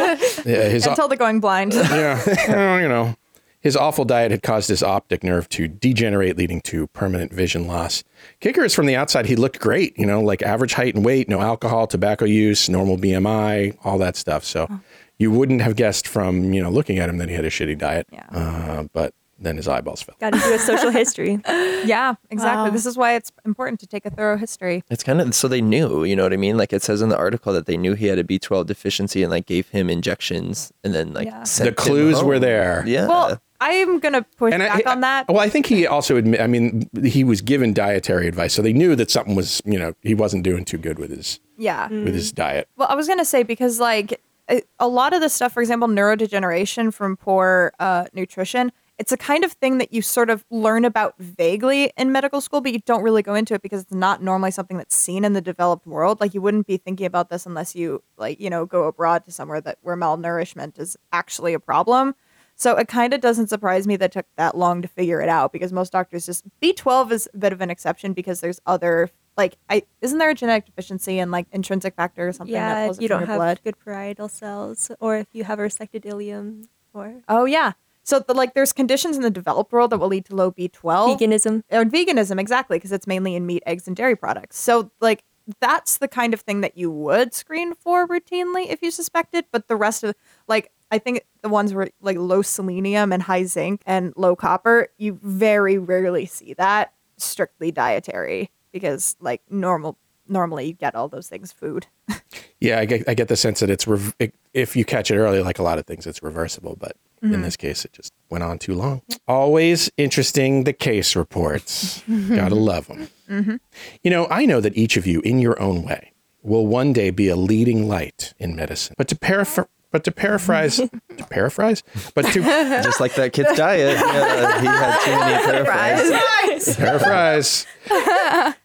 Yeah, 0.45 0.69
his 0.69 0.87
Until 0.87 1.09
the 1.09 1.17
going 1.17 1.41
blind. 1.41 1.73
yeah, 1.75 2.21
well, 2.49 2.81
you 2.81 2.89
know, 2.89 3.15
his 3.61 3.77
awful 3.77 4.05
diet 4.05 4.31
had 4.33 4.43
caused 4.43 4.69
his 4.69 4.83
optic 4.83 5.23
nerve 5.23 5.49
to 5.51 5.69
degenerate, 5.69 6.37
leading 6.37 6.61
to 6.63 6.89
permanent 6.89 7.33
vision 7.33 7.67
loss. 7.67 8.03
Kicker 8.41 8.65
is 8.65 8.75
from 8.75 8.87
the 8.87 8.97
outside, 8.97 9.27
he 9.27 9.37
looked 9.37 9.61
great, 9.61 9.97
you 9.97 10.05
know, 10.05 10.21
like 10.21 10.43
average 10.43 10.75
height 10.75 10.95
and 10.95 11.05
weight, 11.05 11.29
no 11.29 11.41
alcohol, 11.41 11.87
tobacco 11.87 12.25
use, 12.25 12.69
normal 12.69 12.99
BMI, 12.99 13.77
all 13.85 13.99
that 13.99 14.17
stuff. 14.17 14.45
So 14.45 14.67
oh. 14.69 14.81
You 15.23 15.31
wouldn't 15.31 15.61
have 15.63 15.75
guessed 15.77 16.07
from, 16.09 16.53
you 16.55 16.61
know, 16.63 16.71
looking 16.71 16.99
at 16.99 17.09
him 17.09 17.17
that 17.19 17.29
he 17.29 17.35
had 17.35 17.45
a 17.45 17.51
shitty 17.51 17.79
diet. 17.79 18.07
Yeah. 18.13 18.27
Uh, 18.31 18.85
but 18.93 19.15
then 19.39 19.57
his 19.57 19.67
eyeballs 19.67 20.03
fell. 20.03 20.15
Got 20.21 20.35
to 20.35 20.39
do 20.39 20.55
a 20.55 20.59
social 20.59 20.91
history. 21.03 21.41
yeah, 21.85 22.15
exactly. 22.31 22.71
This 22.71 22.87
is 22.87 22.97
why 22.97 23.15
it's 23.15 23.33
important 23.45 23.81
to 23.81 23.87
take 23.87 24.05
a 24.07 24.11
thorough 24.11 24.37
history. 24.37 24.85
It's 24.91 25.03
kind 25.03 25.21
of 25.21 25.35
so 25.35 25.49
they 25.49 25.61
knew, 25.61 26.05
you 26.05 26.15
know 26.15 26.23
what 26.23 26.33
I 26.33 26.37
mean? 26.37 26.57
Like 26.57 26.73
it 26.73 26.83
says 26.83 27.03
in 27.03 27.09
the 27.09 27.17
article 27.17 27.53
that 27.53 27.67
they 27.67 27.77
knew 27.77 27.95
he 27.95 28.07
had 28.07 28.19
a 28.19 28.25
B12 28.25 28.67
deficiency 28.67 29.23
and 29.23 29.31
like 29.33 29.47
gave 29.47 29.69
him 29.71 29.91
injections 29.91 30.73
and 30.85 30.95
then 30.95 31.13
like 31.13 31.27
Yeah. 31.27 31.43
sent 31.45 31.65
The 31.77 31.83
him 31.83 31.89
clues 31.89 32.23
were 32.23 32.39
there. 32.39 32.85
Yeah. 32.87 33.07
Well, 33.09 33.41
I'm 33.61 34.01
gonna 34.01 34.23
push 34.37 34.53
And 34.53 34.63
I- 34.63 34.69
back 34.77 34.87
on 34.89 35.01
that. 35.03 35.29
Well, 35.29 35.39
I 35.41 35.49
think 35.49 35.67
he 35.67 35.87
also 35.87 36.17
admit. 36.17 36.41
I 36.41 36.47
mean, 36.49 36.89
he 37.05 37.23
was 37.23 37.41
given 37.41 37.73
dietary 37.73 38.27
advice, 38.27 38.55
so 38.55 38.61
they 38.63 38.73
knew 38.73 38.97
that 38.97 39.09
something 39.11 39.37
was, 39.37 39.63
you 39.65 39.79
know, 39.79 39.95
he 40.03 40.15
wasn't 40.17 40.43
doing 40.43 40.65
too 40.65 40.79
good 40.79 40.99
with 40.99 41.11
his 41.11 41.39
yeah. 41.57 41.89
with 41.89 42.13
his 42.15 42.33
diet. 42.33 42.69
Well, 42.77 42.89
I 42.91 42.95
was 42.97 43.07
gonna 43.07 43.25
say 43.25 43.43
because 43.45 43.79
like 43.81 44.21
a- 44.51 44.63
a 44.79 44.89
lot 44.89 45.13
of 45.13 45.21
the 45.21 45.29
stuff, 45.29 45.53
for 45.53 45.61
example, 45.61 45.89
neurodegeneration 45.89 46.93
from 46.93 47.17
poor 47.17 47.73
uh, 47.79 48.07
nutrition, 48.13 48.73
it's 48.99 49.11
a 49.11 49.17
kind 49.17 49.43
of 49.45 49.53
thing 49.53 49.79
that 49.79 49.93
you 49.93 50.03
sort 50.03 50.31
of 50.31 50.45
learn 50.51 50.85
about 50.85 51.15
vaguely 51.19 51.93
in 51.97 52.13
medical 52.13 52.41
school, 52.41 52.61
but 52.61 52.73
you 52.73 52.79
don't 52.81 53.03
really 53.03 53.23
go 53.23 53.35
into 53.35 53.55
it 53.55 53.63
because 53.63 53.83
it's 53.83 53.93
not 53.93 54.23
normally 54.23 54.51
something 54.51 54.77
that's 54.77 54.95
seen 54.95 55.25
in 55.25 55.33
the 55.33 55.41
developed 55.41 55.87
world. 55.87 56.21
Like 56.21 56.35
you 56.35 56.43
wouldn't 56.43 56.67
be 56.67 56.77
thinking 56.77 57.07
about 57.07 57.31
this 57.31 57.47
unless 57.47 57.75
you 57.75 58.03
like 58.17 58.39
you 58.39 58.51
know 58.51 58.67
go 58.67 58.85
abroad 58.85 59.25
to 59.25 59.33
somewhere 59.33 59.61
that 59.63 59.79
where 59.83 59.97
malnourishment 59.97 60.79
is 60.79 60.97
actually 61.13 61.55
a 61.55 61.61
problem. 61.61 62.15
So 62.55 62.77
it 62.77 62.87
kind 62.87 63.13
of 63.15 63.21
doesn't 63.21 63.49
surprise 63.49 63.87
me 63.87 63.97
that 63.97 64.05
it 64.07 64.13
took 64.13 64.27
that 64.37 64.57
long 64.57 64.83
to 64.83 64.89
figure 64.89 65.21
it 65.21 65.29
out 65.29 65.53
because 65.53 65.73
most 65.73 65.91
doctors 65.93 66.27
just 66.27 66.45
B12 66.61 67.11
is 67.11 67.29
a 67.35 67.39
bit 67.39 67.53
of 67.53 67.61
an 67.61 67.71
exception 67.71 68.13
because 68.13 68.41
there's 68.41 68.61
other 68.67 69.11
like 69.37 69.57
I 69.69 69.85
isn't 70.01 70.19
there 70.19 70.31
a 70.31 70.35
genetic 70.35 70.67
deficiency 70.67 71.19
and 71.19 71.31
like 71.31 71.47
intrinsic 71.53 71.95
factor 71.95 72.29
or 72.29 72.33
something 72.33 72.55
that 72.55 72.87
yeah, 72.87 72.93
it 72.93 73.01
you 73.01 73.09
don't 73.09 73.27
have 73.27 73.39
blood? 73.39 73.61
good 73.65 73.79
parietal 73.83 74.29
cells, 74.29 74.91
or 75.01 75.17
if 75.17 75.29
you 75.33 75.45
have 75.45 75.59
a 75.59 75.63
resected 75.63 76.05
ileum, 76.05 76.67
or 76.93 77.23
Oh 77.29 77.45
yeah. 77.45 77.73
So 78.05 78.19
the, 78.19 78.35
like 78.35 78.55
there's 78.55 78.73
conditions 78.73 79.17
in 79.17 79.23
the 79.23 79.31
developed 79.31 79.73
world 79.73 79.91
that 79.91 79.99
will 79.99 80.09
lead 80.09 80.25
to 80.27 80.35
low 80.35 80.51
B12 80.51 81.19
veganism. 81.19 81.63
or 81.71 81.85
veganism 81.85 82.41
exactly 82.41 82.77
because 82.77 82.93
it's 82.93 83.07
mainly 83.07 83.35
in 83.37 83.47
meat, 83.47 83.63
eggs, 83.65 83.87
and 83.87 83.97
dairy 83.97 84.17
products. 84.17 84.59
So 84.59 84.91
like 85.01 85.25
that's 85.61 85.99
the 85.99 86.09
kind 86.09 86.35
of 86.35 86.41
thing 86.41 86.61
that 86.61 86.77
you 86.77 86.91
would 86.91 87.35
screen 87.35 87.75
for 87.75 88.07
routinely 88.07 88.69
if 88.69 88.83
you 88.83 88.91
suspect 88.91 89.35
it. 89.35 89.47
but 89.51 89.69
the 89.69 89.77
rest 89.77 90.05
of 90.05 90.15
like 90.49 90.71
I 90.91 90.99
think 90.99 91.25
the 91.43 91.49
ones 91.49 91.73
were 91.73 91.89
like 92.01 92.19
low 92.19 92.43
selenium 92.43 93.13
and 93.13 93.23
high 93.23 93.45
zinc 93.45 93.83
and 93.87 94.13
low 94.17 94.37
copper, 94.37 94.89
you 94.99 95.19
very 95.23 95.79
rarely 95.79 96.27
see 96.27 96.55
that 96.55 96.93
strictly 97.17 97.71
dietary 97.71 98.51
because 98.73 99.17
like 99.21 99.43
normal 99.51 99.99
normally 100.29 100.67
you 100.67 100.73
get 100.73 100.95
all 100.95 101.09
those 101.09 101.29
things 101.29 101.53
food. 101.53 101.87
Yeah, 102.63 102.79
I 102.79 102.85
get, 102.85 103.09
I 103.09 103.15
get 103.15 103.27
the 103.27 103.35
sense 103.35 103.59
that 103.59 103.71
it's 103.71 103.89
rev- 103.89 104.15
it, 104.21 104.37
if 104.55 104.77
you 104.77 104.85
catch 104.85 105.11
it 105.11 105.17
early, 105.17 105.43
like 105.43 105.59
a 105.59 105.65
lot 105.65 105.81
of 105.81 105.85
things, 105.85 106.07
it's 106.07 106.23
reversible. 106.23 106.77
But 106.79 106.97
in 107.21 107.31
mm-hmm. 107.31 107.43
this 107.43 107.57
case, 107.57 107.85
it 107.85 107.93
just 107.93 108.13
went 108.31 108.45
on 108.45 108.61
too 108.61 108.75
long. 108.75 109.03
Always 109.27 109.91
interesting 109.97 110.63
the 110.63 110.73
case 110.73 111.17
reports. 111.17 112.05
Gotta 112.29 112.55
love 112.55 112.87
them. 112.87 113.09
Mm-hmm. 113.29 113.57
You 114.05 114.11
know, 114.13 114.29
I 114.31 114.47
know 114.47 114.61
that 114.61 114.77
each 114.77 114.97
of 114.97 115.09
you, 115.09 115.21
in 115.23 115.41
your 115.41 115.61
own 115.61 115.83
way, 115.83 116.13
will 116.45 116.65
one 116.65 116.93
day 116.93 117.11
be 117.11 117.27
a 117.27 117.35
leading 117.35 117.89
light 117.89 118.33
in 118.39 118.55
medicine. 118.55 118.95
But 118.97 119.09
to 119.09 119.17
paraphr- 119.17 119.67
but 119.93 120.05
to 120.05 120.11
paraphrase, 120.11 120.77
to 121.17 121.25
paraphrase, 121.31 121.83
but 122.15 122.25
to 122.33 122.43
Just 122.83 123.01
like 123.01 123.15
that 123.15 123.33
kid's 123.33 123.53
diet. 123.57 123.97
Yeah, 123.99 124.61
he 124.61 124.67
had 124.67 125.05
too 125.05 125.11
many 125.11 125.65
paraphrases. 125.65 126.77
paraphrase. 126.77 127.67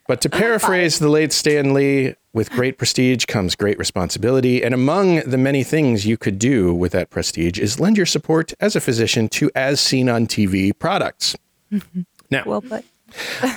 but 0.07 0.21
to 0.21 0.29
paraphrase 0.29 0.99
the 0.99 1.09
late 1.09 1.33
Stan 1.33 1.73
Lee, 1.73 2.15
with 2.33 2.49
great 2.51 2.77
prestige 2.77 3.25
comes 3.25 3.55
great 3.55 3.77
responsibility. 3.77 4.63
And 4.63 4.73
among 4.73 5.21
the 5.21 5.37
many 5.37 5.63
things 5.63 6.05
you 6.05 6.17
could 6.17 6.39
do 6.39 6.73
with 6.73 6.91
that 6.93 7.09
prestige 7.09 7.59
is 7.59 7.79
lend 7.79 7.97
your 7.97 8.05
support 8.05 8.53
as 8.59 8.75
a 8.75 8.81
physician 8.81 9.27
to 9.29 9.51
as 9.55 9.79
seen 9.79 10.07
on 10.07 10.27
TV 10.27 10.77
products. 10.77 11.35
Mm-hmm. 11.71 12.01
Now, 12.29 12.43
Well 12.45 12.61
put. 12.61 12.85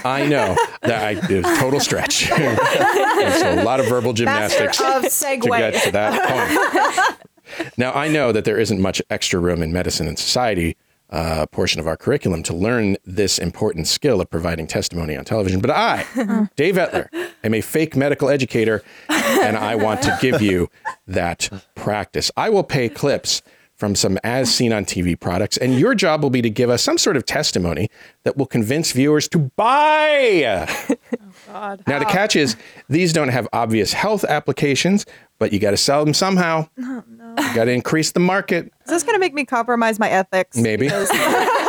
I 0.05 0.27
know 0.27 0.57
that 0.83 1.03
I, 1.03 1.11
it 1.33 1.45
was 1.45 1.59
a 1.59 1.61
total 1.61 1.81
stretch. 1.81 2.31
And 2.31 3.35
so 3.35 3.63
a 3.63 3.65
lot 3.65 3.81
of 3.81 3.87
verbal 3.87 4.13
gymnastics 4.13 4.81
Master 4.81 4.97
of 4.99 5.41
to 5.43 5.49
get 5.49 5.83
to 5.85 5.91
that 5.93 7.17
point. 7.19 7.30
Now, 7.77 7.93
I 7.93 8.09
know 8.09 8.33
that 8.33 8.45
there 8.45 8.59
isn't 8.59 8.81
much 8.81 9.03
extra 9.11 9.41
room 9.41 9.63
in 9.63 9.73
medicine 9.73 10.09
and 10.09 10.19
society 10.19 10.77
uh, 11.11 11.47
portion 11.47 11.81
of 11.81 11.87
our 11.87 11.97
curriculum 11.97 12.43
to 12.45 12.55
learn 12.55 12.97
this 13.05 13.39
important 13.39 13.87
skill 13.87 14.21
of 14.21 14.31
providing 14.31 14.67
testimony 14.67 15.17
on 15.17 15.25
television. 15.25 15.61
But 15.61 15.71
I, 15.71 16.07
Dave 16.57 16.77
Etler, 16.77 17.09
am 17.43 17.55
a 17.55 17.61
fake 17.61 17.97
medical 17.97 18.29
educator, 18.29 18.83
and 19.09 19.57
I 19.57 19.75
want 19.75 20.03
to 20.03 20.17
give 20.21 20.41
you 20.41 20.71
that 21.09 21.51
practice. 21.75 22.31
I 22.37 22.49
will 22.51 22.63
pay 22.63 22.89
clips 22.89 23.43
from 23.75 23.95
some 23.95 24.19
as 24.23 24.55
seen 24.55 24.73
on 24.73 24.85
TV 24.85 25.19
products, 25.19 25.57
and 25.57 25.79
your 25.79 25.95
job 25.95 26.23
will 26.23 26.31
be 26.31 26.43
to 26.43 26.51
give 26.51 26.69
us 26.69 26.83
some 26.83 26.99
sort 26.99 27.17
of 27.17 27.25
testimony 27.25 27.89
that 28.25 28.37
will 28.37 28.47
convince 28.47 28.93
viewers 28.93 29.27
to 29.29 29.39
buy. 29.57 30.69
God. 31.53 31.83
Now, 31.87 31.99
the 31.99 32.05
catch 32.05 32.37
is 32.37 32.57
these 32.89 33.13
don't 33.13 33.29
have 33.29 33.49
obvious 33.53 33.93
health 33.93 34.25
applications, 34.25 35.07
but 35.39 35.53
you 35.53 35.59
got 35.59 35.73
to 35.73 35.77
sell 35.77 36.05
them 36.05 36.15
somehow. 36.15 36.69
Oh, 36.81 37.03
You 37.39 37.55
got 37.55 37.65
to 37.65 37.73
increase 37.73 38.13
the 38.13 38.21
market. 38.21 38.67
Is 38.85 38.91
this 38.91 39.03
going 39.03 39.15
to 39.15 39.21
make 39.21 39.35
me 39.35 39.45
compromise 39.45 39.99
my 39.99 40.09
ethics? 40.11 40.57
Maybe. 40.57 40.89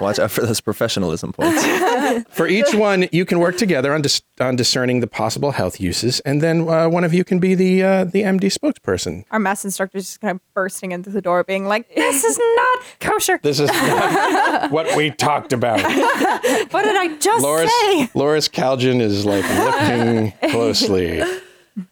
Watch 0.00 0.18
out 0.18 0.30
for 0.30 0.42
those 0.42 0.60
professionalism 0.60 1.32
points. 1.32 1.64
For 2.30 2.46
each 2.48 2.74
one, 2.74 3.06
you 3.12 3.24
can 3.24 3.38
work 3.38 3.56
together 3.56 3.92
on, 3.92 4.02
dis- 4.02 4.22
on 4.40 4.56
discerning 4.56 5.00
the 5.00 5.06
possible 5.06 5.50
health 5.52 5.80
uses, 5.80 6.20
and 6.20 6.40
then 6.40 6.68
uh, 6.68 6.88
one 6.88 7.04
of 7.04 7.12
you 7.12 7.22
can 7.24 7.38
be 7.38 7.54
the 7.54 7.82
uh, 7.82 8.04
the 8.04 8.22
MD 8.22 8.44
spokesperson. 8.44 9.24
Our 9.30 9.38
math 9.38 9.64
instructor's 9.64 10.04
just 10.06 10.20
kind 10.20 10.36
of 10.36 10.54
bursting 10.54 10.92
into 10.92 11.10
the 11.10 11.20
door, 11.20 11.44
being 11.44 11.66
like, 11.66 11.94
"This 11.94 12.24
is 12.24 12.38
not 12.56 12.78
kosher. 13.00 13.38
This 13.48 13.60
is 13.60 13.68
not 13.70 14.70
what 14.70 14.96
we 14.96 15.10
talked 15.10 15.52
about. 15.52 15.82
What 15.82 16.84
did 16.84 16.96
I 16.96 17.16
just 17.18 17.44
Lauris, 17.44 17.68
say?" 17.68 18.06
Lauris 18.14 18.48
Kaldjian 18.50 19.00
is 19.00 19.24
like 19.26 19.44
looking 19.58 20.32
closely. 20.50 21.22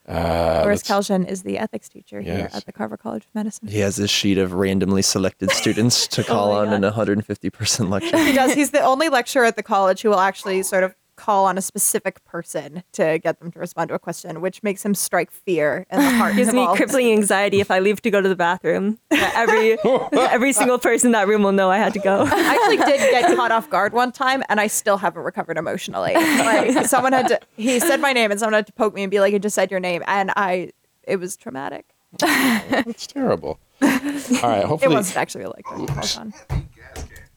Uh, 0.06 0.64
Lauris 0.64 0.84
Kaldjian 0.84 1.28
is 1.28 1.42
the 1.42 1.58
ethics 1.58 1.88
teacher 1.88 2.20
here 2.20 2.48
at 2.52 2.64
the 2.66 2.72
Carver 2.72 2.96
College 2.96 3.24
of 3.24 3.34
Medicine. 3.34 3.68
He 3.68 3.80
has 3.80 3.96
this 3.96 4.10
sheet 4.10 4.38
of 4.38 4.52
randomly 4.52 5.02
selected 5.02 5.50
students 5.50 6.06
to 6.08 6.22
oh 6.24 6.24
call 6.24 6.52
my 6.52 6.60
on 6.60 6.72
in 6.72 6.84
a 6.84 6.88
150 6.88 7.50
person 7.50 7.90
lecture. 7.90 8.18
He 8.18 8.32
does. 8.32 8.54
He's 8.54 8.70
the 8.70 8.82
only 8.82 9.08
lecturer 9.08 9.44
at 9.44 9.56
the 9.56 9.62
college 9.62 10.02
who 10.02 10.10
will 10.10 10.20
actually 10.20 10.62
sort 10.62 10.84
of 10.84 10.94
call 11.16 11.46
on 11.46 11.58
a 11.58 11.62
specific 11.62 12.24
person 12.24 12.82
to 12.92 13.18
get 13.18 13.40
them 13.40 13.50
to 13.52 13.58
respond 13.58 13.88
to 13.88 13.94
a 13.94 13.98
question, 13.98 14.40
which 14.40 14.62
makes 14.62 14.84
him 14.84 14.94
strike 14.94 15.30
fear 15.30 15.86
in 15.90 15.98
the 15.98 16.10
heart. 16.10 16.36
Gives 16.36 16.52
me 16.52 16.60
involved. 16.60 16.76
crippling 16.78 17.10
anxiety 17.12 17.60
if 17.60 17.70
I 17.70 17.78
leave 17.78 18.00
to 18.02 18.10
go 18.10 18.20
to 18.20 18.28
the 18.28 18.36
bathroom. 18.36 18.98
Every 19.10 19.78
every 20.12 20.52
single 20.60 20.78
person 20.78 21.08
in 21.08 21.12
that 21.12 21.26
room 21.28 21.42
will 21.42 21.52
know 21.52 21.70
I 21.70 21.78
had 21.78 21.92
to 21.94 21.98
go. 21.98 22.24
I 22.26 22.54
actually 22.54 22.76
did 22.78 23.10
get 23.10 23.36
caught 23.36 23.50
off 23.50 23.68
guard 23.68 23.92
one 23.92 24.12
time, 24.12 24.42
and 24.48 24.60
I 24.60 24.66
still 24.66 24.96
haven't 24.96 25.22
recovered 25.22 25.58
emotionally. 25.58 26.14
Like 26.14 26.86
someone 26.86 27.12
had 27.12 27.28
to, 27.28 27.40
he 27.56 27.80
said 27.80 28.00
my 28.00 28.12
name, 28.12 28.30
and 28.30 28.38
someone 28.40 28.54
had 28.54 28.66
to 28.66 28.72
poke 28.72 28.94
me 28.94 29.02
and 29.02 29.10
be 29.10 29.20
like, 29.20 29.32
"You 29.32 29.38
just 29.38 29.54
said 29.54 29.70
your 29.70 29.80
name," 29.80 30.02
and 30.06 30.30
I, 30.36 30.70
it 31.02 31.16
was 31.16 31.36
traumatic. 31.36 31.86
It's 32.20 33.06
terrible. 33.06 33.58
All 33.82 33.88
right, 33.88 34.64
hopefully 34.64 34.92
It 34.92 34.94
wasn't 34.96 35.18
actually 35.18 35.44
like 35.44 35.64
that. 35.66 36.32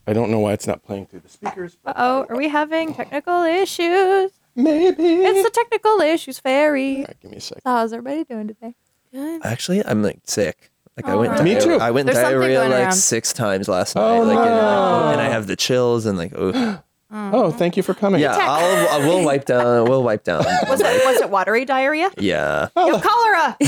Hold 0.10 0.18
on. 0.18 0.24
I 0.24 0.28
don't 0.28 0.32
know 0.32 0.40
why 0.40 0.54
it's 0.54 0.68
not 0.68 0.84
playing 0.84 1.06
through 1.08 1.20
the 1.22 1.30
speakers. 1.30 1.78
but 1.84 1.96
Oh, 1.98 2.26
are 2.30 2.36
we 2.36 2.48
having 2.50 2.94
technical 2.94 3.44
issues? 3.44 4.32
Maybe. 4.56 5.04
It's 5.04 5.44
the 5.44 5.50
technical 5.52 6.00
issues 6.02 6.40
fairy. 6.40 6.98
All 6.98 7.02
right, 7.06 7.18
give 7.22 7.32
me 7.32 7.38
a 7.38 7.42
second. 7.42 7.62
How's 7.66 7.94
everybody 7.94 8.24
doing 8.26 8.48
today? 8.48 8.76
Good. 9.14 9.42
Actually, 9.46 9.86
I'm 9.86 10.04
like 10.04 10.20
sick. 10.26 10.72
Like 10.98 11.06
I 11.08 11.14
Oh, 11.14 11.20
went. 11.20 11.34
no. 11.36 11.44
Me 11.44 11.56
diar- 11.56 11.64
too. 11.64 11.76
I 11.80 11.92
went 11.92 12.08
There's 12.08 12.18
something 12.18 12.40
diarrhea 12.40 12.58
going 12.60 12.72
like 12.72 12.82
around. 12.84 12.92
six 12.94 13.32
times 13.34 13.68
last 13.70 13.96
oh, 13.96 14.02
night. 14.02 14.18
Oh, 14.18 14.24
like, 14.24 14.38
and, 14.40 14.50
no. 14.50 15.10
and 15.14 15.22
I 15.22 15.30
have 15.30 15.48
the 15.48 15.56
chills 15.56 16.06
and 16.06 16.18
like, 16.18 16.34
oh, 16.36 16.52
Oh, 17.12 17.52
thank 17.52 17.76
you 17.76 17.82
for 17.84 17.94
coming. 17.94 18.22
yeah. 18.22 18.36
I'll 18.40 19.02
I 19.02 19.08
will 19.08 19.24
wipe 19.26 19.46
down. 19.46 19.88
We'll 19.90 20.04
wipe 20.04 20.24
down. 20.24 20.44
Was 20.70 20.80
it 20.82 21.06
was 21.06 21.22
it 21.22 21.30
watery 21.30 21.66
diarrhea? 21.66 22.12
Yeah. 22.18 22.68
You 22.78 22.94
have 22.94 23.02
cholera. 23.04 23.58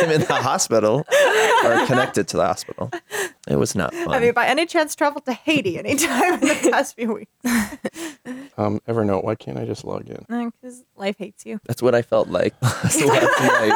I'm 0.00 0.10
in 0.10 0.20
the 0.22 0.38
hospital 0.42 1.04
or 1.64 1.86
connected 1.86 2.28
to 2.28 2.36
the 2.36 2.46
hospital. 2.46 2.90
It 3.48 3.56
was 3.56 3.74
not 3.74 3.94
fun. 3.94 4.12
Have 4.12 4.22
you 4.24 4.32
by 4.32 4.46
any 4.46 4.66
chance 4.66 4.94
traveled 4.94 5.24
to 5.26 5.32
Haiti 5.32 5.78
anytime 5.78 6.34
in 6.34 6.40
the 6.40 6.58
past 6.70 6.94
few 6.96 7.14
weeks? 7.14 7.32
Um, 8.58 8.80
Evernote, 8.88 9.24
why 9.24 9.34
can't 9.34 9.56
I 9.58 9.64
just 9.64 9.84
log 9.84 10.08
in? 10.08 10.24
Because 10.60 10.84
life 10.96 11.16
hates 11.18 11.46
you. 11.46 11.60
That's 11.66 11.80
what 11.82 11.94
I 11.94 12.02
felt 12.02 12.28
like 12.28 12.54
last 12.62 13.00
night. 13.00 13.72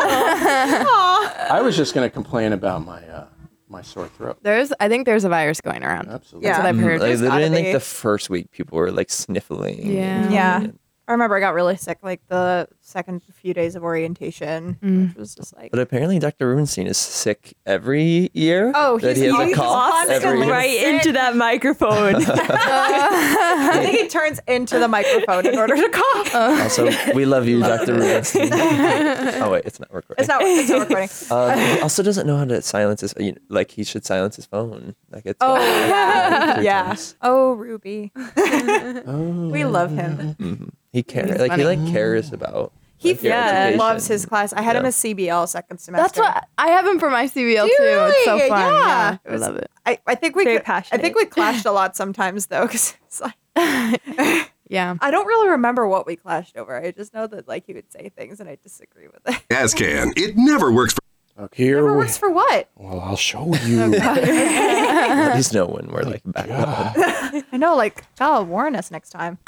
I 1.50 1.60
was 1.62 1.76
just 1.76 1.94
going 1.94 2.08
to 2.08 2.12
complain 2.12 2.52
about 2.52 2.84
my 2.84 3.02
uh, 3.06 3.26
my 3.72 3.82
sore 3.82 4.06
throat. 4.06 4.38
There's, 4.42 4.72
I 4.78 4.88
think 4.88 5.06
there's 5.06 5.24
a 5.24 5.28
virus 5.28 5.60
going 5.60 5.82
around. 5.82 6.08
Absolutely. 6.08 6.48
Yeah. 6.48 6.52
That's 6.52 6.62
what 6.62 6.68
I've 6.68 6.76
mm, 6.76 6.82
heard. 6.82 7.00
Like, 7.00 7.08
There's 7.08 7.22
gotta 7.22 7.40
literally, 7.40 7.62
be. 7.62 7.66
like 7.68 7.74
the 7.74 7.80
first 7.80 8.30
week, 8.30 8.50
people 8.52 8.78
were 8.78 8.92
like 8.92 9.10
sniffling. 9.10 9.90
Yeah. 9.90 10.30
Yeah. 10.30 10.66
I 11.12 11.14
remember 11.14 11.36
I 11.36 11.40
got 11.40 11.52
really 11.52 11.76
sick 11.76 11.98
like 12.02 12.26
the 12.28 12.66
second 12.80 13.22
few 13.34 13.52
days 13.52 13.76
of 13.76 13.82
orientation, 13.84 14.78
which 14.80 15.14
was 15.14 15.34
just 15.34 15.54
like 15.54 15.70
But 15.70 15.78
apparently, 15.80 16.18
Dr. 16.18 16.48
Rubenstein 16.48 16.86
is 16.86 16.96
sick 16.96 17.54
every 17.66 18.30
year. 18.32 18.72
Oh, 18.74 18.98
that 19.00 19.14
he 19.14 19.24
he's- 19.24 19.36
has 19.36 19.50
a 19.52 19.54
cough 19.54 19.92
constantly 19.92 20.28
every 20.30 20.46
year. 20.46 20.50
right 20.54 20.82
into 20.94 21.12
that 21.12 21.36
microphone. 21.36 22.14
I 22.26 23.80
think 23.84 24.00
he 24.00 24.08
turns 24.08 24.40
into 24.48 24.78
the 24.78 24.88
microphone 24.88 25.46
in 25.46 25.58
order 25.58 25.76
to 25.76 25.88
cough. 25.90 26.34
Also, 26.62 26.88
we 27.14 27.26
love 27.26 27.46
you, 27.46 27.60
Dr. 27.60 27.92
Rubenstein. 27.94 28.48
oh 28.54 29.50
wait, 29.52 29.64
it's 29.66 29.78
not 29.78 29.92
recording. 29.92 30.16
It's 30.22 30.28
not, 30.28 30.40
it's 30.42 30.70
not 30.70 30.88
recording. 30.88 31.08
Um, 31.30 31.58
he 31.76 31.80
also 31.82 32.02
doesn't 32.02 32.26
know 32.26 32.38
how 32.38 32.44
to 32.46 32.62
silence 32.62 33.02
his. 33.02 33.12
You 33.18 33.32
know, 33.32 33.38
like 33.50 33.70
he 33.70 33.84
should 33.84 34.06
silence 34.06 34.36
his 34.36 34.46
phone. 34.46 34.94
Like 35.10 35.26
it's. 35.26 35.38
Oh, 35.42 35.56
got- 35.56 35.60
yeah. 35.88 36.60
yeah. 36.60 36.82
times. 36.84 37.16
Oh, 37.20 37.52
Ruby. 37.52 38.12
Oh. 38.16 39.48
We 39.52 39.64
love 39.64 39.90
him. 39.90 40.36
Mhm. 40.38 40.70
He 40.92 41.02
cares. 41.02 41.30
He's 41.30 41.40
Like 41.40 41.52
he 41.52 41.64
like 41.64 41.86
cares 41.86 42.32
about. 42.32 42.72
He 42.96 43.14
like, 43.14 43.22
yeah, 43.24 43.74
loves 43.76 44.06
his 44.06 44.26
class. 44.26 44.52
I 44.52 44.62
had 44.62 44.76
him 44.76 44.84
a 44.84 44.88
CBL 44.88 45.48
second 45.48 45.78
semester. 45.78 46.20
That's 46.20 46.36
what 46.36 46.48
I 46.56 46.68
have 46.68 46.86
him 46.86 47.00
for 47.00 47.10
my 47.10 47.26
CBL 47.26 47.34
Do 47.34 47.42
you 47.42 47.66
too. 47.66 47.74
It's 47.78 48.24
so 48.24 48.38
fun. 48.38 48.48
Yeah. 48.48 48.78
Yeah, 48.78 49.18
It 49.24 49.32
I 49.32 49.36
love 49.36 49.56
it. 49.56 49.70
I, 49.84 49.98
I 50.06 50.14
think 50.14 50.36
we 50.36 50.44
Very 50.44 50.60
could, 50.60 50.68
I 50.70 50.98
think 50.98 51.16
we 51.16 51.24
clashed 51.24 51.66
a 51.66 51.72
lot 51.72 51.96
sometimes 51.96 52.46
though, 52.46 52.62
because 52.62 52.94
it's 53.06 53.20
like 53.20 53.34
Yeah. 54.68 54.94
I 55.00 55.10
don't 55.10 55.26
really 55.26 55.48
remember 55.48 55.86
what 55.88 56.06
we 56.06 56.16
clashed 56.16 56.56
over. 56.56 56.76
I 56.80 56.92
just 56.92 57.12
know 57.12 57.26
that 57.26 57.48
like 57.48 57.66
he 57.66 57.74
would 57.74 57.90
say 57.92 58.08
things 58.16 58.38
and 58.40 58.48
I 58.48 58.56
disagree 58.62 59.08
with 59.08 59.20
it. 59.26 59.42
As 59.50 59.74
can. 59.74 60.12
It 60.16 60.36
never 60.36 60.70
works 60.70 60.94
for. 60.94 61.00
Okay, 61.44 61.64
here 61.64 61.76
Never 61.76 61.92
we. 61.92 61.98
works 61.98 62.18
for 62.18 62.30
what? 62.30 62.68
Well, 62.76 63.00
I'll 63.00 63.16
show 63.16 63.54
you. 63.64 63.94
At 63.96 65.34
least 65.34 65.54
know 65.54 65.66
when 65.66 65.88
we're 65.88 66.02
like 66.02 66.20
back 66.26 66.50
up. 66.50 66.92
I 66.96 67.56
know, 67.56 67.74
like 67.74 68.04
God, 68.16 68.48
warn 68.48 68.76
us 68.76 68.90
next 68.90 69.10
time. 69.10 69.38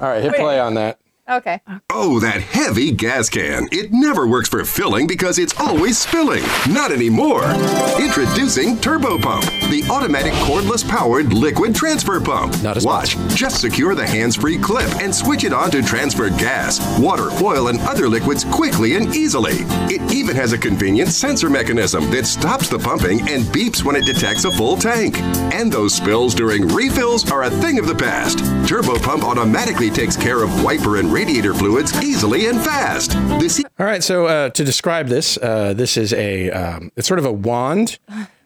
All 0.00 0.08
right, 0.08 0.22
hit 0.22 0.34
play 0.34 0.58
on 0.60 0.74
that. 0.74 0.98
Okay. 1.30 1.60
Oh, 1.90 2.18
that 2.18 2.40
heavy 2.42 2.90
gas 2.90 3.28
can. 3.28 3.68
It 3.70 3.92
never 3.92 4.26
works 4.26 4.48
for 4.48 4.64
filling 4.64 5.06
because 5.06 5.38
it's 5.38 5.58
always 5.60 5.96
spilling. 5.96 6.42
Not 6.68 6.90
anymore. 6.90 7.44
Introducing 8.00 8.76
Turbo 8.80 9.16
Pump, 9.16 9.44
the 9.70 9.86
automatic 9.92 10.32
cordless 10.32 10.86
powered 10.88 11.32
liquid 11.32 11.72
transfer 11.72 12.20
pump. 12.20 12.60
Not 12.64 12.82
a 12.82 12.84
Watch. 12.84 13.16
Just 13.28 13.60
secure 13.60 13.94
the 13.94 14.04
hands 14.04 14.34
free 14.34 14.58
clip 14.58 14.90
and 15.00 15.14
switch 15.14 15.44
it 15.44 15.52
on 15.52 15.70
to 15.70 15.82
transfer 15.82 16.30
gas, 16.30 16.80
water, 16.98 17.28
oil, 17.40 17.68
and 17.68 17.78
other 17.82 18.08
liquids 18.08 18.44
quickly 18.44 18.96
and 18.96 19.14
easily. 19.14 19.58
It 19.88 20.12
even 20.12 20.34
has 20.34 20.52
a 20.52 20.58
convenient 20.58 21.10
sensor 21.10 21.48
mechanism 21.48 22.10
that 22.10 22.26
stops 22.26 22.68
the 22.68 22.78
pumping 22.78 23.20
and 23.28 23.44
beeps 23.44 23.84
when 23.84 23.94
it 23.94 24.04
detects 24.04 24.46
a 24.46 24.50
full 24.50 24.76
tank. 24.76 25.16
And 25.54 25.72
those 25.72 25.94
spills 25.94 26.34
during 26.34 26.66
refills 26.66 27.30
are 27.30 27.44
a 27.44 27.50
thing 27.50 27.78
of 27.78 27.86
the 27.86 27.94
past. 27.94 28.40
Turbo 28.68 28.98
Pump 28.98 29.22
automatically 29.22 29.90
takes 29.90 30.16
care 30.16 30.42
of 30.42 30.64
wiper 30.64 30.96
and 30.96 31.12
radiator 31.20 31.52
fluids 31.52 31.94
easily 32.02 32.46
and 32.46 32.58
fast. 32.62 33.10
This 33.38 33.62
All 33.78 33.84
right. 33.84 34.02
So 34.02 34.24
uh, 34.24 34.48
to 34.50 34.64
describe 34.64 35.08
this, 35.08 35.36
uh, 35.36 35.74
this 35.74 35.98
is 35.98 36.14
a 36.14 36.50
um, 36.50 36.90
it's 36.96 37.06
sort 37.06 37.18
of 37.18 37.26
a 37.26 37.32
wand 37.32 37.98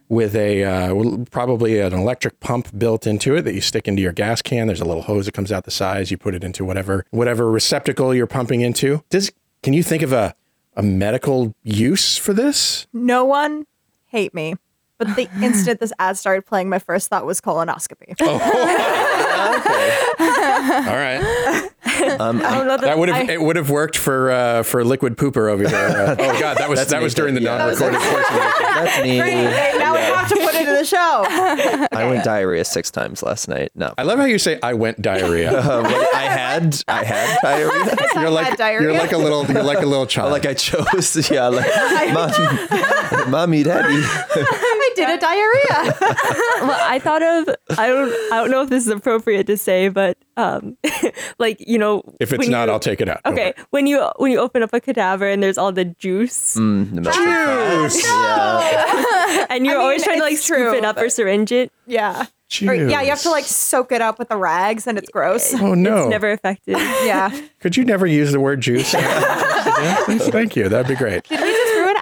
with 0.08 0.34
a 0.34 0.64
uh, 0.64 1.18
probably 1.30 1.78
an 1.78 1.92
electric 1.92 2.40
pump 2.40 2.76
built 2.76 3.06
into 3.06 3.36
it 3.36 3.42
that 3.42 3.54
you 3.54 3.60
stick 3.60 3.86
into 3.86 4.02
your 4.02 4.10
gas 4.10 4.42
can. 4.42 4.66
There's 4.66 4.80
a 4.80 4.84
little 4.84 5.04
hose 5.04 5.26
that 5.26 5.34
comes 5.34 5.52
out 5.52 5.62
the 5.62 5.70
sides. 5.70 6.10
You 6.10 6.18
put 6.18 6.34
it 6.34 6.42
into 6.42 6.64
whatever 6.64 7.06
whatever 7.10 7.48
receptacle 7.48 8.12
you're 8.12 8.26
pumping 8.26 8.60
into. 8.60 9.04
Does 9.08 9.30
can 9.62 9.72
you 9.72 9.84
think 9.84 10.02
of 10.02 10.12
a 10.12 10.34
a 10.74 10.82
medical 10.82 11.54
use 11.62 12.16
for 12.16 12.32
this? 12.32 12.88
No 12.92 13.24
one 13.24 13.66
hate 14.06 14.34
me. 14.34 14.56
But 14.98 15.14
the 15.14 15.28
instant 15.42 15.78
this 15.78 15.92
ad 16.00 16.16
started 16.16 16.44
playing, 16.44 16.68
my 16.68 16.78
first 16.80 17.08
thought 17.08 17.24
was 17.24 17.40
colonoscopy. 17.40 18.14
Okay. 19.44 19.98
All 20.20 20.96
right. 20.96 21.20
Um, 22.24 22.40
I 22.44 22.54
don't 22.58 22.66
know 22.68 22.76
That 22.76 22.98
would 22.98 23.08
have 23.08 23.28
I- 23.28 23.32
it 23.32 23.40
would 23.40 23.56
have 23.56 23.70
worked 23.70 23.96
for 23.96 24.30
uh, 24.30 24.62
for 24.62 24.84
liquid 24.84 25.16
pooper 25.16 25.50
over 25.50 25.68
here. 25.68 25.76
Uh, 25.76 26.16
oh 26.18 26.40
God, 26.40 26.58
that 26.58 26.68
was 26.70 26.86
that 26.86 26.98
me. 26.98 27.04
was 27.04 27.14
during 27.14 27.34
the 27.34 27.40
Yeah, 27.42 27.58
non-recorded 27.58 28.00
portion. 28.00 28.36
That's 28.36 29.02
me. 29.02 29.18
Great. 29.18 29.78
Now 29.78 29.94
we 29.94 30.00
have 30.00 30.28
to 30.28 30.34
put 30.36 30.54
it 30.54 30.68
in 30.68 30.74
the 30.74 30.84
show. 30.84 30.98
I 31.92 32.06
went 32.08 32.24
diarrhea 32.24 32.64
six 32.64 32.90
times 32.90 33.22
last 33.22 33.48
night. 33.48 33.72
No, 33.74 33.92
I 33.98 34.02
love 34.04 34.18
how 34.18 34.24
you 34.26 34.38
say 34.38 34.58
I 34.62 34.74
went 34.74 35.02
diarrhea. 35.02 35.50
Uh, 35.58 35.82
what- 35.82 36.14
I 36.14 36.22
had 36.22 36.82
I 36.88 37.04
had 37.04 37.38
diarrhea. 37.42 37.96
You're 38.16 38.30
like 38.30 38.56
diarrhea. 38.56 38.88
you're 38.90 38.98
like 38.98 39.12
a 39.12 39.18
little 39.18 39.44
you're 39.46 39.62
like 39.64 39.82
a 39.82 39.86
little 39.86 40.06
child. 40.06 40.30
Like 40.32 40.46
I 40.46 40.54
chose, 40.54 41.30
yeah, 41.30 41.48
like 41.48 41.66
mom, 42.14 43.30
mommy, 43.30 43.62
daddy. 43.64 44.02
I 44.98 45.06
did 45.06 45.10
a 45.10 45.20
diarrhea. 45.20 45.96
well, 46.68 46.78
I 46.80 46.98
thought 46.98 47.22
of 47.22 47.48
I 47.78 47.86
don't 47.88 48.12
I 48.32 48.36
don't 48.40 48.50
know 48.50 48.62
if 48.62 48.70
this 48.70 48.84
is 48.84 48.90
appropriate 48.90 49.46
to 49.48 49.56
say, 49.56 49.88
but 49.88 50.16
um, 50.36 50.76
like 51.38 51.56
you 51.66 51.78
know, 51.78 52.02
if 52.20 52.32
it's 52.32 52.48
not, 52.48 52.66
you- 52.68 52.72
I'll 52.72 52.80
take 52.80 53.00
it 53.00 53.08
out. 53.08 53.20
Don't 53.24 53.34
Okay, 53.34 53.54
when 53.70 53.86
you 53.86 54.08
when 54.16 54.30
you 54.32 54.38
open 54.40 54.62
up 54.62 54.72
a 54.72 54.80
cadaver 54.80 55.28
and 55.28 55.42
there's 55.42 55.58
all 55.58 55.72
the 55.72 55.84
juice, 55.84 56.56
Mm, 56.56 56.94
the 56.94 57.00
melted 57.00 57.92
fat. 57.92 58.04
Yeah. 58.04 59.46
and 59.50 59.66
you're 59.66 59.78
I 59.78 59.82
always 59.82 60.02
trying 60.02 60.18
to 60.18 60.24
like 60.24 60.34
it's 60.34 60.44
scoop 60.44 60.74
it 60.74 60.84
up 60.84 60.96
or 60.98 61.08
syringe 61.08 61.52
it, 61.52 61.72
Yeah. 61.86 62.26
Or, 62.62 62.72
yeah, 62.72 63.02
you 63.02 63.08
have 63.08 63.22
to 63.22 63.30
like 63.30 63.46
soak 63.46 63.90
it 63.90 64.00
up 64.00 64.18
with 64.20 64.28
the 64.28 64.36
rags 64.36 64.86
and 64.86 64.96
it's 64.96 65.08
gross. 65.10 65.52
Oh 65.54 65.74
no! 65.74 66.02
it's 66.02 66.10
never 66.10 66.30
effective. 66.30 66.78
Yeah. 66.78 67.30
Could 67.58 67.76
you 67.76 67.84
never 67.84 68.06
use 68.06 68.30
the 68.30 68.38
word 68.38 68.60
juice? 68.60 68.92
Thank 68.94 70.54
you. 70.54 70.68
That'd 70.68 70.86
be 70.86 70.94
great. 70.94 71.26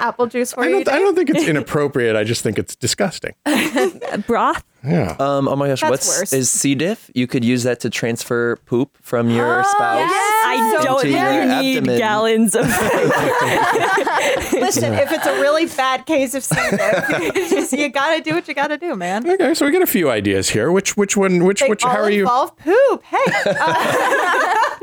Did 0.02 0.08
we 0.08 0.08
just 0.08 0.08
ruin 0.08 0.08
apple 0.08 0.26
juice 0.26 0.52
for 0.52 0.64
I 0.64 0.68
you? 0.68 0.84
don't, 0.84 0.88
I 0.94 0.98
don't 0.98 1.14
think 1.14 1.30
it's 1.30 1.46
inappropriate. 1.48 2.16
I 2.16 2.24
just 2.24 2.42
think 2.42 2.58
it's 2.58 2.76
disgusting. 2.76 3.34
Broth. 4.26 4.64
Yeah. 4.84 5.16
Um, 5.20 5.46
oh 5.48 5.54
my 5.56 5.68
gosh, 5.68 5.80
That's 5.80 5.90
what's 5.90 6.08
worse. 6.20 6.32
is 6.32 6.50
C 6.50 6.74
diff? 6.74 7.10
You 7.14 7.26
could 7.26 7.44
use 7.44 7.62
that 7.62 7.80
to 7.80 7.90
transfer 7.90 8.56
poop 8.66 8.96
from 9.00 9.30
your 9.30 9.62
spouse. 9.64 10.10
I 10.52 10.72
So 10.76 10.82
don't 10.84 11.00
to 11.02 11.12
think 11.12 11.14
you 11.14 11.62
need 11.62 11.76
abdomen. 11.78 11.98
gallons 11.98 12.54
of. 12.54 12.66
Listen, 14.52 14.92
if 14.94 15.10
it's 15.12 15.26
a 15.26 15.40
really 15.40 15.66
bad 15.66 16.06
case 16.06 16.34
of 16.34 16.44
C. 16.44 16.56
you 16.60 17.48
just 17.48 17.72
you 17.72 17.88
gotta 17.88 18.20
do 18.22 18.34
what 18.34 18.46
you 18.48 18.54
gotta 18.54 18.76
do, 18.78 18.94
man. 18.96 19.28
Okay, 19.28 19.54
so 19.54 19.66
we 19.66 19.72
got 19.72 19.82
a 19.82 19.86
few 19.86 20.10
ideas 20.10 20.50
here. 20.50 20.70
Which 20.70 20.96
which 20.96 21.16
one? 21.16 21.44
Which 21.44 21.60
They 21.60 21.68
which? 21.68 21.84
all 21.84 21.90
How 21.90 22.00
are 22.02 22.10
you? 22.10 22.20
involve 22.22 22.56
poop. 22.58 23.02
Hey, 23.04 23.16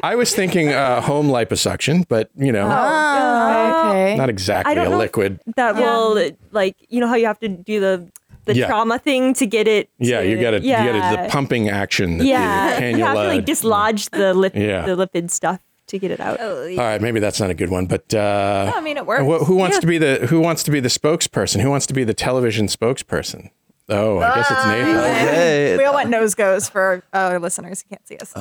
I 0.03 0.13
was 0.15 0.33
thinking 0.33 0.69
uh, 0.69 1.01
home 1.01 1.27
liposuction, 1.27 2.05
but 2.07 2.29
you 2.35 2.51
know, 2.51 2.67
Oh, 2.69 3.89
okay. 3.89 4.15
not 4.15 4.29
exactly 4.29 4.75
a 4.77 4.89
liquid. 4.89 5.39
that 5.55 5.75
will 5.75 6.31
like 6.51 6.75
you 6.89 6.99
know 6.99 7.07
how 7.07 7.15
you 7.15 7.25
have 7.27 7.39
to 7.39 7.47
do 7.49 7.79
the 7.79 8.07
the 8.53 8.59
Yeah. 8.59 8.67
trauma 8.67 8.99
thing 8.99 9.33
to 9.35 9.45
get 9.45 9.67
it. 9.67 9.89
Yeah, 9.99 10.21
you 10.21 10.35
to- 10.35 10.41
got 10.41 10.51
to 10.51 10.61
you 10.61 10.73
got 10.73 10.91
to 10.91 10.97
yeah. 10.97 11.23
the 11.23 11.29
pumping 11.29 11.69
action. 11.69 12.19
Yeah, 12.25 12.79
you 12.89 13.03
have 13.03 13.15
to 13.15 13.23
like 13.27 13.45
dislodge 13.45 14.09
the 14.09 14.33
lip, 14.33 14.53
Yeah. 14.55 14.85
the 14.85 14.95
lipid 14.95 15.31
stuff 15.31 15.59
to 15.87 15.97
get 15.99 16.11
it 16.11 16.19
out. 16.19 16.39
All 16.39 16.75
right, 16.77 17.01
maybe 17.01 17.19
that's 17.19 17.39
not 17.39 17.49
a 17.49 17.53
good 17.55 17.69
one, 17.69 17.85
but 17.87 18.13
uh, 18.13 18.71
I 18.75 18.81
mean 18.81 18.97
it 18.97 19.05
works. 19.05 19.23
wh- 19.23 19.45
who 19.47 19.55
wants 19.55 19.79
to 19.79 19.87
be 19.87 19.97
the 19.97 20.27
who 20.27 20.39
wants 20.39 20.63
to 20.63 20.71
be 20.71 20.79
the 20.79 20.89
spokesperson? 20.89 21.61
Who 21.61 21.69
wants 21.69 21.85
to 21.87 21.93
be 21.93 22.03
the 22.03 22.13
television 22.13 22.67
spokesperson? 22.67 23.49
Oh, 23.91 24.19
I 24.19 24.35
guess 24.35 24.51
it's 24.51 24.65
Nathan. 24.67 24.95
Okay. 24.97 25.77
we 25.79 25.83
all 25.85 25.95
want 25.95 26.09
nose 26.09 26.35
goes 26.35 26.69
for 26.69 27.03
our 27.11 27.39
listeners 27.39 27.81
who 27.81 27.89
can't 27.95 28.07
see 28.07 28.17
us. 28.17 28.35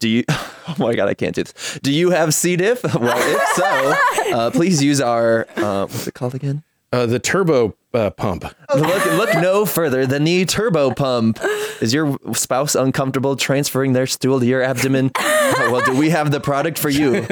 Do 0.00 0.08
you? 0.08 0.24
Oh 0.70 0.74
my 0.78 0.94
god, 0.94 1.08
I 1.08 1.14
can't 1.14 1.34
do 1.34 1.44
this. 1.44 1.78
Do 1.82 1.90
you 1.90 2.10
have 2.10 2.34
C 2.34 2.54
diff? 2.56 2.82
Well, 2.84 3.14
if 3.16 3.42
so, 3.54 4.34
uh, 4.36 4.50
please 4.50 4.84
use 4.84 5.00
our 5.00 5.46
uh, 5.56 5.86
what's 5.86 6.06
it 6.06 6.12
called 6.12 6.34
again? 6.34 6.62
Uh, 6.92 7.06
the 7.06 7.18
turbo 7.18 7.74
uh, 7.94 8.10
pump. 8.10 8.44
Look, 8.74 9.04
look 9.06 9.34
no 9.34 9.64
further 9.64 10.06
than 10.06 10.24
the 10.24 10.44
turbo 10.44 10.92
pump. 10.92 11.38
Is 11.80 11.94
your 11.94 12.18
spouse 12.34 12.74
uncomfortable 12.74 13.36
transferring 13.36 13.92
their 13.92 14.06
stool 14.06 14.40
to 14.40 14.46
your 14.46 14.62
abdomen? 14.62 15.10
Oh, 15.16 15.68
well, 15.72 15.84
do 15.84 15.96
we 15.96 16.10
have 16.10 16.30
the 16.30 16.40
product 16.40 16.78
for 16.78 16.90
you? 16.90 17.22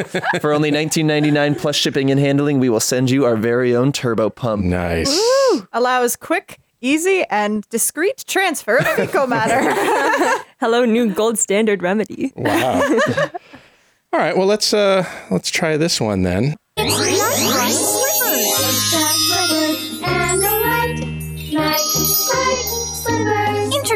For 0.41 0.53
only 0.53 0.71
$19.99 0.71 1.59
plus 1.59 1.77
shipping 1.77 2.11
and 2.11 2.21
handling, 2.21 2.59
we 2.59 2.69
will 2.69 2.81
send 2.81 3.11
you 3.11 3.25
our 3.25 3.37
very 3.37 3.75
own 3.75 3.93
turbo 3.93 4.31
pump. 4.31 4.65
Nice. 4.65 5.21
Allows 5.73 6.17
quick, 6.17 6.59
easy, 6.81 7.25
and 7.31 7.69
discreet 7.69 8.25
transfer 8.27 8.77
of 8.77 8.87
fecal 8.89 9.27
matter. 9.27 9.61
Hello, 10.61 10.85
new 10.85 11.13
gold 11.13 11.39
standard 11.39 11.83
remedy. 11.83 12.33
Wow. 12.37 12.81
All 14.13 14.21
right. 14.21 14.37
Well, 14.37 14.47
let's 14.47 14.73
uh 14.73 15.05
let's 15.31 15.51
try 15.51 15.77
this 15.77 16.01
one 16.01 16.23
then. 16.23 16.57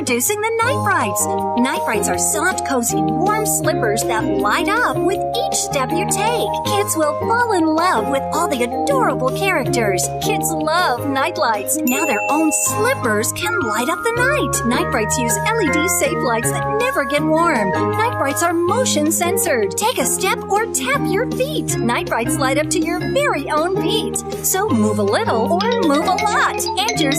Introducing 0.01 0.41
the 0.41 0.57
Night 0.65 0.83
Brights. 0.83 1.27
Night 1.61 2.09
are 2.09 2.17
soft, 2.17 2.67
cozy, 2.67 3.03
warm 3.03 3.45
slippers 3.45 4.03
that 4.05 4.25
light 4.25 4.67
up 4.67 4.97
with 4.97 5.21
each 5.37 5.59
step 5.59 5.91
you 5.91 6.09
take. 6.09 6.49
Kids 6.65 6.97
will 6.97 7.13
fall 7.29 7.53
in 7.53 7.67
love 7.67 8.09
with 8.09 8.23
all 8.33 8.49
the 8.49 8.63
adorable 8.63 9.29
characters. 9.37 10.03
Kids 10.23 10.51
love 10.53 11.07
night 11.07 11.37
lights. 11.37 11.77
Now 11.77 12.07
their 12.07 12.23
own 12.31 12.51
slippers 12.51 13.31
can 13.33 13.61
light 13.61 13.91
up 13.91 13.99
the 14.03 14.15
night. 14.17 14.67
Night 14.67 14.91
Brights 14.91 15.19
use 15.19 15.37
LED 15.37 15.91
safe 16.01 16.23
lights 16.25 16.51
that 16.51 16.79
never 16.79 17.05
get 17.05 17.23
warm. 17.23 17.71
Night 17.71 18.17
Brights 18.19 18.43
are 18.43 18.55
motion 18.55 19.13
censored. 19.13 19.73
Take 19.73 19.99
a 19.99 20.07
step 20.07 20.39
or 20.45 20.65
tap 20.73 21.03
your 21.13 21.31
feet. 21.33 21.77
Night 21.77 22.07
Brights 22.07 22.39
light 22.39 22.57
up 22.57 22.71
to 22.71 22.81
your 22.81 23.01
very 23.13 23.51
own 23.51 23.75
beat. 23.75 24.17
So 24.47 24.67
move 24.67 24.99
a 24.99 25.03
little 25.03 25.53
or 25.63 25.83
move 25.83 26.09
a 26.09 26.17
lot. 26.25 26.57
And 26.79 26.99
your 26.99 27.13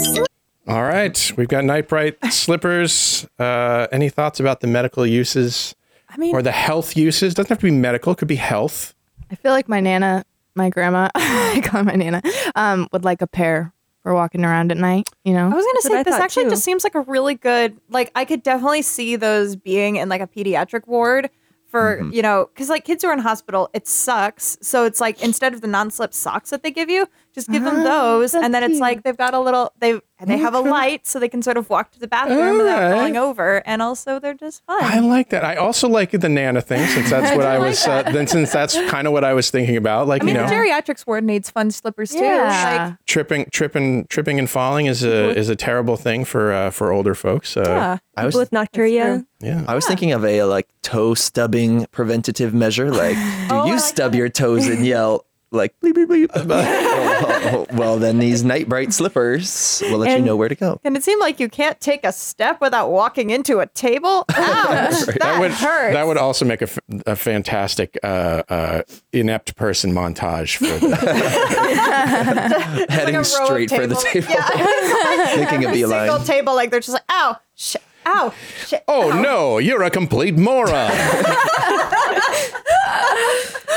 All 0.67 0.83
right. 0.83 1.31
We've 1.37 1.47
got 1.47 1.63
Night 1.65 1.87
Bright 1.87 2.17
slippers. 2.31 3.27
Uh, 3.39 3.87
any 3.91 4.09
thoughts 4.09 4.39
about 4.39 4.59
the 4.61 4.67
medical 4.67 5.05
uses 5.05 5.75
I 6.09 6.17
mean, 6.17 6.35
or 6.35 6.41
the 6.41 6.51
health 6.51 6.95
uses? 6.95 7.33
Doesn't 7.33 7.49
have 7.49 7.59
to 7.59 7.65
be 7.65 7.71
medical. 7.71 8.13
It 8.13 8.17
could 8.17 8.27
be 8.27 8.35
health. 8.35 8.93
I 9.31 9.35
feel 9.35 9.51
like 9.53 9.67
my 9.67 9.79
nana, 9.79 10.23
my 10.55 10.69
grandma, 10.69 11.09
I 11.15 11.61
call 11.63 11.79
her 11.79 11.83
my 11.83 11.95
nana, 11.95 12.21
um, 12.55 12.87
would 12.91 13.03
like 13.03 13.21
a 13.21 13.27
pair 13.27 13.73
for 14.03 14.13
walking 14.13 14.43
around 14.45 14.71
at 14.71 14.77
night. 14.77 15.09
You 15.23 15.33
know, 15.33 15.45
I 15.45 15.53
was 15.53 15.65
gonna 15.65 15.81
say 15.81 15.99
I 15.99 16.03
this 16.03 16.15
actually 16.15 16.43
too. 16.45 16.49
just 16.51 16.63
seems 16.63 16.83
like 16.83 16.95
a 16.95 17.01
really 17.01 17.35
good. 17.35 17.77
Like 17.89 18.11
I 18.15 18.25
could 18.25 18.43
definitely 18.43 18.81
see 18.83 19.15
those 19.15 19.55
being 19.55 19.95
in 19.95 20.09
like 20.09 20.21
a 20.21 20.27
pediatric 20.27 20.87
ward 20.87 21.29
for 21.67 21.97
Mm-hmm. 22.01 22.11
you 22.13 22.21
know 22.21 22.49
because 22.53 22.67
like 22.67 22.83
kids 22.83 23.01
who 23.01 23.09
are 23.09 23.13
in 23.13 23.19
hospital 23.19 23.69
it 23.73 23.87
sucks 23.87 24.57
so 24.61 24.83
it's 24.83 24.99
like 24.99 25.23
instead 25.23 25.53
of 25.53 25.61
the 25.61 25.67
non-slip 25.67 26.13
socks 26.13 26.49
that 26.49 26.63
they 26.63 26.71
give 26.71 26.89
you 26.89 27.07
just 27.33 27.49
give 27.49 27.63
them 27.63 27.83
those 27.83 28.33
and 28.33 28.53
then 28.53 28.63
it's 28.63 28.79
like 28.79 29.03
they've 29.03 29.17
got 29.17 29.33
a 29.33 29.39
little 29.39 29.71
they 29.79 29.99
and 30.19 30.29
they 30.29 30.37
have 30.37 30.53
a 30.53 30.59
light 30.59 31.07
so 31.07 31.19
they 31.19 31.29
can 31.29 31.41
sort 31.41 31.57
of 31.57 31.69
walk 31.69 31.89
to 31.91 31.99
the 31.99 32.07
bathroom 32.07 32.57
without 32.59 32.83
Alright. 32.83 32.93
falling 32.95 33.17
over 33.17 33.63
and 33.65 33.81
also 33.81 34.19
they're 34.19 34.33
just 34.35 34.63
fun 34.65 34.83
I 34.83 34.99
like 34.99 35.29
that. 35.29 35.43
I 35.43 35.55
also 35.55 35.87
like 35.89 36.11
the 36.11 36.29
Nana 36.29 36.61
thing 36.61 36.85
since 36.89 37.09
that's 37.15 37.35
what 37.35 37.45
I 37.45 37.57
like 37.57 37.69
was. 37.69 37.87
Uh, 37.87 38.03
then 38.03 38.27
since 38.27 38.51
that's 38.51 38.75
kind 38.89 39.07
of 39.07 39.13
what 39.13 39.23
I 39.23 39.33
was 39.33 39.49
thinking 39.49 39.77
about. 39.77 40.07
Like 40.07 40.21
I 40.21 40.25
mean 40.25 40.35
you 40.35 40.41
know, 40.41 40.47
the 40.47 40.53
geriatrics 40.55 41.07
ward 41.07 41.23
needs 41.23 41.49
fun 41.49 41.71
slippers 41.71 42.11
too 42.11 42.19
Yeah. 42.19 42.87
like 42.89 43.05
tripping, 43.07 43.47
tripping, 43.51 44.05
tripping, 44.07 44.37
and 44.37 44.49
falling 44.49 44.85
is 44.85 45.03
a 45.03 45.35
is 45.37 45.49
a 45.49 45.55
terrible 45.55 45.97
thing 45.97 46.23
for 46.25 46.51
uh, 46.53 46.69
for 46.69 46.91
older 46.91 47.15
folks. 47.15 47.57
Uh, 47.57 47.63
yeah. 47.65 47.97
I 48.15 48.25
was 48.25 48.35
with 48.35 48.51
nocturia. 48.51 49.25
yeah. 49.39 49.63
I 49.67 49.73
was 49.73 49.87
thinking 49.87 50.11
of 50.11 50.23
a 50.23 50.43
like 50.43 50.67
toe 50.83 51.13
stubbing 51.15 51.87
preventative 51.91 52.53
measure. 52.53 52.91
Like, 52.91 53.15
do 53.49 53.55
Oh, 53.55 53.65
you 53.65 53.73
like 53.73 53.81
stub 53.81 54.13
your 54.15 54.29
toes 54.29 54.67
and 54.67 54.85
yell 54.85 55.25
like 55.51 55.73
bleep 55.81 55.93
bleep 55.93 56.27
bleep. 56.27 56.27
well, 57.21 57.67
well, 57.73 57.97
then 57.99 58.19
these 58.19 58.43
night 58.43 58.67
bright 58.69 58.93
slippers 58.93 59.81
will 59.89 59.99
let 59.99 60.17
you 60.17 60.23
know 60.25 60.35
where 60.35 60.49
to 60.49 60.55
go. 60.55 60.79
And 60.83 60.95
it 60.97 61.03
seemed 61.03 61.19
like 61.21 61.39
you 61.39 61.49
can't 61.49 61.79
take 61.79 62.03
a 62.05 62.11
step 62.11 62.59
without 62.61 62.89
walking 62.91 63.29
into 63.29 63.59
a 63.59 63.67
table? 63.67 64.25
Ouch! 64.35 65.05
that, 65.05 65.17
that 65.19 65.39
would 65.39 65.51
hurts. 65.51 65.93
that 65.93 66.05
would 66.07 66.17
also 66.17 66.45
make 66.45 66.61
a, 66.61 66.65
f- 66.65 66.79
a 67.05 67.15
fantastic 67.15 67.97
uh, 68.03 68.43
uh, 68.49 68.81
inept 69.13 69.55
person 69.55 69.91
montage 69.93 70.57
for 70.57 70.65
the 70.65 70.95
Heading 72.89 73.15
row 73.15 73.21
of 73.21 73.27
straight 73.27 73.69
for 73.69 73.87
the 73.87 73.95
tables. 73.95 74.03
table, 74.27 75.37
making 75.37 75.63
a 75.63 75.67
Every 75.67 75.71
beeline. 75.79 76.07
single 76.09 76.25
table, 76.25 76.55
like 76.55 76.71
they're 76.71 76.79
just 76.79 76.93
like, 76.93 77.03
ow, 77.09 77.37
shit, 77.55 77.81
ow, 78.05 78.33
shit. 78.65 78.83
Oh 78.87 79.21
no, 79.21 79.57
you're 79.57 79.83
a 79.83 79.89
complete 79.89 80.35
moron. 80.37 80.91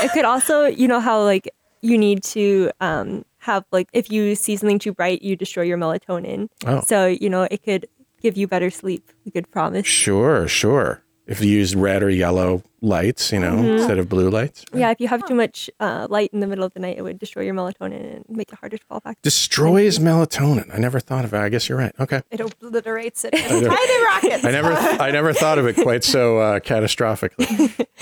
it 0.03 0.11
could 0.13 0.25
also, 0.25 0.65
you 0.65 0.87
know, 0.87 0.99
how 0.99 1.23
like 1.23 1.49
you 1.81 1.97
need 1.97 2.23
to 2.23 2.71
um, 2.81 3.25
have 3.45 3.63
like 3.71 3.87
if 3.93 4.11
you 4.11 4.35
see 4.35 4.55
something 4.57 4.79
too 4.79 4.93
bright, 4.93 5.21
you 5.21 5.35
destroy 5.35 5.63
your 5.63 5.77
melatonin. 5.77 6.49
Oh. 6.65 6.81
So 6.81 7.05
you 7.05 7.29
know, 7.29 7.47
it 7.49 7.63
could 7.63 7.87
give 8.21 8.37
you 8.37 8.47
better 8.47 8.69
sleep. 8.69 9.11
We 9.23 9.31
could 9.31 9.49
promise. 9.51 9.85
Sure, 9.87 10.47
sure. 10.47 11.03
If 11.27 11.41
you 11.41 11.49
use 11.49 11.75
red 11.75 12.03
or 12.03 12.09
yellow 12.09 12.63
lights, 12.85 13.31
you 13.31 13.39
know, 13.39 13.55
Mhm. 13.55 13.77
instead 13.77 13.97
of 13.97 14.07
blue 14.07 14.29
lights. 14.29 14.63
Yeah, 14.73 14.91
if 14.91 14.99
you 15.01 15.07
have 15.07 15.25
too 15.25 15.33
much 15.35 15.69
uh, 15.79 16.07
light 16.09 16.29
in 16.33 16.39
the 16.39 16.47
middle 16.47 16.63
of 16.63 16.73
the 16.73 16.79
night, 16.79 16.97
it 16.97 17.01
would 17.01 17.19
destroy 17.19 17.43
your 17.43 17.53
melatonin 17.55 18.15
and 18.15 18.25
make 18.29 18.51
it 18.53 18.59
harder 18.59 18.77
to 18.77 18.83
fall 18.85 18.99
back. 18.99 19.17
Destroys 19.21 19.99
melatonin. 19.99 20.73
I 20.73 20.77
never 20.77 20.99
thought 20.99 21.25
of 21.25 21.33
it. 21.33 21.37
I 21.37 21.49
guess 21.49 21.67
you're 21.67 21.77
right. 21.77 21.93
Okay. 21.99 22.21
It 22.31 22.39
obliterates 22.39 23.25
it. 23.25 23.33
I 23.35 23.39
never- 23.59 23.67
Tiny 23.75 24.05
rockets. 24.05 24.45
I 24.45 24.51
never, 24.51 24.71
I 24.73 25.11
never 25.11 25.33
thought 25.33 25.57
of 25.57 25.65
it 25.67 25.75
quite 25.77 26.03
so 26.03 26.37
uh, 26.39 26.59
catastrophically. 26.59 27.85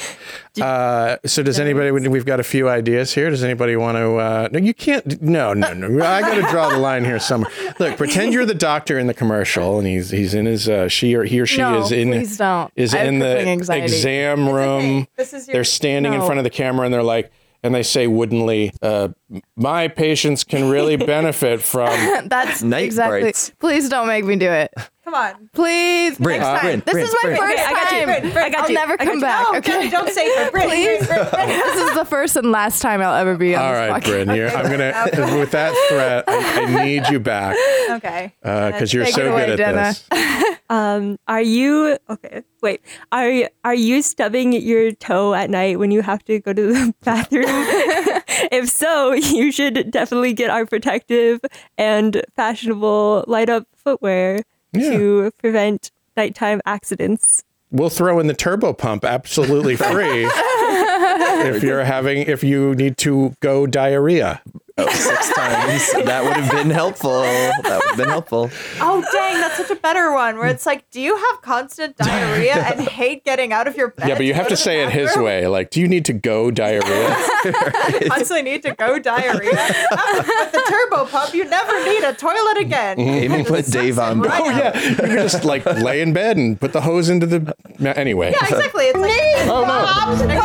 Uh, 0.61 1.17
so, 1.25 1.41
does 1.41 1.59
anybody? 1.59 1.89
We've 1.89 2.25
got 2.27 2.39
a 2.39 2.43
few 2.43 2.69
ideas 2.69 3.11
here. 3.13 3.31
Does 3.31 3.43
anybody 3.43 3.75
want 3.75 3.97
to? 3.97 4.15
Uh, 4.17 4.49
no, 4.51 4.59
you 4.59 4.73
can't. 4.73 5.19
No, 5.19 5.53
no, 5.53 5.73
no. 5.73 6.05
I 6.05 6.21
got 6.21 6.36
to 6.36 6.41
draw 6.51 6.69
the 6.69 6.77
line 6.77 7.03
here 7.03 7.17
somewhere. 7.19 7.51
Look, 7.79 7.97
pretend 7.97 8.34
you're 8.34 8.45
the 8.45 8.53
doctor 8.53 8.99
in 8.99 9.07
the 9.07 9.15
commercial, 9.15 9.79
and 9.79 9.88
he's 9.88 10.11
he's 10.11 10.36
in 10.36 10.45
his 10.45 10.69
uh, 10.69 10.88
she 10.89 11.15
or 11.15 11.23
he 11.23 11.39
or 11.39 11.47
she 11.47 11.57
No, 11.57 11.81
is 11.81 11.91
in 11.91 12.09
please 12.09 12.38
don't. 12.38 12.71
is 12.75 12.93
I 12.93 13.03
in 13.05 13.17
the 13.17 13.39
anxiety. 13.47 13.86
exam 13.86 14.47
room. 14.47 14.72
This 15.17 15.34
is 15.34 15.47
your- 15.47 15.53
They're 15.53 15.63
standing 15.63 16.13
in 16.13 16.21
front 16.21 16.38
of 16.39 16.43
the 16.43 16.49
camera, 16.49 16.86
and 16.86 16.93
they're 16.93 17.03
like. 17.03 17.32
And 17.65 17.74
they 17.74 17.82
say 17.84 18.07
woodenly, 18.07 18.74
uh, 18.82 19.07
"My 19.55 19.88
patients 19.88 20.43
can 20.43 20.69
really 20.69 20.97
benefit 21.13 21.61
from 21.61 22.28
That's 22.28 22.61
Night 22.61 22.84
exactly. 22.84 23.21
brights. 23.21 23.53
Please 23.57 23.88
don't 23.88 24.05
make 24.07 24.26
me 24.26 24.36
do 24.36 24.49
it. 24.51 24.69
Come 25.04 25.16
on. 25.16 25.49
Please. 25.54 26.18
Bryn, 26.18 26.39
next 26.39 26.47
uh, 26.47 26.54
time. 26.56 26.62
Bryn, 26.62 26.84
this 26.86 26.93
Bryn, 26.93 27.06
is 27.06 27.14
my 27.14 27.20
Bryn. 27.24 27.38
first 27.38 27.54
Okay, 27.54 27.64
I 27.64 27.72
got 27.72 27.91
you, 27.91 27.97
time. 27.97 28.06
Bryn, 28.06 28.34
Bryn, 28.34 28.45
I 28.45 28.49
got 28.49 28.62
I'll 28.64 28.70
you, 28.70 28.76
never 28.76 28.97
come 28.97 29.20
back. 29.20 29.47
No, 29.51 29.58
okay. 29.58 29.89
Don't 29.89 30.10
say 30.10 30.26
it. 30.26 30.51
Brit, 30.51 30.68
Please. 30.70 31.08
This 31.08 31.89
is 31.89 31.95
the 31.95 32.06
first 32.06 32.38
and 32.38 32.51
last 32.51 32.82
time 32.82 33.01
I'll 33.01 33.16
ever 33.16 33.36
be 33.36 33.54
on 33.54 33.62
All 33.64 33.74
right, 33.74 33.86
this 33.88 33.91
right, 33.91 34.04
podcast. 34.04 34.26
Bryn, 34.26 34.38
you're, 34.38 34.49
I'm 34.49 34.72
gonna 34.72 35.38
with 35.39 35.51
that 35.51 35.74
threat. 35.89 36.24
I, 36.28 36.64
I 36.80 36.86
need 36.86 37.10
you 37.10 37.20
back 37.20 37.58
Okay. 37.89 38.34
because 38.41 38.93
you're 38.93 39.04
Take 39.04 39.14
it 39.14 39.18
so 39.18 39.32
away, 39.34 39.45
good 39.47 39.60
at 39.60 39.74
Jenna. 40.10 40.39
this. 40.39 40.49
Um, 40.70 41.20
are 41.28 41.41
you 41.41 41.99
okay? 42.10 42.41
Wait, 42.62 42.82
are 43.12 43.47
are 43.64 43.76
you 43.76 44.01
stubbing 44.01 44.54
your 44.54 44.91
toe 44.93 45.34
at 45.36 45.49
night 45.51 45.78
when 45.78 45.91
you 45.91 46.01
have 46.01 46.24
to 46.26 46.39
go 46.39 46.51
to 46.51 46.62
the 46.74 46.93
bathroom? 47.04 47.43
if 47.47 48.70
so, 48.70 49.12
you 49.12 49.51
should 49.51 49.91
definitely 49.91 50.34
get 50.34 50.49
our 50.49 50.66
protective 50.66 51.41
and 51.78 52.24
fashionable 52.36 53.26
light 53.28 53.49
up 53.49 53.68
footwear 53.76 54.39
Yeah. 54.74 54.91
to 54.91 55.32
prevent 55.38 55.91
nighttime 56.17 56.61
accidents. 56.65 57.43
We'll 57.71 57.89
throw 57.89 58.19
in 58.19 58.28
the 58.28 58.34
turbo 58.34 58.74
pump 58.74 59.03
absolutely 59.03 59.76
free 59.78 60.26
if 60.28 61.63
you're 61.63 61.84
having 61.84 62.19
if 62.19 62.43
you 62.43 62.76
need 62.76 62.97
to 62.97 63.34
go 63.39 63.65
diarrhea. 63.65 64.41
Oh, 64.76 64.89
six 64.89 65.32
times. 65.34 66.05
That 66.05 66.24
would 66.24 66.34
have 66.34 66.51
been 66.51 66.71
helpful. 66.71 67.21
That 67.21 67.63
would 67.63 67.89
have 67.89 67.97
been 67.97 68.09
helpful. 68.09 68.49
Oh 68.80 69.03
dang, 69.11 69.39
that's 69.39 69.57
such 69.57 69.69
a 69.69 69.76
better 69.76 70.11
one. 70.11 70.38
Where 70.39 70.47
it's 70.47 70.65
like, 70.65 70.89
do 70.89 70.99
you 70.99 71.15
have 71.15 71.41
constant 71.43 71.95
diarrhea 71.97 72.55
and 72.55 72.82
hate 72.88 73.24
getting 73.24 73.53
out 73.53 73.67
of 73.67 73.76
your 73.78 73.89
bed? 73.89 74.09
Yeah, 74.09 74.15
but 74.15 74.26
you 74.26 74.34
to 74.34 74.38
have 74.38 74.45
go 74.45 74.49
to 74.49 74.57
say 74.57 74.84
it 74.84 74.89
his 74.91 75.15
way. 75.15 75.45
Like, 75.45 75.69
do 75.69 75.80
you 75.80 75.88
need 75.88 76.05
to 76.05 76.13
go 76.13 76.49
diarrhea? 76.49 77.15
Constantly 78.07 78.41
need 78.41 78.63
to 78.63 78.74
go 78.74 78.97
diarrhea. 78.97 79.51
With 79.51 80.51
the 80.51 80.65
turbo 80.67 81.05
pump, 81.05 81.36
you 81.36 81.45
never 81.45 81.86
need 81.86 82.03
a 82.03 82.13
toilet 82.13 82.57
again. 82.57 82.97
Mm-hmm. 82.97 83.34
Amy 83.34 83.43
put 83.43 83.67
Dave 83.67 83.99
on. 83.99 84.21
Right 84.21 84.41
oh 84.41 84.49
out. 84.49 84.57
yeah, 84.76 84.89
you 84.89 84.95
can 84.95 85.09
just 85.11 85.45
like 85.45 85.65
lay 85.67 86.01
in 86.01 86.13
bed 86.13 86.38
and 86.38 86.59
put 86.59 86.74
the 86.74 86.82
hose 86.82 87.09
into 87.09 87.28
the. 87.28 87.53
Anyway, 87.95 88.32
Yeah, 88.32 88.47
exactly. 88.47 88.86
It's 88.86 88.97
like 88.97 89.11
Oh, 89.47 89.61
no. 89.61 89.67
Bob's 89.67 90.21
next 90.26 90.43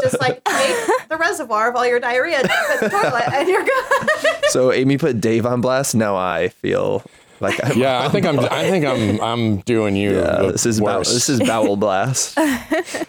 just 0.00 0.20
like 0.20 0.42
take 0.44 0.76
the 1.08 1.16
reservoir 1.16 1.68
of 1.70 1.76
all 1.76 1.86
your 1.86 2.00
diarrhea 2.00 2.42
dump 2.42 2.52
in 2.82 2.88
the 2.88 2.88
toilet, 2.90 3.32
and 3.32 3.48
you're 3.48 3.64
good. 3.64 4.08
So 4.48 4.72
Amy 4.72 4.96
put 4.96 5.20
Dave 5.20 5.44
on 5.44 5.60
blast. 5.60 5.94
Now 5.94 6.16
I 6.16 6.48
feel 6.48 7.02
like 7.40 7.62
I'm. 7.62 7.78
yeah, 7.78 8.00
I 8.02 8.08
think 8.08 8.24
I'm. 8.24 8.40
I 8.40 8.70
think 8.70 8.86
I'm. 8.86 9.20
I'm 9.20 9.58
doing 9.60 9.94
you. 9.94 10.16
Yeah, 10.16 10.42
the 10.42 10.52
this 10.52 10.64
is 10.64 10.80
bow, 10.80 10.98
worst. 10.98 11.12
this 11.12 11.28
is 11.28 11.40
bowel 11.40 11.76
blast. 11.76 12.36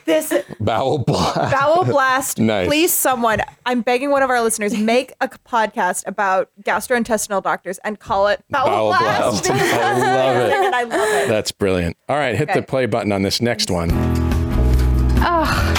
This 0.06 0.34
bowel 0.60 0.98
blast. 0.98 1.52
bowel 1.54 1.86
blast. 1.86 2.40
Nice. 2.50 2.68
Please, 2.68 2.92
someone. 2.92 3.42
I'm 3.66 3.82
begging 3.82 4.10
one 4.12 4.22
of 4.24 4.30
our 4.30 4.42
listeners 4.42 4.76
make 4.78 5.14
a 5.22 5.30
podcast 5.30 6.04
about 6.08 6.50
gastrointestinal 6.64 7.42
doctors 7.44 7.78
and 7.86 8.00
call 8.00 8.28
it 8.28 8.44
bowel, 8.50 8.66
Bowel 8.68 8.90
blast. 8.90 9.46
blast. 9.46 9.72
I 9.74 9.98
love 10.00 10.50
it. 10.52 10.74
I 10.74 10.84
love 10.84 11.24
it. 11.24 11.28
That's 11.30 11.52
brilliant. 11.54 11.96
All 12.10 12.18
right, 12.18 12.36
hit 12.36 12.50
Okay. 12.50 12.60
the 12.60 12.66
play 12.66 12.86
button 12.88 13.12
on 13.14 13.22
this 13.22 13.40
next 13.42 13.70
one. 13.72 13.92
Oh, 15.22 15.44
not 15.46 15.79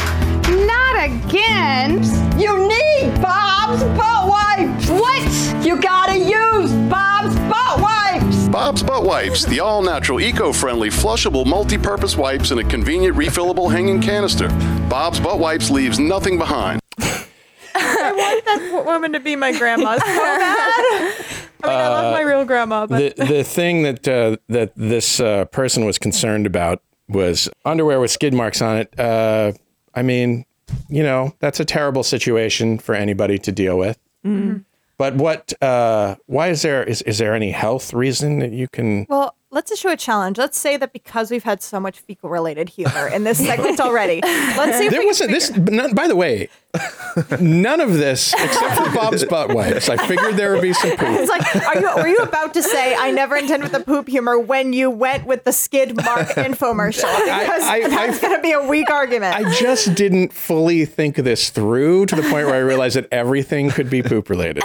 again. 1.31 2.03
You 2.39 2.69
need 2.69 3.21
Bob's 3.21 3.83
butt 3.97 4.27
wipes. 4.29 4.89
What? 4.91 5.65
You 5.65 5.81
gotta 5.81 6.19
use 6.19 6.73
Bob's 6.91 7.35
butt 7.49 7.81
wipes. 7.81 8.49
Bob's 8.49 8.83
Butt 8.83 9.05
Wipes, 9.05 9.45
the 9.45 9.61
all 9.61 9.81
natural, 9.81 10.21
eco 10.21 10.53
friendly, 10.53 10.89
flushable, 10.89 11.47
multi 11.47 11.79
purpose 11.79 12.17
wipes 12.17 12.51
in 12.51 12.59
a 12.59 12.65
convenient, 12.65 13.17
refillable 13.17 13.71
hanging 13.71 14.01
canister. 14.01 14.49
Bob's 14.89 15.21
Butt 15.21 15.39
Wipes 15.39 15.71
leaves 15.71 16.01
nothing 16.01 16.37
behind. 16.37 16.81
I 16.99 18.13
want 18.13 18.45
that 18.45 18.83
woman 18.85 19.13
to 19.13 19.21
be 19.21 19.37
my 19.37 19.57
grandma 19.57 19.99
so 19.99 20.05
bad. 20.05 21.15
I 21.63 21.69
mean, 21.69 21.77
I 21.77 21.89
love 21.89 22.13
my 22.13 22.23
real 22.23 22.45
grandma, 22.45 22.87
but 22.87 23.17
the 23.17 23.25
the 23.25 23.45
thing 23.45 23.85
that 23.85 24.09
uh, 24.09 24.37
that 24.49 24.73
this 24.75 25.21
uh, 25.21 25.45
person 25.47 25.85
was 25.85 25.99
concerned 25.99 26.47
about 26.47 26.83
was 27.09 27.49
underwear 27.65 28.01
with 28.01 28.11
skid 28.11 28.35
marks 28.35 28.61
on 28.61 28.79
it. 28.79 28.99
Uh, 28.99 29.53
I 29.95 30.03
mean, 30.03 30.45
you 30.89 31.03
know, 31.03 31.35
that's 31.41 31.61
a 31.61 31.65
terrible 31.65 32.03
situation 32.03 32.79
for 32.79 32.95
anybody 32.95 33.39
to 33.39 33.53
deal 33.53 33.77
with. 33.79 33.99
But 34.99 35.15
what? 35.17 35.53
Uh, 35.63 36.17
why 36.27 36.49
is 36.49 36.61
there? 36.63 36.85
Is 36.85 37.01
is 37.03 37.19
there 37.19 37.35
any 37.35 37.51
health 37.53 37.95
reason 37.95 38.41
that 38.41 38.53
you 38.53 38.69
can? 38.69 39.07
Well, 39.09 39.35
let's 39.51 39.71
issue 39.73 39.89
a 39.89 39.97
challenge. 39.97 40.39
Let's 40.39 40.59
say 40.59 40.77
that 40.77 40.93
because 40.93 41.31
we've 41.31 41.43
had 41.45 41.63
so 41.63 41.81
much 41.81 42.01
fecal 42.01 42.31
related 42.31 42.69
humor 42.69 43.09
in 43.09 43.25
this 43.25 43.39
segment 43.45 43.81
already, 43.81 44.21
let's 44.23 44.79
see 44.79 44.87
if 44.87 44.91
There 44.93 45.05
wasn't 45.05 45.31
this. 45.31 45.51
None, 45.57 45.95
by 45.95 46.07
the 46.09 46.17
way, 46.17 46.49
none 47.41 47.81
of 47.81 47.95
this 47.95 48.33
except 48.35 48.77
for 48.77 48.95
Bob's 48.95 49.25
butt 49.25 49.53
wipes. 49.53 49.89
I 49.89 49.97
figured 50.07 50.37
there 50.37 50.53
would 50.53 50.63
be 50.63 50.73
some 50.73 50.91
poop. 50.91 51.01
It's 51.03 51.29
like, 51.29 51.57
are 51.67 51.81
you 51.81 51.97
were 51.97 52.07
you 52.09 52.19
about 52.19 52.55
to 52.55 52.63
say 52.63 52.95
I 52.95 53.11
never 53.11 53.37
intended 53.37 53.73
the 53.73 53.81
poop 53.81 54.09
humor 54.09 54.39
when 54.39 54.73
you 54.73 54.89
went 54.91 55.27
with 55.27 55.45
the 55.45 55.53
skid 55.53 55.97
mark 55.97 56.29
infomercial? 56.37 57.13
Because 57.19 57.63
I- 57.65 57.89
that's 57.89 58.21
going 58.21 58.37
to 58.37 58.43
be 58.43 58.53
a 58.53 58.63
weak 58.67 58.91
argument. 58.91 59.35
I 59.35 59.53
just 59.55 59.95
didn't 59.95 60.33
fully 60.33 60.85
think 60.85 61.17
this 61.17 61.51
through 61.51 62.07
to 62.07 62.17
the 62.17 62.23
point 62.23 62.47
where 62.47 62.55
I 62.55 62.59
realized 62.59 62.97
that 62.97 63.09
everything 63.11 63.71
could 63.71 63.91
be 63.91 64.03
poop 64.03 64.31
related. 64.31 64.63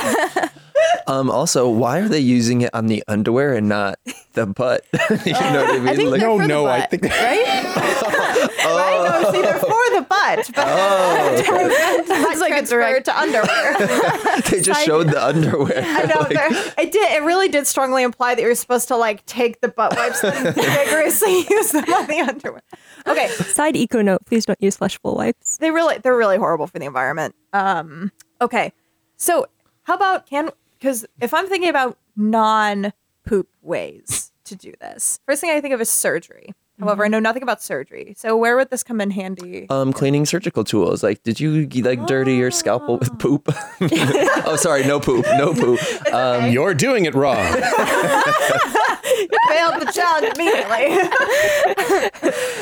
Um, 1.08 1.30
also, 1.30 1.70
why 1.70 2.00
are 2.00 2.08
they 2.08 2.20
using 2.20 2.62
it 2.62 2.70
on 2.74 2.88
the 2.88 3.04
underwear 3.08 3.54
and 3.56 3.68
not 3.70 4.00
the 4.34 4.46
butt? 4.46 4.86
you 5.26 5.34
know 5.34 5.64
what 5.64 5.70
I 5.76 5.80
mean? 5.80 5.88
I 5.88 5.96
think 5.96 6.12
Like- 6.12 6.22
no, 6.22 6.38
no, 6.38 6.64
butt, 6.66 6.82
I 6.82 6.86
think- 6.88 7.04
right? 7.04 7.66
right? 8.66 9.22
No, 9.22 9.32
see, 9.32 9.42
they're 9.42 9.60
for 9.60 9.70
the 9.70 10.06
butt, 10.08 10.52
but 10.56 10.66
Oh. 10.68 11.36
to 11.38 11.44
prevent 11.44 12.08
butt 12.08 12.38
like 12.40 12.52
a 12.52 12.56
transfer 12.56 12.80
direct- 12.80 13.06
to 13.06 13.18
underwear. 13.18 13.78
they 14.50 14.62
just 14.62 14.66
Side- 14.80 14.86
showed 14.86 15.08
the 15.10 15.24
underwear. 15.24 15.84
I 15.86 16.04
know. 16.06 16.20
Like, 16.22 16.78
it 16.78 16.92
did. 16.92 17.12
It 17.14 17.24
really 17.24 17.48
did 17.48 17.68
strongly 17.68 18.04
imply 18.04 18.36
that 18.36 18.42
you're 18.42 18.56
supposed 18.56 18.88
to 18.90 18.98
like 18.98 19.26
take 19.26 19.62
the 19.62 19.68
butt 19.68 19.96
wipes 19.96 20.24
and 20.24 20.54
vigorously 20.56 21.46
use 21.50 21.72
them 21.72 21.86
on 21.94 22.08
the 22.08 22.20
underwear. 22.20 22.62
Okay, 23.08 23.28
Side 23.30 23.76
eco 23.76 24.02
note: 24.02 24.26
Please 24.26 24.46
don't 24.46 24.62
use 24.62 24.78
flushable 24.78 25.16
wipes. 25.16 25.58
they 25.58 25.72
really 25.72 25.98
they're 26.00 26.18
really 26.18 26.38
horrible 26.38 26.68
for 26.68 26.80
the 26.80 26.86
environment. 26.86 27.36
Um. 27.54 28.12
Okay, 28.42 28.74
so 29.18 29.46
how 29.84 29.94
about 29.96 30.26
can 30.26 30.50
because 30.86 31.06
if 31.20 31.34
I'm 31.34 31.48
thinking 31.48 31.70
about 31.70 31.98
non 32.16 32.94
poop 33.26 33.48
ways 33.64 34.32
to 34.44 34.56
do 34.56 34.72
this, 34.80 35.20
first 35.26 35.42
thing 35.42 35.50
I 35.50 35.60
think 35.60 35.74
of 35.74 35.82
is 35.82 35.90
surgery. 35.90 36.54
However, 36.80 37.06
I 37.06 37.08
know 37.08 37.20
nothing 37.20 37.42
about 37.42 37.64
surgery. 37.64 38.14
So 38.18 38.36
where 38.36 38.58
would 38.58 38.70
this 38.70 38.84
come 38.84 39.00
in 39.02 39.10
handy? 39.10 39.66
um, 39.70 39.94
cleaning 39.94 40.26
surgical 40.26 40.66
tools. 40.66 41.02
Like, 41.04 41.24
did 41.24 41.40
you 41.40 41.68
like 41.82 42.06
dirty 42.06 42.36
your 42.36 42.52
scalpel 42.52 42.98
with 42.98 43.18
poop? 43.18 43.48
oh, 43.82 44.58
sorry, 44.60 44.84
no 44.84 45.00
poop, 45.00 45.26
no 45.38 45.54
poop. 45.62 45.80
Um, 46.14 46.52
You're 46.52 46.74
doing 46.74 47.06
it 47.06 47.16
wrong. 47.16 47.38
you 47.48 49.38
failed 49.48 49.82
the 49.82 49.90
challenge 49.94 50.34
immediately. 50.36 51.00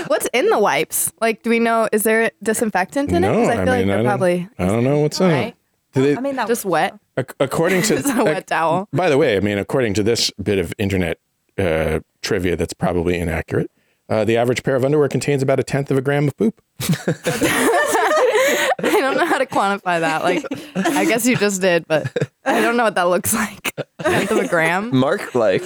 What's 0.08 0.28
in 0.32 0.48
the 0.50 0.60
wipes? 0.60 1.12
Like, 1.20 1.42
do 1.42 1.50
we 1.50 1.58
know? 1.60 1.90
Is 1.92 2.04
there 2.04 2.30
disinfectant 2.44 3.10
in 3.12 3.18
it? 3.18 3.28
no, 3.28 3.34
Because 3.42 3.50
I 3.50 3.62
I 3.64 3.66
feel 3.66 3.74
mean, 3.78 3.88
like 3.88 3.94
I 3.94 3.98
they're 3.98 4.04
probably. 4.04 4.50
I 4.60 4.66
don't 4.68 4.84
know 4.84 5.00
what's 5.00 5.20
in 5.20 5.32
it. 5.32 5.56
Do 5.56 5.63
they- 6.02 6.18
I 6.18 6.20
mean, 6.22 6.36
that 6.36 6.48
just 6.48 6.66
wet. 6.66 6.98
According 7.40 7.82
to 7.90 7.96
It's 7.98 8.10
a 8.10 8.24
wet 8.24 8.48
towel. 8.48 8.88
By 8.92 9.10
the 9.10 9.18
way, 9.18 9.38
I 9.38 9.40
mean 9.40 9.58
according 9.58 9.94
to 9.96 10.04
this 10.04 10.32
bit 10.42 10.58
of 10.60 10.74
internet 10.78 11.20
uh, 11.58 12.00
trivia, 12.22 12.56
that's 12.56 12.74
probably 12.74 13.20
inaccurate. 13.20 13.70
Uh, 14.10 14.26
the 14.26 14.36
average 14.38 14.64
pair 14.64 14.76
of 14.76 14.84
underwear 14.84 15.08
contains 15.08 15.42
about 15.42 15.60
a 15.60 15.64
tenth 15.64 15.90
of 15.90 15.98
a 15.98 16.02
gram 16.02 16.28
of 16.28 16.36
poop. 16.38 16.62
I 19.14 19.18
don't 19.18 19.26
know 19.26 19.32
how 19.32 19.38
to 19.38 19.46
quantify 19.46 20.00
that. 20.00 20.24
Like, 20.24 20.44
I 20.76 21.06
guess 21.06 21.26
you 21.26 21.36
just 21.36 21.62
did, 21.62 21.88
but 21.88 22.12
I 22.46 22.62
don't 22.62 22.78
know 22.78 22.84
what 22.84 22.96
that 22.96 23.04
looks 23.04 23.34
like. 23.34 23.74
Tenth 24.02 24.32
of 24.32 24.40
a 24.40 24.48
gram. 24.48 24.96
Mark, 24.96 25.36
like, 25.36 25.64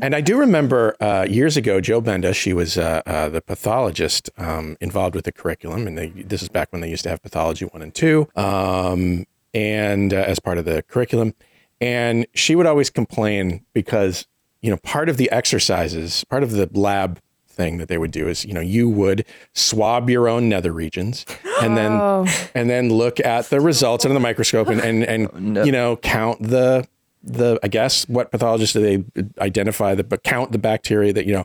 And 0.00 0.14
I 0.14 0.20
do 0.20 0.36
remember 0.36 0.96
uh, 1.00 1.26
years 1.28 1.56
ago, 1.56 1.80
Jo 1.80 2.00
Benda, 2.00 2.34
she 2.34 2.52
was 2.52 2.76
uh, 2.76 3.02
uh, 3.06 3.28
the 3.28 3.40
pathologist 3.40 4.30
um, 4.36 4.76
involved 4.80 5.14
with 5.14 5.24
the 5.24 5.32
curriculum. 5.32 5.86
And 5.86 5.96
they, 5.96 6.08
this 6.08 6.42
is 6.42 6.48
back 6.48 6.72
when 6.72 6.80
they 6.80 6.90
used 6.90 7.04
to 7.04 7.10
have 7.10 7.22
pathology 7.22 7.64
one 7.66 7.82
and 7.82 7.94
two, 7.94 8.28
um, 8.36 9.26
and 9.52 10.12
uh, 10.12 10.16
as 10.16 10.40
part 10.40 10.58
of 10.58 10.64
the 10.64 10.82
curriculum. 10.82 11.34
And 11.80 12.26
she 12.34 12.56
would 12.56 12.66
always 12.66 12.90
complain 12.90 13.64
because, 13.72 14.26
you 14.60 14.70
know, 14.70 14.76
part 14.78 15.08
of 15.08 15.16
the 15.16 15.30
exercises, 15.30 16.24
part 16.24 16.42
of 16.42 16.50
the 16.50 16.68
lab 16.72 17.20
thing 17.54 17.78
that 17.78 17.88
they 17.88 17.98
would 17.98 18.10
do 18.10 18.28
is, 18.28 18.44
you 18.44 18.52
know, 18.52 18.60
you 18.60 18.88
would 18.88 19.24
swab 19.52 20.10
your 20.10 20.28
own 20.28 20.48
nether 20.48 20.72
regions 20.72 21.24
and 21.62 21.76
then 21.76 21.92
Oh. 21.92 22.26
and 22.54 22.68
then 22.68 22.90
look 22.90 23.20
at 23.20 23.50
the 23.50 23.60
results 23.60 24.04
under 24.04 24.14
the 24.14 24.20
microscope 24.20 24.68
and 24.68 24.80
and, 24.80 25.04
and 25.04 25.58
oh, 25.58 25.64
you 25.64 25.72
know 25.72 25.96
count 25.96 26.42
the 26.42 26.86
the 27.22 27.58
I 27.62 27.68
guess 27.68 28.06
what 28.08 28.30
pathologists 28.30 28.74
do 28.74 28.80
they 28.82 29.04
identify 29.40 29.94
the 29.94 30.04
but 30.04 30.22
count 30.24 30.52
the 30.52 30.58
bacteria 30.58 31.12
that 31.14 31.24
you 31.26 31.32
know. 31.32 31.44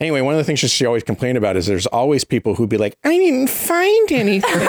Anyway, 0.00 0.22
one 0.22 0.32
of 0.32 0.38
the 0.38 0.44
things 0.44 0.58
she 0.60 0.86
always 0.86 1.02
complained 1.02 1.36
about 1.36 1.58
is 1.58 1.66
there's 1.66 1.86
always 1.86 2.24
people 2.24 2.54
who'd 2.54 2.70
be 2.70 2.78
like, 2.78 2.96
I 3.04 3.10
didn't 3.18 3.50
find 3.50 4.10
anything. 4.12 4.50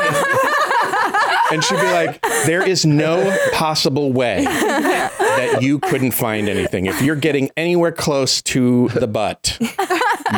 and 1.51 1.63
she'd 1.63 1.75
be 1.79 1.91
like, 1.91 2.21
there 2.45 2.67
is 2.67 2.85
no 2.85 3.35
possible 3.53 4.11
way 4.11 4.43
that 4.45 5.59
you 5.61 5.79
couldn't 5.79 6.11
find 6.11 6.49
anything. 6.49 6.85
If 6.85 7.01
you're 7.01 7.15
getting 7.15 7.49
anywhere 7.57 7.91
close 7.91 8.41
to 8.43 8.89
the 8.89 9.07
butt, 9.07 9.57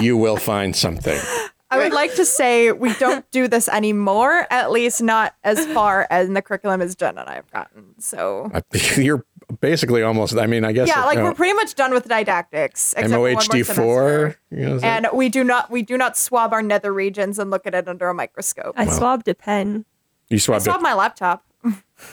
you 0.01 0.17
will 0.17 0.37
find 0.37 0.75
something. 0.75 1.19
I 1.71 1.77
would 1.77 1.93
like 1.93 2.13
to 2.15 2.25
say 2.25 2.71
we 2.71 2.93
don't 2.95 3.29
do 3.31 3.47
this 3.47 3.67
anymore, 3.67 4.45
at 4.51 4.69
least 4.71 5.01
not 5.01 5.33
as 5.43 5.65
far 5.73 6.05
as 6.11 6.27
in 6.27 6.35
the 6.35 6.41
curriculum 6.41 6.81
as 6.81 6.95
Jen 6.95 7.17
and 7.17 7.27
I 7.27 7.33
have 7.35 7.49
gotten. 7.51 7.99
So 7.99 8.51
You're 8.95 9.25
basically 9.59 10.03
almost, 10.03 10.37
I 10.37 10.45
mean, 10.45 10.65
I 10.65 10.71
guess. 10.71 10.87
yeah, 10.87 11.03
like 11.05 11.15
you 11.15 11.23
know, 11.23 11.29
we're 11.29 11.35
pretty 11.35 11.53
much 11.53 11.73
done 11.73 11.91
with 11.91 12.07
didactics. 12.07 12.93
except 12.93 13.11
for 13.11 13.19
one 13.19 13.31
more 13.31 13.41
MOHD4. 13.41 14.35
You 14.51 14.65
know, 14.69 14.79
And 14.83 15.07
we 15.13 15.29
do 15.29 15.43
not 15.43 15.71
we 15.71 15.81
do 15.81 15.97
not 15.97 16.15
swab 16.15 16.53
our 16.53 16.61
nether 16.61 16.93
regions 16.93 17.39
and 17.39 17.49
look 17.49 17.65
at 17.65 17.73
it 17.73 17.87
under 17.87 18.07
a 18.07 18.13
microscope. 18.13 18.75
I 18.77 18.85
swabbed 18.85 19.27
a 19.27 19.33
pen. 19.33 19.85
You 20.33 20.37
I 20.37 20.39
swabbed 20.39 20.61
it. 20.61 20.65
swabbed 20.65 20.83
my 20.83 20.93
laptop. 20.93 21.43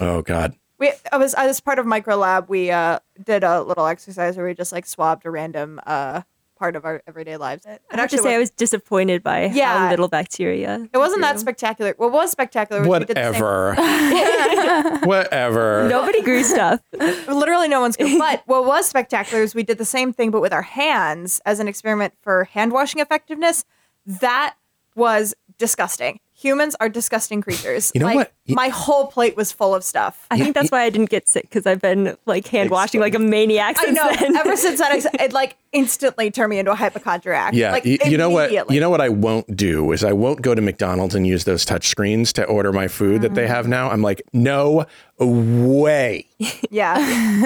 Oh, 0.01 0.23
God. 0.23 0.55
We 0.79 0.93
I 1.13 1.17
was 1.19 1.35
as 1.35 1.61
part 1.61 1.79
of 1.79 1.85
Micro 1.87 2.17
Lab, 2.17 2.49
we 2.49 2.71
uh 2.71 3.01
did 3.23 3.45
a 3.45 3.61
little 3.63 3.87
exercise 3.87 4.37
where 4.37 4.47
we 4.47 4.55
just 4.55 4.73
like 4.73 4.87
swabbed 4.87 5.27
a 5.27 5.31
random 5.31 5.79
uh 5.87 6.23
part 6.57 6.77
of 6.77 6.85
our 6.87 7.03
everyday 7.07 7.37
lives. 7.37 7.67
It 7.67 7.83
I 7.91 8.01
have 8.01 8.11
to 8.11 8.19
say, 8.19 8.35
I 8.35 8.39
was 8.39 8.51
disappointed 8.51 9.23
by 9.23 9.47
Yeah. 9.47 9.79
how 9.79 9.91
little 9.91 10.09
bacteria. 10.09 10.89
It 10.93 10.97
wasn't 10.99 11.23
that 11.23 11.39
spectacular. 11.41 11.95
What 11.99 12.13
was 12.13 12.31
spectacular? 12.31 12.81
Was 12.83 13.01
we 13.01 13.05
did 13.07 13.17
Whatever. 13.17 13.75
Whatever. 15.05 15.87
Nobody 15.89 16.23
grew 16.23 16.43
stuff. 16.45 16.81
Literally, 17.29 17.69
no 17.69 17.81
one's 17.81 17.97
good. 17.97 18.19
But 18.19 18.43
what 18.47 18.65
was 18.67 18.87
spectacular 18.87 19.43
is 19.43 19.55
we 19.55 19.63
did 19.63 19.79
the 19.79 19.85
same 19.85 20.13
thing, 20.13 20.31
but 20.31 20.41
with 20.41 20.53
our 20.53 20.63
hands 20.63 21.41
as 21.47 21.61
an 21.61 21.69
experiment 21.69 22.15
for 22.23 22.45
hand 22.45 22.73
washing 22.73 23.01
effectiveness. 23.01 23.65
That 24.07 24.55
was 24.95 25.35
disgusting. 25.59 26.21
Humans 26.41 26.75
are 26.81 26.89
disgusting 26.89 27.43
creatures. 27.43 27.93
You 27.95 28.01
know 28.01 28.07
Like, 28.07 28.15
what? 28.17 28.33
You- 28.47 28.55
My 28.55 28.69
whole 28.69 29.09
plate 29.09 29.37
was 29.37 29.53
full 29.53 29.75
of 29.75 29.85
stuff. 29.85 30.27
I 30.31 30.39
think 30.39 30.55
that's 30.55 30.71
why 30.71 30.83
I 30.83 30.91
didn't 30.91 31.11
get 31.11 31.29
sick 31.29 31.43
because 31.45 31.67
I've 31.67 31.81
been 31.83 32.17
like 32.25 32.47
hand 32.47 32.71
washing 32.71 32.99
like 33.01 33.15
a 33.15 33.19
maniac 33.19 33.79
Since 33.79 33.99
I 33.99 34.09
since 34.09 34.21
know. 34.21 34.27
then. 34.27 34.37
Ever 34.37 34.57
since 34.57 34.79
that, 34.81 34.93
ex- 34.93 35.07
it 35.15 35.33
like 35.35 35.57
instantly 35.73 36.31
turned 36.31 36.49
me 36.51 36.59
into 36.59 36.73
a 36.73 36.75
hypochondriac. 36.75 37.53
Yeah, 37.53 37.73
like, 37.73 37.85
y- 37.85 37.99
you 38.07 38.17
know 38.17 38.31
what? 38.31 38.51
You 38.71 38.81
know 38.81 38.89
what 38.91 39.01
I 39.03 39.11
won't 39.11 39.55
do 39.55 39.93
is 39.93 40.03
I 40.03 40.13
won't 40.15 40.41
go 40.41 40.55
to 40.55 40.63
McDonald's 40.63 41.15
and 41.15 41.27
use 41.27 41.45
those 41.45 41.65
touch 41.67 41.89
screens 41.89 42.33
to 42.35 42.45
order 42.45 42.73
my 42.73 42.89
food 42.89 43.21
that 43.23 43.35
they 43.35 43.47
have 43.47 43.69
now. 43.69 43.91
I'm 43.91 44.01
like, 44.03 44.23
no 44.33 44.87
way 45.19 46.27
Yeah. 46.71 46.99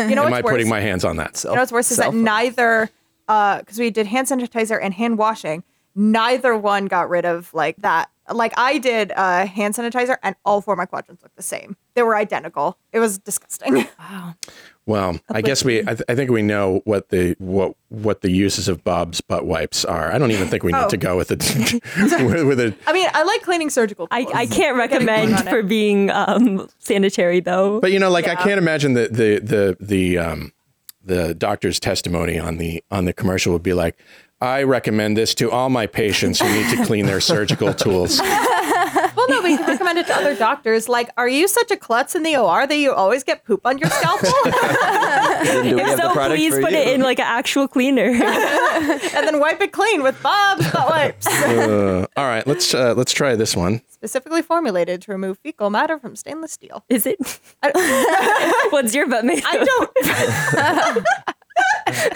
You 0.08 0.14
know 0.14 0.24
am 0.24 0.32
I 0.34 0.40
worse? 0.40 0.52
putting 0.52 0.68
my 0.68 0.80
hands 0.80 1.04
on 1.04 1.16
that. 1.16 1.42
You 1.44 1.50
know 1.50 1.56
what's 1.60 1.72
worse 1.72 1.90
is 1.90 1.96
that 1.98 2.14
neither, 2.14 2.90
uh, 3.28 3.58
because 3.58 3.78
we 3.78 3.90
did 3.90 4.06
hand 4.06 4.28
sanitizer 4.28 4.78
and 4.80 4.94
hand 4.94 5.18
washing, 5.18 5.64
neither 5.94 6.56
one 6.56 6.86
got 6.86 7.08
rid 7.08 7.24
of 7.24 7.52
like 7.52 7.76
that. 7.78 8.08
Like 8.30 8.52
I 8.56 8.78
did 8.78 9.12
uh, 9.14 9.46
hand 9.46 9.74
sanitizer, 9.74 10.16
and 10.22 10.34
all 10.44 10.60
four 10.60 10.74
of 10.74 10.78
my 10.78 10.86
quadrants 10.86 11.22
looked 11.22 11.36
the 11.36 11.42
same. 11.42 11.76
They 11.94 12.02
were 12.02 12.16
identical. 12.16 12.78
It 12.92 12.98
was 13.00 13.18
disgusting. 13.18 13.86
Wow. 13.98 14.34
Well, 14.86 15.18
I 15.30 15.40
guess 15.40 15.64
we. 15.64 15.80
I, 15.80 15.94
th- 15.94 16.02
I 16.10 16.14
think 16.14 16.30
we 16.30 16.42
know 16.42 16.82
what 16.84 17.08
the 17.08 17.34
what 17.38 17.74
what 17.88 18.20
the 18.20 18.30
uses 18.30 18.68
of 18.68 18.84
Bob's 18.84 19.22
butt 19.22 19.46
wipes 19.46 19.82
are. 19.84 20.12
I 20.12 20.18
don't 20.18 20.30
even 20.30 20.46
think 20.48 20.62
we 20.62 20.72
need 20.72 20.78
Oh. 20.84 20.88
to 20.88 20.96
go 20.98 21.16
with 21.16 21.30
it 21.32 21.40
with, 22.22 22.46
with 22.46 22.60
it. 22.60 22.74
I 22.86 22.92
mean, 22.92 23.08
I 23.14 23.22
like 23.22 23.40
cleaning 23.42 23.70
surgical. 23.70 24.08
I. 24.10 24.26
I 24.34 24.44
can't 24.46 24.76
We're 24.76 24.86
getting 24.88 25.06
going 25.06 25.30
recommend 25.30 25.48
for 25.48 25.62
being 25.62 26.10
um, 26.10 26.68
sanitary 26.80 27.40
though. 27.40 27.80
But 27.80 27.92
you 27.92 27.98
know, 27.98 28.10
like 28.10 28.28
I 28.28 28.34
can't 28.34 28.58
imagine 28.58 28.92
the 28.92 29.08
the 29.08 29.38
the 29.40 29.76
the 29.80 30.18
um 30.18 30.52
the 31.02 31.34
doctor's 31.34 31.80
testimony 31.80 32.38
on 32.38 32.58
the 32.58 32.84
on 32.90 33.06
the 33.06 33.14
commercial 33.14 33.54
would 33.54 33.62
be 33.62 33.72
like, 33.72 33.96
I 34.44 34.62
recommend 34.64 35.16
this 35.16 35.34
to 35.36 35.50
all 35.50 35.70
my 35.70 35.86
patients 35.86 36.38
who 36.38 36.52
need 36.52 36.76
to 36.76 36.84
clean 36.84 37.06
their 37.06 37.20
surgical 37.20 37.72
tools. 37.72 38.20
Well, 39.16 39.28
no, 39.28 39.42
we 39.42 39.56
can 39.56 39.66
recommend 39.66 39.98
it 39.98 40.06
to 40.08 40.14
other 40.14 40.36
doctors. 40.36 40.88
Like, 40.88 41.08
are 41.16 41.28
you 41.28 41.48
such 41.48 41.70
a 41.70 41.76
klutz 41.76 42.14
in 42.14 42.24
the 42.24 42.36
OR 42.36 42.66
that 42.66 42.76
you 42.76 42.92
always 42.92 43.24
get 43.24 43.44
poop 43.44 43.64
on 43.64 43.78
your 43.78 43.88
scalpel? 43.88 44.30
Then 44.44 45.64
do 45.64 45.76
we 45.76 45.82
if 45.82 45.98
so, 45.98 46.12
please 46.12 46.54
put 46.58 46.72
you? 46.72 46.78
it 46.78 46.88
in 46.88 47.00
like 47.00 47.18
an 47.18 47.26
actual 47.26 47.66
cleaner. 47.66 48.10
and 48.10 49.26
then 49.26 49.40
wipe 49.40 49.60
it 49.62 49.72
clean 49.72 50.02
with 50.02 50.20
Bob's 50.22 50.70
butt 50.70 50.88
wipes. 50.88 51.26
Uh, 51.26 52.06
all 52.16 52.24
right, 52.24 52.46
let's 52.46 52.74
uh, 52.74 52.94
let's 52.94 53.12
try 53.12 53.34
this 53.34 53.56
one. 53.56 53.80
Specifically 53.88 54.42
formulated 54.42 55.00
to 55.02 55.12
remove 55.12 55.38
fecal 55.38 55.70
matter 55.70 55.98
from 55.98 56.16
stainless 56.16 56.52
steel. 56.52 56.84
Is 56.88 57.06
it? 57.06 57.18
What's 58.70 58.94
your 58.94 59.08
butt 59.08 59.24
made? 59.24 59.38
of? 59.38 59.44
I 59.46 59.64
don't. 59.64 61.06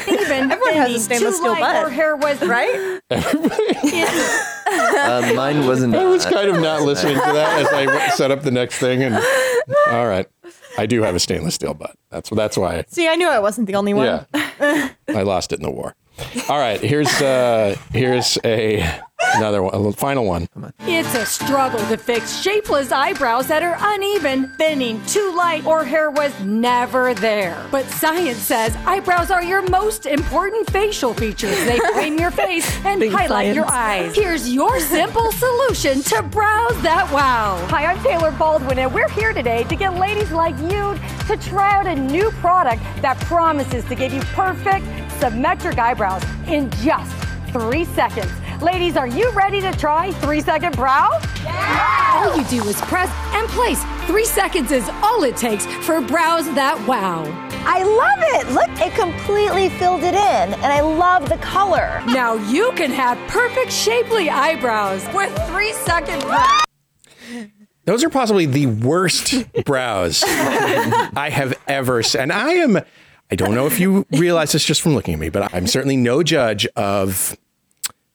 Even 0.09 0.51
Everyone 0.51 0.75
has 0.75 0.95
a 0.95 0.99
stainless 0.99 1.37
steel 1.37 1.53
light 1.53 1.61
butt. 1.61 1.85
Her 1.85 1.91
hair 1.91 2.17
was 2.17 2.41
right. 2.43 3.01
Uh, 4.71 5.33
mine 5.35 5.67
wasn't. 5.67 5.95
I 5.95 6.05
was 6.05 6.27
kind 6.27 6.51
of 6.51 6.61
not 6.61 6.83
listening 6.83 7.15
to 7.15 7.21
that 7.21 7.59
as 7.61 7.69
I 7.73 8.09
set 8.11 8.31
up 8.31 8.43
the 8.43 8.51
next 8.51 8.79
thing. 8.79 9.03
And 9.03 9.15
all 9.89 10.07
right, 10.07 10.27
I 10.77 10.85
do 10.85 11.03
have 11.03 11.15
a 11.15 11.19
stainless 11.19 11.55
steel 11.55 11.73
butt. 11.73 11.97
That's 12.11 12.29
that's 12.29 12.57
why. 12.59 12.85
See, 12.89 13.09
I 13.09 13.15
knew 13.17 13.29
I 13.29 13.39
wasn't 13.39 13.67
the 13.67 13.77
only 13.77 13.95
one. 13.95 14.05
Yeah, 14.35 14.91
I 15.09 15.23
lost 15.23 15.53
it 15.53 15.61
in 15.61 15.63
the 15.63 15.71
war. 15.71 15.95
All 16.51 16.59
right, 16.59 16.81
here's 16.81 17.09
uh 17.23 17.77
here's 17.93 18.37
a 18.45 19.01
another 19.35 19.63
one, 19.63 19.75
a 19.75 19.93
final 19.93 20.25
one. 20.25 20.49
It's 20.81 21.15
a 21.15 21.27
struggle 21.27 21.81
to 21.89 21.97
fix 21.97 22.41
shapeless 22.41 22.93
eyebrows 22.93 23.47
that 23.49 23.63
are 23.63 23.77
uneven, 23.79 24.53
thinning, 24.57 25.05
too 25.07 25.33
light, 25.37 25.67
or 25.67 25.85
hair 25.85 26.11
was 26.11 26.39
never 26.41 27.15
there. 27.15 27.67
But 27.71 27.87
science 27.87 28.39
says 28.39 28.77
eyebrows 28.87 29.31
are 29.31 29.43
your 29.43 29.63
most 29.69 30.07
important 30.07 30.71
facial 30.71 31.15
features. 31.15 31.57
They 31.65 31.79
frame 31.93 32.19
your 32.19 32.31
face 32.31 32.69
and 32.85 33.01
Big 33.01 33.13
highlight 33.13 33.55
your 33.55 33.67
eyes. 33.67 34.15
Here's 34.15 34.53
your 34.53 34.81
simple 34.81 35.31
solution 35.33 36.03
to 36.03 36.23
brows 36.23 36.81
that 36.83 37.11
wow. 37.13 37.65
Hi, 37.69 37.87
I'm 37.87 38.03
Taylor 38.03 38.33
Baldwin, 38.33 38.79
and 38.79 38.93
we're 38.93 39.09
here 39.11 39.33
today 39.33 39.65
to 39.65 39.77
get 39.77 39.95
ladies 39.95 40.31
like 40.31 40.59
you 40.59 40.99
to 41.27 41.37
try 41.49 41.75
out 41.75 41.87
a 41.87 41.95
new 41.95 42.31
product 42.33 42.83
that 43.03 43.19
promises 43.21 43.85
to 43.85 43.95
give 43.95 44.13
you 44.13 44.21
perfect, 44.33 44.87
symmetric 45.21 45.79
eyebrows 45.79 46.23
in 46.47 46.71
just 46.83 47.15
three 47.53 47.85
seconds. 47.85 48.31
Ladies, 48.63 48.97
are 48.97 49.07
you 49.07 49.31
ready 49.31 49.61
to 49.61 49.71
try 49.71 50.11
three 50.15 50.41
second 50.41 50.75
brow? 50.75 51.11
All 51.47 52.37
you 52.37 52.43
do 52.45 52.69
is 52.69 52.75
press 52.83 53.09
and 53.33 53.49
place. 53.51 53.81
Three 54.07 54.25
seconds 54.25 54.73
is 54.73 54.89
all 55.01 55.23
it 55.23 55.37
takes 55.37 55.65
for 55.87 56.01
brows 56.01 56.47
that 56.57 56.77
wow. 56.89 57.23
I 57.65 57.85
love 57.85 58.19
it. 58.21 58.53
Look, 58.53 58.69
it 58.85 58.95
completely 58.99 59.69
filled 59.79 60.03
it 60.03 60.15
in, 60.15 60.55
and 60.55 60.67
I 60.67 60.81
love 60.81 61.29
the 61.29 61.37
color. 61.37 62.03
Now 62.07 62.35
you 62.35 62.73
can 62.73 62.91
have 62.91 63.17
perfect 63.29 63.71
shapely 63.71 64.29
eyebrows 64.29 65.07
with 65.15 65.33
three 65.47 65.73
second 65.73 66.21
brow. 66.23 66.63
Those 67.85 68.03
are 68.03 68.11
possibly 68.11 68.47
the 68.47 68.67
worst 68.67 69.35
brows 69.65 70.25
I 70.27 71.31
have 71.33 71.57
ever 71.69 72.03
seen. 72.03 72.23
And 72.23 72.33
I 72.33 72.55
am, 72.55 72.81
I 73.31 73.37
don't 73.37 73.55
know 73.55 73.67
if 73.67 73.79
you 73.79 74.05
realize 74.11 74.51
this 74.51 74.65
just 74.65 74.83
from 74.83 74.95
looking 74.95 75.15
at 75.15 75.21
me, 75.21 75.29
but 75.29 75.55
I'm 75.55 75.69
certainly 75.69 75.97
no 75.97 76.25
judge 76.25 76.67
of 76.75 77.37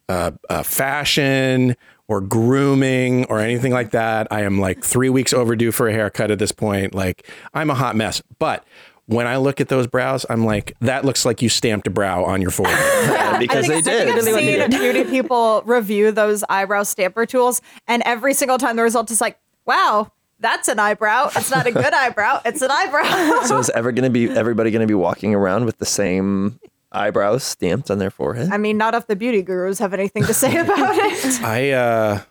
uh, 0.10 0.32
uh, 0.50 0.64
fashion 0.64 1.76
or 2.08 2.20
grooming 2.22 3.26
or 3.26 3.40
anything 3.40 3.72
like 3.72 3.92
that. 3.92 4.28
I 4.32 4.42
am 4.42 4.60
like 4.60 4.84
three 4.84 5.10
weeks 5.10 5.34
overdue 5.34 5.72
for 5.72 5.88
a 5.88 5.94
haircut 5.94 6.32
at 6.32 6.40
this 6.40 6.52
point. 6.52 6.94
Like, 6.94 7.28
I'm 7.54 7.70
a 7.70 7.76
hot 7.76 7.96
mess. 7.96 8.22
But 8.40 8.66
when 9.06 9.26
I 9.28 9.38
look 9.38 9.60
at 9.62 9.70
those 9.70 9.88
brows, 9.88 10.26
I'm 10.30 10.46
like, 10.46 10.76
that 10.82 11.06
looks 11.06 11.26
like 11.26 11.42
you 11.42 11.50
stamped 11.50 11.88
a 11.88 11.90
brow 11.90 12.24
on 12.24 12.42
your 12.42 12.52
forehead. 12.52 13.40
because 13.40 13.68
they 13.68 13.78
I 13.78 13.82
did. 13.82 14.08
think 14.14 14.18
I've 14.18 14.24
seen 14.24 14.70
beauty 14.70 15.04
people 15.10 15.62
review 15.66 16.12
those 16.12 16.44
eyebrow 16.50 16.84
stamper 16.84 17.26
tools, 17.26 17.62
and 17.88 18.04
every 18.06 18.34
single 18.34 18.58
time 18.58 18.76
the 18.76 18.84
result 18.84 19.10
is 19.12 19.20
like, 19.22 19.38
wow, 19.66 20.12
That's 20.40 20.68
an 20.68 20.78
eyebrow. 20.80 21.30
It's 21.36 21.52
not 21.52 21.68
a 21.68 21.72
good 21.72 21.94
eyebrow. 21.94 22.42
It's 22.44 22.62
an 22.62 22.70
eyebrow. 22.70 23.42
so 23.46 23.60
is 23.60 23.70
ever 23.70 23.94
going 23.94 24.04
to 24.04 24.10
be 24.10 24.30
everybody 24.30 24.72
going 24.72 24.82
to 24.82 24.88
be 24.88 24.94
walking 24.94 25.34
around 25.34 25.64
with 25.66 25.78
the 25.78 25.86
same 25.86 26.60
eyebrows 26.94 27.44
stamped 27.44 27.90
on 27.92 27.98
their 28.00 28.12
forehead? 28.12 28.50
I 28.52 28.58
mean, 28.58 28.78
not 28.78 28.94
if 28.96 29.08
the 29.08 29.16
beauty 29.16 29.42
gurus 29.42 29.80
have 29.80 29.94
anything 29.94 30.24
to 30.26 30.34
say 30.34 30.58
about 30.66 30.96
it. 30.96 31.42
I 31.44 31.72
uh 31.72 32.22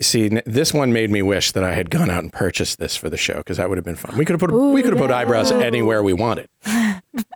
see 0.00 0.28
this 0.46 0.72
one 0.72 0.92
made 0.92 1.10
me 1.10 1.20
wish 1.22 1.52
that 1.52 1.64
I 1.64 1.72
had 1.72 1.90
gone 1.90 2.10
out 2.10 2.22
and 2.22 2.32
purchased 2.32 2.78
this 2.78 2.96
for 2.96 3.10
the 3.10 3.16
show 3.16 3.38
because 3.38 3.56
that 3.56 3.68
would 3.68 3.78
have 3.78 3.84
been 3.84 3.96
fun. 3.96 4.16
We 4.16 4.24
could 4.24 4.40
have 4.40 4.40
put 4.40 4.52
we 4.52 4.82
could 4.82 4.92
have 4.92 5.00
put 5.00 5.10
eyebrows 5.10 5.50
anywhere 5.50 6.02
we 6.02 6.12
wanted. 6.12 6.48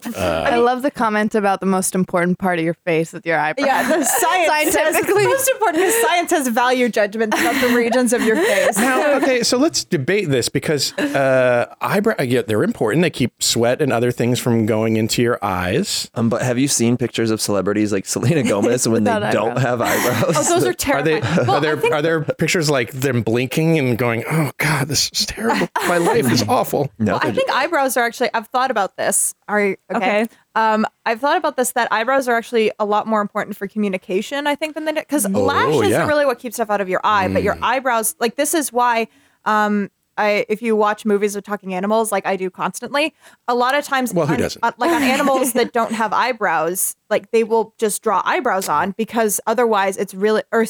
I 0.07 0.57
love 0.57 0.83
the 0.83 0.91
comment 0.91 1.35
about 1.35 1.61
the 1.61 1.67
most 1.67 1.95
important 1.95 2.39
part 2.39 2.59
of 2.59 2.65
your 2.65 2.75
face 2.75 3.13
with 3.13 3.27
your 3.27 3.39
eyebrows. 3.39 3.67
Yeah, 3.67 3.83
the 3.99 4.05
science 4.21 4.73
says, 4.73 4.75
Scientifically. 4.75 5.25
most 5.25 5.49
important 5.51 5.83
is 5.85 6.03
science 6.03 6.31
has 6.31 6.49
value 6.49 6.89
judgments 6.89 7.41
about 7.41 7.61
the 7.61 7.75
regions 7.75 8.13
of 8.13 8.23
your 8.23 8.37
face. 8.37 8.77
Now, 8.77 9.15
okay, 9.17 9.43
so 9.43 9.59
let's 9.59 9.85
debate 9.85 10.29
this 10.29 10.49
because 10.49 10.93
uh, 10.99 11.75
eyebrow. 11.81 12.15
Yeah, 12.23 12.43
they're 12.43 12.63
important. 12.63 13.03
They 13.03 13.11
keep 13.11 13.43
sweat 13.43 13.83
and 13.83 13.93
other 13.93 14.11
things 14.13 14.39
from 14.39 14.67
going 14.67 14.97
into 14.97 15.23
your 15.23 15.39
eyes. 15.43 16.11
Um, 16.15 16.29
but 16.29 16.43
have 16.43 16.59
you 16.59 16.69
seen 16.69 16.97
pictures 16.97 17.31
of 17.31 17.41
celebrities 17.41 17.93
like 17.93 18.07
Selena 18.07 18.43
Gomez 18.43 18.89
when 18.89 19.05
they 19.05 19.15
Without 19.15 19.33
don't 19.33 19.57
have 19.59 19.81
eyebrows? 19.81 20.37
Oh, 20.37 20.43
those 20.45 20.65
are 20.67 20.73
Are. 20.85 21.21
Well, 21.21 21.53
are 21.57 21.61
there? 21.61 21.77
Think- 21.77 21.95
are 21.95 22.03
there 22.03 22.23
pictures 22.23 22.71
like 22.71 22.93
them 22.93 23.23
blinking 23.23 23.79
and 23.79 23.99
going, 23.99 24.25
"Oh 24.31 24.51
God, 24.59 24.89
this 24.89 25.11
is 25.13 25.27
terrible. 25.27 25.69
My 25.89 25.99
life 25.99 26.31
is 26.31 26.43
awful." 26.45 26.91
No, 26.99 27.19
I 27.21 27.33
think 27.33 27.51
eyebrows 27.51 27.97
are 27.97 28.05
actually. 28.05 28.31
I've 28.35 28.49
thought 28.49 28.71
about 28.71 28.97
this. 28.97 29.35
Are 29.49 29.64
you 29.65 29.77
okay? 29.95 30.23
Okay. 30.23 30.27
Um, 30.55 30.87
I've 31.07 31.21
thought 31.21 31.37
about 31.37 31.57
this 31.57 31.73
that 31.73 31.89
eyebrows 31.93 32.29
are 32.29 32.37
actually 32.37 32.71
a 32.79 32.85
lot 32.85 33.07
more 33.07 33.21
important 33.21 33.57
for 33.57 33.67
communication. 33.67 34.47
I 34.47 34.55
think 34.55 34.75
than 34.75 34.85
the 34.85 34.93
because 34.93 35.27
Oh, 35.27 35.29
lashes 35.43 35.91
yeah. 35.91 36.05
are 36.05 36.09
really 36.09 36.27
what 36.27 36.39
keeps 36.39 36.57
stuff 36.57 36.71
out 36.71 36.81
of 36.81 36.89
your 36.89 37.01
eye, 37.05 37.29
but 37.29 37.43
your 37.43 37.59
eyebrows. 37.63 38.15
Like 38.21 38.37
this 38.37 38.55
is 38.55 38.73
why. 38.73 39.09
Um, 39.45 39.91
I, 40.17 40.47
if 40.49 40.63
you 40.63 40.77
watch 40.77 41.05
movies 41.05 41.35
with 41.35 41.45
talking 41.45 41.75
animals, 41.75 42.13
like 42.13 42.25
I 42.25 42.37
do 42.37 42.49
constantly, 42.49 43.13
a 43.49 43.55
lot 43.57 43.75
of 43.75 43.85
times, 43.85 44.15
Well, 44.15 44.29
who 44.29 44.35
on- 44.35 44.39
doesn't? 44.39 44.63
on- 44.63 44.73
like 44.79 44.93
on 44.93 45.03
animals 45.03 45.55
that 45.55 45.73
don't 45.73 45.91
have 45.91 46.13
eyebrows, 46.13 46.95
like 47.11 47.33
they 47.33 47.43
will 47.43 47.75
just 47.79 48.01
draw 48.01 48.23
eyebrows 48.25 48.69
on 48.69 48.93
because 48.93 49.41
otherwise 49.49 49.97
it's 49.97 50.15
really, 50.15 50.45
or 50.53 50.67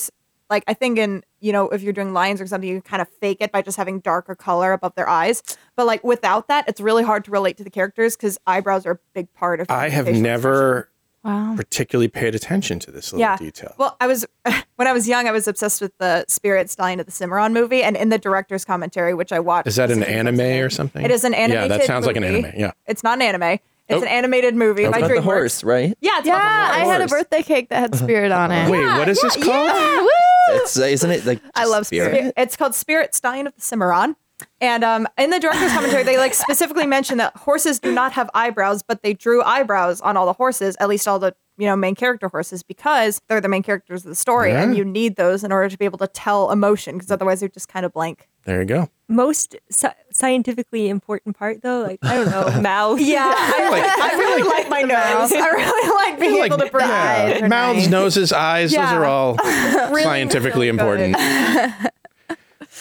like 0.48 0.64
I 0.66 0.72
think 0.72 0.96
in 0.98 1.22
you 1.44 1.52
know 1.52 1.68
if 1.68 1.82
you're 1.82 1.92
doing 1.92 2.12
lions 2.12 2.40
or 2.40 2.46
something, 2.46 2.68
you 2.68 2.80
kind 2.80 3.02
of 3.02 3.08
fake 3.08 3.38
it 3.40 3.52
by 3.52 3.60
just 3.62 3.76
having 3.76 4.00
darker 4.00 4.34
color 4.34 4.72
above 4.72 4.94
their 4.94 5.08
eyes. 5.08 5.42
But 5.76 5.86
like 5.86 6.02
without 6.02 6.48
that, 6.48 6.66
it's 6.68 6.80
really 6.80 7.04
hard 7.04 7.24
to 7.26 7.30
relate 7.30 7.58
to 7.58 7.64
the 7.64 7.70
characters 7.70 8.16
because 8.16 8.38
eyebrows 8.46 8.86
are 8.86 8.92
a 8.92 8.98
big 9.12 9.32
part 9.34 9.60
of. 9.60 9.70
I 9.70 9.90
have 9.90 10.08
never 10.08 10.88
Wow. 11.22 11.54
particularly 11.56 12.08
paid 12.08 12.34
attention 12.34 12.78
to 12.80 12.90
this 12.90 13.10
little 13.10 13.20
yeah. 13.20 13.38
detail. 13.38 13.74
Well, 13.78 13.96
I 13.98 14.06
was 14.06 14.26
when 14.76 14.86
I 14.86 14.92
was 14.92 15.08
young, 15.08 15.26
I 15.26 15.32
was 15.32 15.48
obsessed 15.48 15.80
with 15.80 15.96
the 15.98 16.26
Spirit 16.28 16.68
Stallion 16.70 17.00
of 17.00 17.06
the 17.06 17.12
Cimarron 17.12 17.54
movie, 17.54 17.82
and 17.82 17.96
in 17.96 18.10
the 18.10 18.18
director's 18.18 18.62
commentary, 18.64 19.14
which 19.14 19.32
I 19.32 19.40
watched, 19.40 19.66
Is 19.66 19.76
that 19.76 19.90
an 19.90 20.02
anime 20.02 20.40
or 20.40 20.68
something? 20.68 21.02
It 21.02 21.10
is 21.10 21.24
an 21.24 21.32
animated. 21.32 21.70
Yeah, 21.70 21.78
that 21.78 21.86
sounds 21.86 22.04
like 22.06 22.16
an 22.16 22.24
anime. 22.24 22.52
Yeah. 22.56 22.72
it's 22.86 23.02
not 23.02 23.16
an 23.18 23.22
anime. 23.22 23.58
It's 23.86 24.00
Oh. 24.00 24.02
an 24.02 24.08
animated 24.08 24.54
movie 24.54 24.84
It's 24.84 24.92
by 24.92 24.98
about 24.98 25.14
the 25.14 25.22
horse, 25.22 25.64
right? 25.64 25.96
Yeah, 26.00 26.18
it's 26.18 26.26
Yeah, 26.26 26.36
about 26.36 26.74
the 26.74 26.80
I 26.80 26.84
had 26.84 27.00
a 27.02 27.06
birthday 27.06 27.42
cake 27.42 27.68
that 27.70 27.80
had 27.80 27.94
uh-huh. 27.94 28.04
spirit 28.04 28.32
on 28.32 28.50
it. 28.50 28.70
Wait, 28.70 28.84
what 28.84 29.08
is 29.08 29.20
this 29.20 29.36
called? 29.36 30.08
It's 30.50 30.78
uh, 30.78 30.84
isn't 30.84 31.10
it 31.10 31.24
like 31.26 31.40
I 31.54 31.64
love 31.64 31.86
Spirit- 31.86 32.34
It's 32.36 32.56
called 32.56 32.74
Spirit 32.74 33.14
Stallion 33.14 33.46
of 33.46 33.54
the 33.54 33.60
Cimarron. 33.60 34.16
And 34.60 34.82
um, 34.82 35.06
in 35.16 35.30
the 35.30 35.38
director's 35.38 35.72
commentary, 35.72 36.02
they 36.02 36.18
like 36.18 36.34
specifically 36.34 36.86
mention 36.86 37.18
that 37.18 37.36
horses 37.36 37.78
do 37.78 37.92
not 37.92 38.12
have 38.12 38.28
eyebrows, 38.34 38.82
but 38.82 39.02
they 39.02 39.14
drew 39.14 39.42
eyebrows 39.42 40.00
on 40.00 40.16
all 40.16 40.26
the 40.26 40.32
horses, 40.32 40.76
at 40.80 40.88
least 40.88 41.06
all 41.06 41.18
the 41.20 41.34
you 41.56 41.66
know 41.66 41.76
main 41.76 41.94
character 41.94 42.28
horses, 42.28 42.62
because 42.62 43.20
they're 43.28 43.40
the 43.40 43.48
main 43.48 43.62
characters 43.62 44.04
of 44.04 44.08
the 44.08 44.14
story, 44.14 44.52
and 44.52 44.76
you 44.76 44.84
need 44.84 45.16
those 45.16 45.44
in 45.44 45.52
order 45.52 45.68
to 45.68 45.78
be 45.78 45.84
able 45.84 45.98
to 45.98 46.06
tell 46.08 46.50
emotion, 46.50 46.96
because 46.96 47.08
mm. 47.08 47.12
otherwise 47.14 47.40
they're 47.40 47.48
just 47.48 47.68
kind 47.68 47.86
of 47.86 47.92
blank. 47.92 48.28
There 48.44 48.60
you 48.60 48.66
go. 48.66 48.90
Most 49.08 49.56
sci- 49.70 49.94
scientifically 50.10 50.88
important 50.88 51.36
part, 51.36 51.62
though, 51.62 51.80
like 51.82 51.98
I 52.02 52.16
don't 52.16 52.30
know, 52.30 52.60
mouth. 52.62 53.00
Yeah, 53.00 53.24
I, 53.36 53.68
Like- 53.70 53.84
I 53.86 54.18
really 54.18 54.42
like 54.42 54.68
my 54.68 54.82
nose. 54.94 55.32
I 55.32 55.48
really 55.50 55.94
like 55.94 56.20
being 56.20 56.38
Like, 56.38 56.52
able 56.52 56.64
to 56.64 56.70
breathe. 56.70 56.86
yeah, 56.86 57.46
mouths, 57.48 57.88
noses, 57.88 58.32
eyes, 58.32 58.70
those 58.72 58.80
are 58.80 59.04
all 59.04 59.36
Really, 59.36 60.02
scientifically 60.02 60.70
really 60.70 60.78
good. 60.78 61.10
important. 61.14 61.90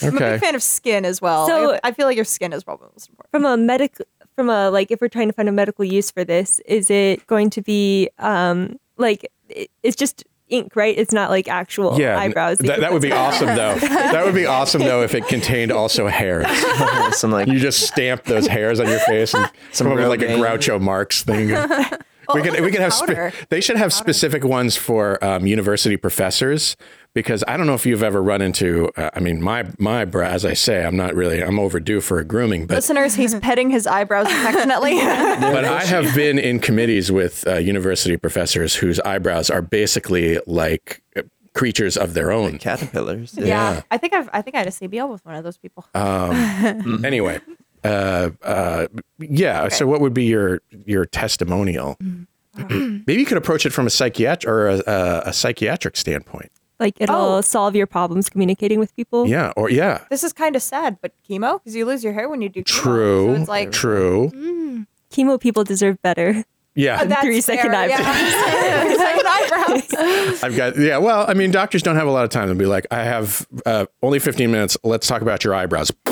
I'm 0.01 0.17
a 0.17 0.19
big 0.19 0.41
fan 0.41 0.55
of 0.55 0.63
skin 0.63 1.05
as 1.05 1.21
well. 1.21 1.47
So- 1.47 1.73
I, 1.75 1.79
I 1.85 1.91
feel 1.91 2.07
like 2.07 2.15
your 2.15 2.25
skin 2.25 2.51
is 2.53 2.63
probably 2.63 2.87
most 2.93 3.09
important. 3.09 3.31
From 3.31 3.45
a 3.45 3.55
medical, 3.55 4.05
from 4.35 4.49
a 4.49 4.69
like, 4.69 4.91
if 4.91 5.01
we're 5.01 5.07
trying 5.09 5.27
to 5.27 5.33
find 5.33 5.47
a 5.49 5.51
medical 5.51 5.85
use 5.85 6.11
for 6.11 6.23
this, 6.23 6.59
is 6.65 6.89
it 6.89 7.25
going 7.27 7.49
to 7.51 7.61
be 7.61 8.09
um 8.19 8.77
like 8.97 9.29
it's 9.81 9.95
just 9.95 10.23
ink, 10.49 10.75
right? 10.75 10.95
It's 10.97 11.13
not 11.13 11.29
like 11.31 11.47
actual 11.47 11.99
Yeah, 11.99 12.19
eyebrows. 12.19 12.59
That, 12.59 12.81
that 12.81 12.93
would 12.93 13.01
be 13.01 13.11
awesome, 13.11 13.47
though. 13.47 13.75
That 14.13 14.25
would 14.25 14.35
be 14.35 14.45
awesome, 14.45 14.81
though, 14.81 15.01
if 15.01 15.15
it 15.15 15.27
contained 15.27 15.71
also 15.71 16.07
hairs. 16.07 16.45
Some 17.17 17.31
like 17.31 17.47
You 17.47 17.59
just 17.59 17.81
stamp 17.87 18.25
those 18.25 18.45
hairs 18.45 18.79
on 18.79 18.87
your 18.87 18.99
face 18.99 19.33
and 19.33 19.49
Some 19.71 19.85
come 19.87 19.93
up 19.93 19.99
with 19.99 20.09
like 20.09 20.21
a 20.21 20.33
Rogaine. 20.33 20.57
Groucho 20.59 20.79
Marx 20.81 21.23
thing. 21.23 21.49
we 22.33 22.41
could 22.41 22.59
we 22.61 22.71
could 22.71 22.81
have 22.81 22.93
spe- 22.93 23.47
they 23.49 23.61
should 23.61 23.77
have 23.77 23.93
specific 23.93 24.43
ones 24.43 24.75
for 24.77 25.23
um, 25.23 25.45
university 25.45 25.97
professors 25.97 26.75
because 27.13 27.43
I 27.47 27.57
don't 27.57 27.67
know 27.67 27.73
if 27.73 27.85
you've 27.85 28.03
ever 28.03 28.21
run 28.21 28.41
into 28.41 28.89
uh, 28.97 29.09
I 29.13 29.19
mean 29.19 29.41
my 29.41 29.65
my 29.77 30.05
brow 30.05 30.29
as 30.29 30.45
I 30.45 30.53
say 30.53 30.83
I'm 30.85 30.95
not 30.95 31.15
really 31.15 31.41
I'm 31.41 31.59
overdue 31.59 32.01
for 32.01 32.19
a 32.19 32.23
grooming 32.23 32.65
but 32.67 32.75
Listeners, 32.75 33.15
he's 33.15 33.35
petting 33.39 33.69
his 33.69 33.87
eyebrows 33.87 34.27
affectionately. 34.27 34.95
but 34.99 35.65
I 35.65 35.83
have 35.85 36.13
been 36.15 36.39
in 36.39 36.59
committees 36.59 37.11
with 37.11 37.45
uh, 37.47 37.55
university 37.55 38.17
professors 38.17 38.75
whose 38.75 38.99
eyebrows 39.01 39.49
are 39.49 39.61
basically 39.61 40.39
like 40.47 41.01
uh, 41.15 41.21
creatures 41.53 41.97
of 41.97 42.13
their 42.13 42.31
own. 42.31 42.57
caterpillars. 42.57 43.35
yeah. 43.37 43.81
I 43.91 43.97
think 43.97 44.13
I've 44.13 44.29
I 44.33 44.41
think 44.41 44.55
I 44.55 44.59
had 44.59 44.67
a 44.67 44.71
CBL 44.71 45.09
with 45.09 45.25
one 45.25 45.35
of 45.35 45.43
those 45.43 45.57
people. 45.57 45.85
Um, 45.93 47.05
anyway, 47.05 47.39
uh, 47.83 48.29
uh, 48.43 48.87
yeah. 49.19 49.67
So, 49.69 49.85
what 49.87 50.01
would 50.01 50.13
be 50.13 50.25
your 50.25 50.61
your 50.85 51.05
testimonial? 51.05 51.97
Maybe 52.69 53.15
you 53.15 53.25
could 53.25 53.37
approach 53.37 53.65
it 53.65 53.71
from 53.73 53.87
a 53.87 53.89
psychiatric 53.89 54.47
or 54.49 54.67
a, 54.69 54.83
a, 54.85 55.21
a 55.29 55.33
psychiatric 55.33 55.97
standpoint. 55.97 56.51
like 56.79 56.95
it'll 56.99 57.15
Oh. 57.37 57.41
solve 57.41 57.75
your 57.75 57.87
problems 57.87 58.29
communicating 58.29 58.79
with 58.79 58.95
people. 58.95 59.25
Yeah, 59.27 59.51
or 59.55 59.69
yeah, 59.71 60.05
This 60.09 60.23
is 60.23 60.33
kind 60.33 60.55
of 60.55 60.61
sad, 60.61 60.97
but 61.01 61.13
chemo 61.27 61.59
because 61.59 61.75
you 61.75 61.85
lose 61.85 62.03
your 62.03 62.13
hair 62.13 62.29
when 62.29 62.41
you 62.41 62.49
do 62.49 62.61
chemo. 62.61 62.65
true, 62.65 63.35
So 63.35 63.41
it's 63.41 63.49
like 63.49 63.71
true. 63.71 64.85
Chemo 65.11 65.39
people 65.39 65.63
deserve 65.63 66.01
better. 66.01 66.43
Yeah, 66.75 67.03
that's 67.05 67.21
three 67.21 67.39
second 67.41 67.69
fair, 67.71 67.87
yeah. 67.89 67.97
three 68.83 68.95
second 68.97 69.27
eyebrows. 69.27 70.43
I've 70.43 70.55
got 70.57 70.75
yeah. 70.77 70.97
Well, 70.97 71.23
I 71.27 71.33
mean, 71.35 71.51
doctors 71.51 71.83
don't 71.83 71.95
have 71.97 72.07
a 72.07 72.11
lot 72.11 72.23
of 72.23 72.31
time 72.31 72.49
to 72.49 72.55
be 72.55 72.65
like, 72.65 72.87
I 72.91 73.03
have 73.03 73.45
uh, 73.65 73.85
only 74.01 74.17
15 74.19 74.49
minutes. 74.51 74.75
Let's 74.83 75.07
talk 75.07 75.21
about 75.21 75.43
your 75.43 75.53
eyebrows. 75.53 75.91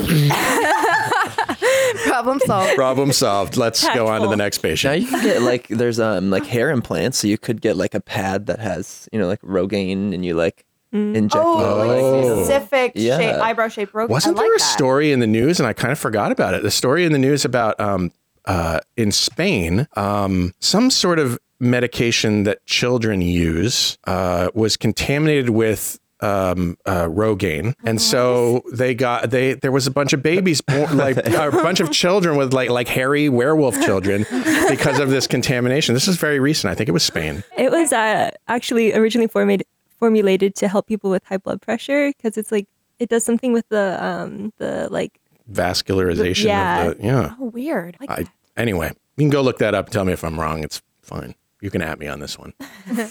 Problem 2.23 2.39
solved. 2.45 2.75
Problem 2.75 3.11
solved. 3.11 3.57
Let's 3.57 3.83
go 3.93 4.07
on 4.07 4.21
to 4.21 4.27
the 4.27 4.35
Tactful. 4.35 4.37
next 4.37 4.57
Now 4.63 4.69
patient. 4.69 5.01
you 5.01 5.07
can 5.07 5.23
get 5.23 5.41
like 5.41 5.67
there's 5.67 5.99
um 5.99 6.29
like 6.29 6.45
hair 6.45 6.69
implants, 6.69 7.17
so 7.19 7.27
you 7.27 7.37
could 7.37 7.61
get 7.61 7.75
like 7.77 7.93
a 7.95 8.01
pad 8.01 8.45
that 8.47 8.59
has 8.59 9.07
you 9.11 9.19
know 9.19 9.27
like 9.27 9.41
Rogaine, 9.41 10.13
and 10.13 10.25
you 10.25 10.33
like 10.35 10.65
inject. 10.93 11.43
Oh, 11.45 11.81
it, 11.81 11.87
like 11.87 12.01
Oh. 12.01 12.43
specific 12.43 12.91
Yeah. 12.95 13.17
shape, 13.17 13.35
eyebrow 13.41 13.67
shape 13.69 13.93
rope. 13.93 14.09
Wasn't 14.09 14.35
I 14.37 14.41
like 14.41 14.45
there 14.47 14.55
a 14.55 14.59
that. 14.59 14.63
story 14.65 15.11
in 15.11 15.19
the 15.19 15.27
news, 15.27 15.59
and 15.59 15.67
I 15.67 15.73
kind 15.73 15.91
of 15.91 15.97
forgot 15.99 16.31
about 16.31 16.53
it? 16.53 16.63
The 16.63 16.71
story 16.71 17.05
in 17.05 17.11
the 17.13 17.17
news 17.19 17.45
about 17.45 17.79
um, 17.79 18.11
uh, 18.45 18.79
in 18.97 19.11
Spain, 19.11 19.87
um, 19.95 20.53
some 20.59 20.89
sort 20.91 21.17
of 21.19 21.39
medication 21.59 22.43
that 22.43 22.65
children 22.65 23.21
use 23.21 23.97
uh, 24.05 24.49
was 24.53 24.75
contaminated 24.77 25.51
with 25.51 25.99
um, 26.21 26.77
uh, 26.85 27.05
Rogaine, 27.05 27.73
and 27.83 28.01
so 28.01 28.63
they 28.71 28.93
got 28.93 29.29
they 29.31 29.53
there 29.55 29.71
was 29.71 29.87
a 29.87 29.91
bunch 29.91 30.13
of 30.13 30.21
babies, 30.23 30.61
born, 30.71 30.97
like 30.97 31.17
a 31.17 31.51
bunch 31.51 31.79
of 31.79 31.91
children 31.91 32.37
with 32.37 32.53
like 32.53 32.69
like 32.69 32.87
hairy 32.87 33.29
werewolf 33.29 33.79
children 33.81 34.25
because 34.69 34.99
of 34.99 35.09
this 35.09 35.27
contamination. 35.27 35.93
This 35.93 36.07
is 36.07 36.17
very 36.17 36.39
recent. 36.39 36.71
I 36.71 36.75
think 36.75 36.89
it 36.89 36.93
was 36.93 37.03
Spain. 37.03 37.43
It 37.57 37.71
was 37.71 37.91
uh, 37.93 38.31
actually 38.47 38.93
originally 38.93 39.27
formulated 39.27 39.67
formulated 39.99 40.55
to 40.55 40.67
help 40.67 40.87
people 40.87 41.09
with 41.11 41.23
high 41.25 41.37
blood 41.37 41.61
pressure 41.61 42.11
because 42.15 42.37
it's 42.37 42.51
like 42.51 42.67
it 42.99 43.09
does 43.09 43.23
something 43.23 43.53
with 43.53 43.67
the 43.69 43.97
um 44.03 44.51
the 44.57 44.87
like 44.91 45.19
Vascularization 45.51 46.45
Yeah. 46.45 46.81
of 46.83 46.97
the 46.97 47.03
yeah. 47.03 47.35
Oh, 47.39 47.45
weird. 47.45 47.97
Like 47.99 48.09
I, 48.09 48.25
anyway, 48.55 48.89
you 49.17 49.23
can 49.23 49.29
go 49.29 49.41
look 49.41 49.57
that 49.59 49.73
up. 49.75 49.85
and 49.87 49.93
Tell 49.93 50.05
me 50.05 50.13
if 50.13 50.23
I'm 50.23 50.39
wrong. 50.39 50.63
It's 50.63 50.81
fine. 51.01 51.35
You 51.61 51.69
can 51.69 51.81
at 51.81 51.99
me 51.99 52.07
on 52.07 52.19
this 52.19 52.37
one. 52.39 52.53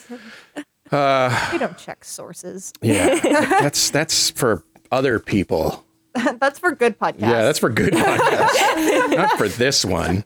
Uh, 0.93 1.49
we 1.53 1.59
don't 1.59 1.79
check 1.79 2.05
sources. 2.05 2.73
yeah, 2.83 3.19
that's 3.61 3.91
that's 3.91 4.31
for 4.31 4.65
other 4.91 5.19
people. 5.19 5.85
that's 6.39 6.59
for 6.59 6.75
good 6.75 6.99
podcasts. 6.99 7.21
Yeah, 7.21 7.43
that's 7.43 7.59
for 7.61 7.71
good 7.71 7.93
podcasts, 7.93 9.11
not 9.17 9.39
for 9.39 9.49
this 9.49 9.85
one. 9.85 10.25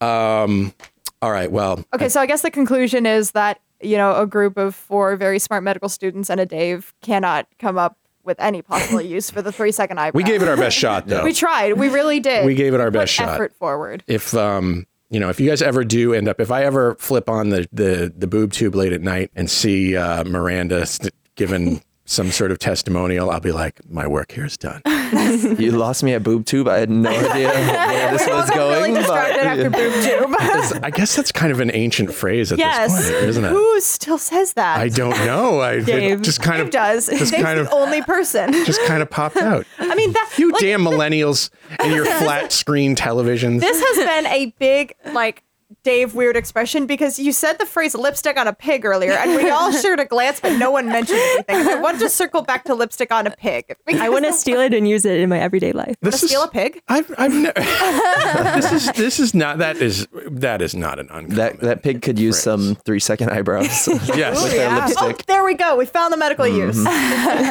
Um. 0.00 0.72
All 1.20 1.32
right. 1.32 1.50
Well, 1.50 1.84
Okay, 1.94 2.08
so 2.08 2.20
I 2.20 2.26
guess 2.26 2.42
the 2.42 2.50
conclusion 2.50 3.04
is 3.04 3.32
that, 3.32 3.60
you 3.80 3.96
know, 3.96 4.20
a 4.20 4.24
group 4.26 4.56
of 4.56 4.72
four 4.76 5.16
very 5.16 5.40
smart 5.40 5.64
medical 5.64 5.88
students 5.88 6.30
and 6.30 6.38
a 6.40 6.46
Dave 6.46 6.94
cannot 7.02 7.48
come 7.58 7.76
up 7.76 7.98
with 8.22 8.38
any 8.38 8.62
possible 8.62 9.00
use 9.16 9.28
for 9.28 9.42
the 9.42 9.50
three 9.50 9.72
second 9.72 9.98
eyebrow. 9.98 10.16
we 10.16 10.22
gave 10.22 10.42
it 10.42 10.48
our 10.48 10.56
best 10.56 10.76
shot, 10.76 11.08
though. 11.08 11.24
We 11.24 11.32
tried. 11.32 11.72
We 11.72 11.88
really 11.88 12.20
did. 12.20 12.46
We 12.46 12.54
gave 12.54 12.72
it 12.72 12.80
our 12.80 12.86
Put 12.92 13.00
best 13.00 13.12
shot. 13.14 13.30
Effort 13.34 13.52
forward. 13.56 14.04
if 14.06 14.32
um 14.34 14.86
you 15.10 15.18
know 15.20 15.28
if 15.28 15.40
you 15.40 15.48
guys 15.48 15.62
ever 15.62 15.84
do 15.84 16.12
end 16.14 16.28
up 16.28 16.40
if 16.40 16.50
i 16.50 16.62
ever 16.64 16.94
flip 16.96 17.28
on 17.28 17.48
the 17.50 17.68
the, 17.72 18.12
the 18.16 18.26
boob 18.26 18.52
tube 18.52 18.74
late 18.74 18.92
at 18.92 19.00
night 19.00 19.30
and 19.34 19.50
see 19.50 19.96
uh, 19.96 20.24
miranda 20.24 20.84
st- 20.86 21.14
given 21.34 21.80
some 22.04 22.30
sort 22.30 22.50
of 22.50 22.58
testimonial 22.58 23.30
i'll 23.30 23.40
be 23.40 23.52
like 23.52 23.80
my 23.90 24.06
work 24.06 24.32
here 24.32 24.44
is 24.44 24.56
done 24.56 24.82
You 25.12 25.72
lost 25.72 26.02
me 26.02 26.12
at 26.14 26.22
boob 26.22 26.44
tube. 26.46 26.68
I 26.68 26.78
had 26.78 26.90
no 26.90 27.10
idea 27.10 27.48
where 27.48 28.10
this 28.18 28.26
was 28.26 28.50
going. 28.50 28.82
really 28.92 29.00
distracted 29.00 29.40
after 29.46 29.70
boob 29.70 29.92
tube. 30.02 30.82
I 30.84 30.90
guess 30.90 31.16
that's 31.16 31.32
kind 31.32 31.52
of 31.52 31.60
an 31.60 31.70
ancient 31.74 32.12
phrase 32.12 32.52
at 32.52 32.58
yes. 32.58 32.96
this 32.96 33.10
point, 33.10 33.24
isn't 33.24 33.44
it? 33.44 33.48
Who 33.48 33.80
still 33.80 34.18
says 34.18 34.52
that? 34.54 34.78
I 34.78 34.88
don't 34.88 35.18
know. 35.24 35.60
I 35.60 35.80
Dave. 35.80 36.22
just 36.22 36.42
kind 36.42 36.58
Dave 36.58 36.66
of 36.66 36.72
does. 36.72 37.06
just 37.08 37.32
Dave's 37.32 37.42
kind 37.44 37.58
the 37.58 37.62
of 37.62 37.72
only 37.72 38.02
person. 38.02 38.52
just 38.64 38.82
kind 38.86 39.02
of 39.02 39.10
popped 39.10 39.36
out. 39.36 39.66
I 39.78 39.94
mean, 39.94 40.12
that 40.12 40.34
You 40.36 40.52
damn 40.52 40.82
millennials 40.82 41.50
and 41.78 41.92
your 41.92 42.04
flat 42.04 42.52
screen 42.52 42.96
televisions. 42.96 43.60
this 43.60 43.80
has 43.80 44.06
been 44.06 44.26
a 44.32 44.46
big 44.58 44.94
like 45.12 45.42
Dave 45.84 46.14
weird 46.14 46.36
expression 46.36 46.86
because 46.86 47.18
you 47.18 47.32
said 47.32 47.58
the 47.58 47.64
phrase 47.66 47.94
lipstick 47.94 48.36
on 48.36 48.46
a 48.48 48.52
pig 48.52 48.84
earlier, 48.84 49.12
and 49.12 49.36
we 49.36 49.48
all 49.48 49.72
shared 49.82 50.00
a 50.00 50.04
glance, 50.04 50.40
but 50.40 50.58
no 50.58 50.70
one 50.70 50.86
mentioned 50.86 51.18
anything. 51.18 51.56
And 51.56 51.68
I 51.68 51.80
want 51.80 51.98
to 52.00 52.08
circle 52.08 52.42
back 52.42 52.64
to 52.64 52.74
lipstick 52.74 53.10
on 53.12 53.26
a 53.26 53.30
pig. 53.30 53.74
I 53.88 54.08
want 54.08 54.24
to 54.26 54.32
steal 54.32 54.60
it 54.60 54.74
and 54.74 54.88
use 54.88 55.04
it 55.04 55.18
in 55.20 55.28
my 55.28 55.38
everyday 55.38 55.72
life. 55.72 55.96
This 56.02 56.22
is- 56.22 56.30
steal 56.30 56.42
a 56.42 56.48
pig. 56.48 56.82
I've, 56.88 57.12
I've 57.16 57.32
never. 57.32 57.60
this 58.60 58.72
is 58.72 58.92
this 58.92 59.20
is 59.20 59.34
not 59.34 59.58
that 59.58 59.76
is 59.78 60.06
that 60.30 60.60
is 60.62 60.74
not 60.74 60.98
an 60.98 61.06
uncommon. 61.10 61.36
That 61.36 61.60
that 61.60 61.82
pig 61.82 62.02
could 62.02 62.18
use 62.18 62.38
some 62.40 62.74
three 62.84 63.00
second 63.00 63.30
eyebrows. 63.30 63.88
Yes. 64.14 64.42
with 64.42 64.52
their 64.52 64.68
Oh, 64.70 64.74
lipstick. 65.06 65.26
there 65.26 65.44
we 65.44 65.54
go. 65.54 65.76
We 65.76 65.86
found 65.86 66.12
the 66.12 66.16
medical 66.18 66.46
use. 66.46 66.82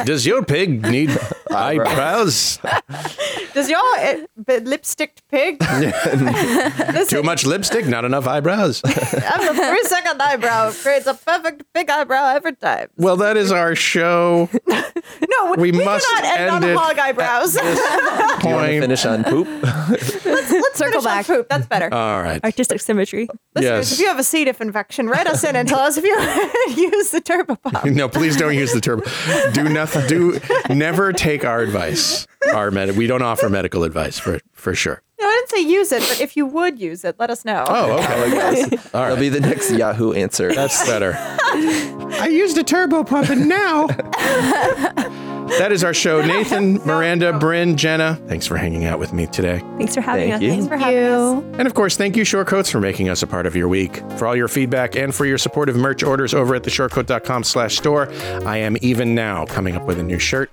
Does 0.04 0.26
your 0.26 0.44
pig 0.44 0.82
need 0.82 1.10
eyebrows? 1.50 2.58
Does 3.54 3.68
your 3.70 3.80
uh, 3.98 4.18
b- 4.46 4.58
lipsticked 4.60 5.26
pig 5.28 5.58
Too 7.08 7.22
much 7.22 7.44
lipstick, 7.46 7.86
not 7.86 8.04
enough 8.04 8.17
eyebrows. 8.26 8.80
have 8.84 9.42
a 9.42 9.54
three 9.54 9.82
second 9.84 10.20
eyebrow? 10.20 10.72
Creates 10.72 11.06
a 11.06 11.14
perfect 11.14 11.64
big 11.74 11.88
eyebrow 11.90 12.34
every 12.34 12.54
time. 12.56 12.88
Well, 12.96 13.16
that 13.18 13.36
is 13.36 13.52
our 13.52 13.74
show. 13.74 14.48
No, 15.30 15.54
We 15.56 15.70
we, 15.72 15.84
must 15.84 16.06
cannot 16.06 16.24
end, 16.24 16.40
end 16.40 16.50
on 16.50 16.64
it 16.70 16.76
hog 16.76 16.98
eyebrows. 16.98 17.52
Do 17.54 17.60
you 18.48 18.54
want 18.54 18.66
to 18.68 18.80
finish 18.80 19.06
on 19.06 19.24
poop? 19.24 19.46
Let's 19.62 20.78
circle 20.78 21.02
back. 21.02 21.26
Poop. 21.26 21.48
That's 21.48 21.66
better. 21.66 21.92
All 21.92 22.22
right. 22.22 22.42
Artistic 22.44 22.80
symmetry. 22.80 23.28
Listeners, 23.54 23.90
yes. 23.90 23.92
if 23.92 24.00
you 24.00 24.06
have 24.08 24.18
a 24.18 24.24
C. 24.24 24.44
diff 24.44 24.60
infection, 24.60 25.08
write 25.08 25.26
us 25.26 25.44
in 25.44 25.56
and 25.56 25.68
tell 25.68 25.80
us 25.80 25.96
if 25.96 26.04
you 26.04 26.82
use 26.90 27.10
the 27.10 27.20
turbo 27.20 27.56
pop. 27.56 27.84
No, 27.84 28.08
please 28.08 28.36
don't 28.36 28.54
use 28.54 28.72
the 28.72 28.80
turbo. 28.80 29.04
Do 29.52 29.64
nothing. 29.68 30.06
Do 30.08 30.40
never 30.68 31.12
take 31.12 31.44
our 31.44 31.60
advice. 31.60 32.26
Our 32.52 32.70
med- 32.70 32.96
we 32.96 33.06
don't 33.06 33.22
offer 33.22 33.48
medical 33.48 33.84
advice 33.84 34.18
for 34.18 34.40
for 34.52 34.74
sure. 34.74 35.02
No, 35.20 35.26
I 35.26 35.34
didn't 35.34 35.48
say 35.50 35.60
use 35.72 35.90
it, 35.92 36.00
but 36.02 36.20
if 36.20 36.36
you 36.36 36.46
would 36.46 36.78
use 36.80 37.04
it, 37.04 37.16
let 37.18 37.28
us 37.30 37.44
know. 37.44 37.64
Oh, 37.68 37.92
okay. 37.98 38.06
All 38.14 38.66
right, 38.66 38.92
That'll 38.92 39.16
be 39.16 39.28
the 39.28 39.40
next 39.40 39.70
Yahoo 39.72 40.12
answer. 40.12 40.52
That's 40.54 40.86
better. 40.86 41.14
I 41.16 42.28
used 42.30 42.56
a 42.58 42.62
turbo 42.62 43.02
pump 43.02 43.28
and 43.30 43.48
now. 43.48 43.86
that 45.58 45.72
is 45.72 45.82
our 45.82 45.94
show. 45.94 46.24
Nathan, 46.24 46.74
Miranda, 46.86 47.36
Bryn, 47.36 47.76
Jenna, 47.76 48.14
thanks 48.28 48.46
for 48.46 48.56
hanging 48.56 48.84
out 48.84 48.98
with 49.00 49.12
me 49.12 49.26
today. 49.26 49.58
Thanks 49.78 49.94
for 49.94 50.02
having 50.02 50.30
Thank 50.30 50.34
us. 50.34 50.42
you. 50.42 50.50
Thanks 50.50 50.68
for 50.68 50.76
having 50.76 50.98
us. 51.04 51.44
And 51.58 51.66
of 51.66 51.74
course, 51.74 51.96
thank 51.96 52.16
you, 52.16 52.22
Shortcoats, 52.24 52.70
for 52.70 52.80
making 52.80 53.08
us 53.08 53.22
a 53.22 53.26
part 53.26 53.46
of 53.46 53.56
your 53.56 53.66
week. 53.66 53.96
For 54.18 54.26
all 54.26 54.36
your 54.36 54.48
feedback 54.48 54.94
and 54.94 55.12
for 55.14 55.26
your 55.26 55.38
supportive 55.38 55.74
merch 55.76 56.02
orders 56.04 56.32
over 56.32 56.54
at 56.54 56.62
theshortcoat.com 56.62 57.42
slash 57.44 57.76
store, 57.76 58.08
I 58.46 58.58
am 58.58 58.76
even 58.82 59.14
now 59.16 59.46
coming 59.46 59.74
up 59.74 59.84
with 59.86 59.98
a 59.98 60.02
new 60.04 60.18
shirt. 60.18 60.50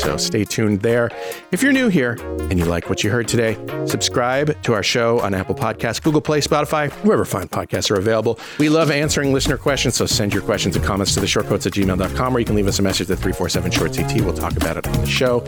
So 0.00 0.16
stay 0.16 0.44
tuned 0.44 0.80
there. 0.80 1.10
If 1.52 1.62
you're 1.62 1.72
new 1.72 1.88
here 1.88 2.16
and 2.48 2.58
you 2.58 2.64
like 2.64 2.88
what 2.88 3.04
you 3.04 3.10
heard 3.10 3.28
today, 3.28 3.58
subscribe 3.86 4.60
to 4.62 4.72
our 4.72 4.82
show 4.82 5.20
on 5.20 5.34
Apple 5.34 5.54
Podcasts, 5.54 6.02
Google 6.02 6.22
Play, 6.22 6.40
Spotify, 6.40 6.90
wherever 7.04 7.26
fine 7.26 7.48
podcasts 7.48 7.90
are 7.90 7.98
available. 7.98 8.38
We 8.58 8.70
love 8.70 8.90
answering 8.90 9.34
listener 9.34 9.58
questions, 9.58 9.96
so 9.96 10.06
send 10.06 10.32
your 10.32 10.42
questions 10.42 10.74
and 10.74 10.82
comments 10.82 11.12
to 11.14 11.20
the 11.20 11.26
theshortcoats 11.26 11.66
at 11.66 11.74
gmail.com 11.74 12.34
or 12.34 12.38
you 12.38 12.46
can 12.46 12.56
leave 12.56 12.66
us 12.66 12.78
a 12.78 12.82
message 12.82 13.10
at 13.10 13.18
347 13.18 13.70
short 13.70 13.94
CT. 13.94 14.22
We'll 14.22 14.32
talk 14.32 14.56
about 14.56 14.78
it 14.78 14.88
on 14.88 15.00
the 15.00 15.06
show. 15.06 15.44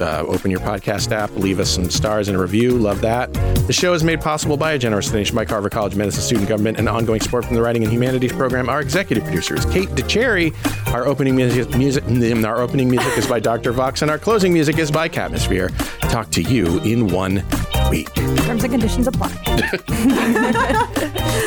Uh, 0.00 0.24
open 0.26 0.50
your 0.50 0.60
podcast 0.60 1.12
app, 1.12 1.30
leave 1.32 1.60
us 1.60 1.68
some 1.68 1.90
stars 1.90 2.28
and 2.28 2.38
a 2.38 2.40
review. 2.40 2.78
Love 2.78 3.02
that. 3.02 3.32
The 3.66 3.72
show 3.74 3.92
is 3.92 4.02
made 4.02 4.22
possible 4.22 4.56
by 4.56 4.72
a 4.72 4.78
generous 4.78 5.10
donation 5.10 5.36
by 5.36 5.44
Carver 5.44 5.68
College 5.68 5.92
of 5.92 5.98
Medicine 5.98 6.22
Student 6.22 6.48
Government 6.48 6.78
and 6.78 6.88
ongoing 6.88 7.20
support 7.20 7.44
from 7.44 7.54
the 7.54 7.60
Writing 7.60 7.82
and 7.82 7.92
Humanities 7.92 8.32
program. 8.32 8.70
Our 8.70 8.80
executive 8.80 9.24
producer 9.24 9.56
is 9.56 9.66
Kate 9.66 9.90
DeCherry. 9.90 10.54
Our 10.94 11.06
opening 11.06 11.36
music, 11.36 11.76
music 11.76 12.02
our 12.44 12.60
opening 12.60 12.88
music 12.88 13.18
is 13.18 13.26
by 13.26 13.40
Dr. 13.40 13.72
Vox, 13.72 13.89
and 13.98 14.10
our 14.10 14.18
closing 14.18 14.52
music 14.52 14.78
is 14.78 14.90
by 14.90 15.08
Catmosphere. 15.08 15.70
Talk 16.10 16.30
to 16.30 16.42
you 16.42 16.78
in 16.80 17.08
one 17.08 17.44
week. 17.90 18.12
Terms 18.14 18.62
and 18.62 18.72
conditions 18.72 19.08
apply. 19.08 19.30